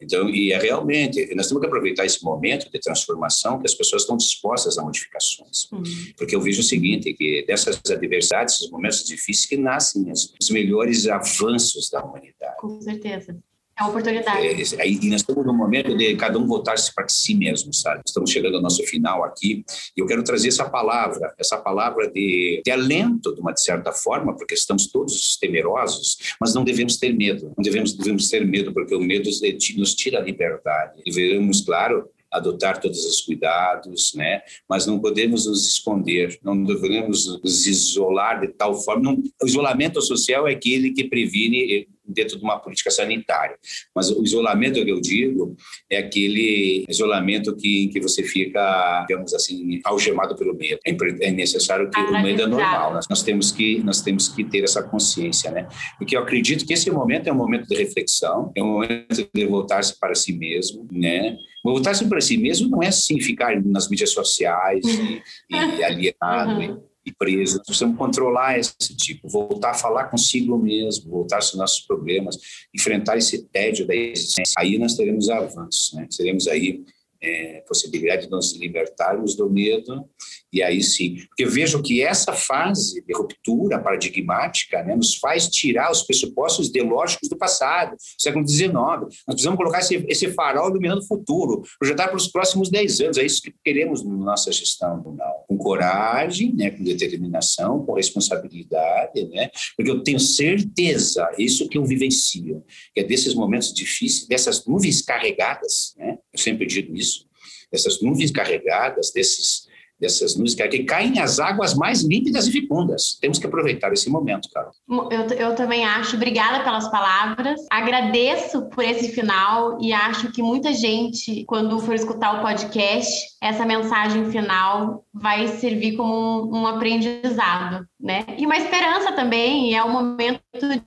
então, 0.01 0.31
e 0.31 0.53
é 0.53 0.59
realmente, 0.59 1.35
nós 1.35 1.49
temos 1.49 1.61
que 1.61 1.67
aproveitar 1.67 2.07
esse 2.07 2.23
momento 2.23 2.71
de 2.71 2.79
transformação 2.79 3.59
que 3.59 3.67
as 3.67 3.75
pessoas 3.75 4.03
estão 4.03 4.17
dispostas 4.17 4.79
a 4.79 4.83
modificações. 4.83 5.71
Uhum. 5.73 5.83
Porque 6.17 6.37
eu 6.37 6.41
vejo 6.41 6.61
o 6.61 6.65
seguinte, 6.65 7.13
que 7.15 7.45
dessas 7.47 7.81
adversidades, 7.91 8.55
esses 8.55 8.71
momentos 8.71 9.05
difíceis 9.05 9.47
que 9.47 9.57
nascem 9.57 10.11
os 10.13 10.51
melhores 10.51 11.09
avanços 11.09 11.91
da 11.91 12.05
humanidade. 12.05 12.57
Com 12.59 12.81
certeza. 12.81 13.37
É 13.79 13.83
uma 13.83 13.91
oportunidade. 13.91 14.45
É, 14.45 14.83
é, 14.83 14.91
e 14.91 15.09
nós 15.09 15.21
estamos 15.21 15.47
no 15.47 15.55
momento 15.55 15.97
de 15.97 16.17
cada 16.17 16.37
um 16.37 16.47
voltar-se 16.47 16.93
para 16.93 17.09
si 17.09 17.35
mesmo, 17.35 17.73
sabe? 17.73 18.03
Estamos 18.05 18.31
chegando 18.31 18.57
ao 18.57 18.63
nosso 18.63 18.83
final 18.85 19.23
aqui 19.23 19.65
e 19.97 20.01
eu 20.01 20.07
quero 20.07 20.25
trazer 20.25 20.49
essa 20.49 20.69
palavra, 20.69 21.33
essa 21.39 21.57
palavra 21.57 22.11
de, 22.11 22.61
de 22.65 22.71
alento, 22.73 23.33
de 23.33 23.41
uma 23.41 23.53
de 23.53 23.63
certa 23.63 23.93
forma, 23.93 24.37
porque 24.37 24.55
estamos 24.55 24.89
todos 24.89 25.37
temerosos, 25.37 26.19
mas 26.41 26.53
não 26.55 26.65
devemos 26.65 26.97
ter 26.97 27.15
medo. 27.15 27.53
Não 27.57 27.63
devemos, 27.63 27.93
devemos 27.93 28.29
ter 28.29 28.45
medo, 28.45 28.73
porque 28.73 28.95
o 28.97 29.01
medo 29.01 29.31
nos 29.77 29.95
tira 29.95 30.19
a 30.19 30.23
liberdade. 30.23 31.01
Devemos, 31.07 31.61
claro, 31.61 32.11
adotar 32.31 32.81
todos 32.81 33.05
os 33.05 33.21
cuidados, 33.23 34.13
né? 34.15 34.43
Mas 34.69 34.87
não 34.87 34.99
podemos 34.99 35.47
nos 35.47 35.67
esconder, 35.67 36.39
não 36.43 36.63
devemos 36.63 37.41
nos 37.43 37.67
isolar 37.67 38.41
de 38.41 38.49
tal 38.49 38.75
forma. 38.75 39.03
Não, 39.03 39.23
o 39.43 39.47
isolamento 39.47 40.01
social 40.03 40.47
é 40.47 40.53
aquele 40.53 40.91
que 40.91 41.05
previne 41.05 41.87
dentro 42.09 42.39
de 42.39 42.45
uma 42.45 42.59
política 42.59 42.91
sanitária. 42.91 43.57
Mas 43.95 44.11
o 44.11 44.23
isolamento 44.23 44.85
que 44.85 44.91
eu 44.91 45.01
digo 45.01 45.57
é 45.91 45.99
aquele 45.99 46.85
isolamento 46.89 47.55
que, 47.57 47.89
que 47.89 48.01
você 48.01 48.23
fica, 48.23 49.05
digamos 49.09 49.35
assim, 49.35 49.81
algemado 49.85 50.37
pelo 50.37 50.55
medo. 50.55 50.79
É, 50.87 50.97
é 51.21 51.31
necessário 51.31 51.91
que 51.91 52.01
o 52.01 52.23
medo 52.23 52.43
é 52.43 52.47
normal. 52.47 52.95
Nós, 52.95 53.07
nós, 53.09 53.23
temos 53.23 53.53
que 53.53 53.79
nós 53.81 54.01
temos 54.01 54.29
que 54.29 54.45
ter 54.45 54.65
essa 54.65 54.83
consciência, 54.83 55.51
né? 55.51 55.69
Porque 55.99 56.17
eu 56.17 56.21
acredito 56.21 56.67
que 56.67 56.73
esse 56.73 56.91
momento 56.91 57.29
é 57.29 57.33
um 57.33 57.37
momento 57.37 57.67
de 57.67 57.77
reflexão, 57.77 58.53
é 58.57 58.63
um 58.63 58.73
momento 58.73 59.29
de 59.35 59.47
voltar-se 59.47 59.99
para 59.99 60.15
si 60.15 60.33
mesmo, 60.33 60.87
né? 60.91 61.37
Voltar-se 61.65 62.09
para 62.09 62.21
si 62.21 62.39
mesmo 62.39 62.69
não 62.69 62.83
é 62.83 62.89
assim 62.89 63.21
ficar 63.21 63.61
nas 63.65 63.89
mídias 63.89 64.11
sociais 64.11 64.85
e, 64.85 65.23
e 65.51 65.57
alienado. 65.85 66.61
Uhum 66.61 66.88
e 67.09 67.15
preso. 67.15 67.63
Precisamos 67.63 67.97
controlar 67.97 68.59
esse 68.59 68.97
tipo, 68.97 69.29
voltar 69.29 69.71
a 69.71 69.75
falar 69.75 70.05
consigo 70.05 70.59
mesmo, 70.59 71.11
voltar 71.11 71.37
aos 71.37 71.55
nossos 71.55 71.81
problemas, 71.81 72.37
enfrentar 72.75 73.17
esse 73.17 73.45
tédio 73.49 73.87
da 73.87 73.95
existência. 73.95 74.55
Aí 74.59 74.79
nós 74.79 74.95
teremos 74.95 75.29
avanços, 75.29 75.93
né? 75.95 76.07
teremos 76.17 76.47
aí 76.47 76.85
é, 77.21 77.65
possibilidade 77.67 78.27
de 78.27 78.31
nos 78.31 78.55
libertarmos 78.57 79.35
do 79.35 79.51
medo, 79.51 80.09
e 80.53 80.63
aí 80.63 80.83
sim. 80.83 81.17
Porque 81.29 81.45
vejo 81.47 81.83
que 81.83 82.03
essa 82.03 82.33
fase 82.33 83.03
de 83.05 83.13
ruptura 83.13 83.79
paradigmática 83.79 84.83
né, 84.83 84.97
nos 84.97 85.17
faz 85.17 85.49
tirar 85.49 85.91
os 85.91 86.03
pressupostos 86.03 86.69
ideológicos 86.69 87.29
do 87.29 87.37
passado, 87.37 87.97
século 88.19 88.47
XIX. 88.47 88.73
Nós 88.73 89.25
precisamos 89.27 89.59
colocar 89.59 89.81
esse, 89.81 90.05
esse 90.09 90.33
farol 90.33 90.71
iluminando 90.71 91.03
o 91.03 91.07
futuro, 91.07 91.63
projetar 91.79 92.09
para 92.09 92.17
os 92.17 92.29
próximos 92.29 92.71
10 92.71 93.01
anos. 93.01 93.19
É 93.19 93.25
isso 93.25 93.43
que 93.43 93.55
queremos 93.65 94.05
na 94.05 94.15
nossa 94.15 94.51
gestão, 94.51 95.03
não. 95.05 95.45
com 95.47 95.59
coragem, 95.59 96.55
né, 96.55 96.71
com 96.71 96.83
determinação, 96.83 97.85
com 97.85 97.95
responsabilidade, 97.95 99.27
né, 99.29 99.51
porque 99.77 99.91
eu 99.91 100.03
tenho 100.03 100.19
certeza, 100.19 101.29
isso 101.39 101.69
que 101.69 101.79
eu 101.79 101.85
vivencio, 101.85 102.63
que 102.95 103.01
é 103.01 103.05
desses 103.05 103.35
momentos 103.35 103.73
difíceis, 103.73 104.27
dessas 104.27 104.65
nuvens 104.67 105.03
carregadas, 105.03 105.95
né, 105.97 106.19
eu 106.33 106.39
sempre 106.39 106.67
digo 106.67 106.95
isso, 106.95 107.27
dessas 107.71 108.01
nuvens 108.01 108.31
carregadas, 108.31 109.11
desses 109.13 109.69
dessas 110.01 110.37
músicas, 110.37 110.69
que 110.69 110.85
caem 110.85 111.19
as 111.19 111.39
águas 111.39 111.75
mais 111.75 112.03
límpidas 112.03 112.47
e 112.47 112.53
fecundas. 112.53 113.19
Temos 113.21 113.39
que 113.39 113.47
aproveitar 113.47 113.93
esse 113.93 114.09
momento, 114.09 114.49
cara. 114.51 114.71
Eu, 114.89 115.27
eu 115.37 115.55
também 115.55 115.85
acho. 115.85 116.17
Obrigada 116.17 116.63
pelas 116.63 116.89
palavras. 116.91 117.61
Agradeço 117.71 118.69
por 118.71 118.85
esse 118.85 119.13
final 119.13 119.79
e 119.81 119.93
acho 119.93 120.31
que 120.33 120.43
muita 120.43 120.73
gente, 120.73 121.45
quando 121.47 121.79
for 121.81 121.95
escutar 121.95 122.39
o 122.39 122.43
podcast, 122.43 123.11
essa 123.43 123.65
mensagem 123.67 124.31
final 124.31 125.05
vai 125.13 125.49
servir 125.49 125.97
como 125.97 126.15
um, 126.15 126.61
um 126.61 126.67
aprendizado, 126.67 127.87
né? 128.01 128.25
E 128.37 128.47
uma 128.47 128.57
esperança 128.57 129.13
também. 129.13 129.75
é 129.75 129.83
o 129.83 129.91
momento 129.91 130.41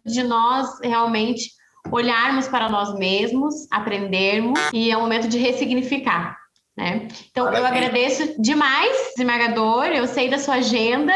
de 0.05 0.24
nós 0.24 0.80
realmente 0.82 1.51
olharmos 1.91 2.47
para 2.47 2.70
nós 2.70 2.93
mesmos, 2.97 3.68
aprendermos 3.72 4.59
e 4.74 4.91
é 4.91 4.97
o 4.97 5.01
momento 5.01 5.28
de 5.28 5.38
ressignificar. 5.38 6.40
Né? 6.82 7.07
Então, 7.29 7.45
Maravilha. 7.45 7.61
eu 7.61 7.67
agradeço 7.67 8.41
demais, 8.41 9.11
desembargador. 9.15 9.86
Eu 9.86 10.07
sei 10.07 10.27
da 10.29 10.39
sua 10.39 10.55
agenda, 10.55 11.13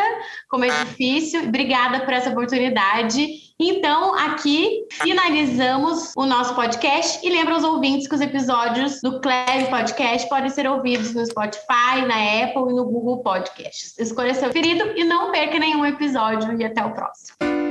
como 0.48 0.64
é 0.64 0.70
difícil. 0.86 1.42
Obrigada 1.46 2.02
por 2.02 2.14
essa 2.14 2.30
oportunidade. 2.30 3.28
Então, 3.60 4.14
aqui 4.14 4.86
finalizamos 4.92 6.14
o 6.16 6.26
nosso 6.28 6.54
podcast 6.54 7.26
e 7.26 7.32
lembra 7.32 7.56
aos 7.56 7.64
ouvintes 7.64 8.08
que 8.08 8.14
os 8.14 8.22
episódios 8.22 9.02
do 9.02 9.20
Cleve 9.22 9.70
Podcast 9.72 10.30
podem 10.30 10.50
ser 10.52 10.68
ouvidos 10.70 11.16
no 11.16 11.26
Spotify, 11.26 12.06
na 12.08 12.44
Apple 12.44 12.70
e 12.70 12.76
no 12.76 12.86
Google 12.86 13.24
Podcasts. 13.24 13.98
Escolha 13.98 14.36
seu 14.36 14.52
preferido 14.52 14.92
e 14.96 15.04
não 15.04 15.32
perca 15.32 15.58
nenhum 15.58 15.84
episódio 15.84 16.62
e 16.62 16.64
até 16.64 16.86
o 16.86 16.94
próximo. 16.94 17.65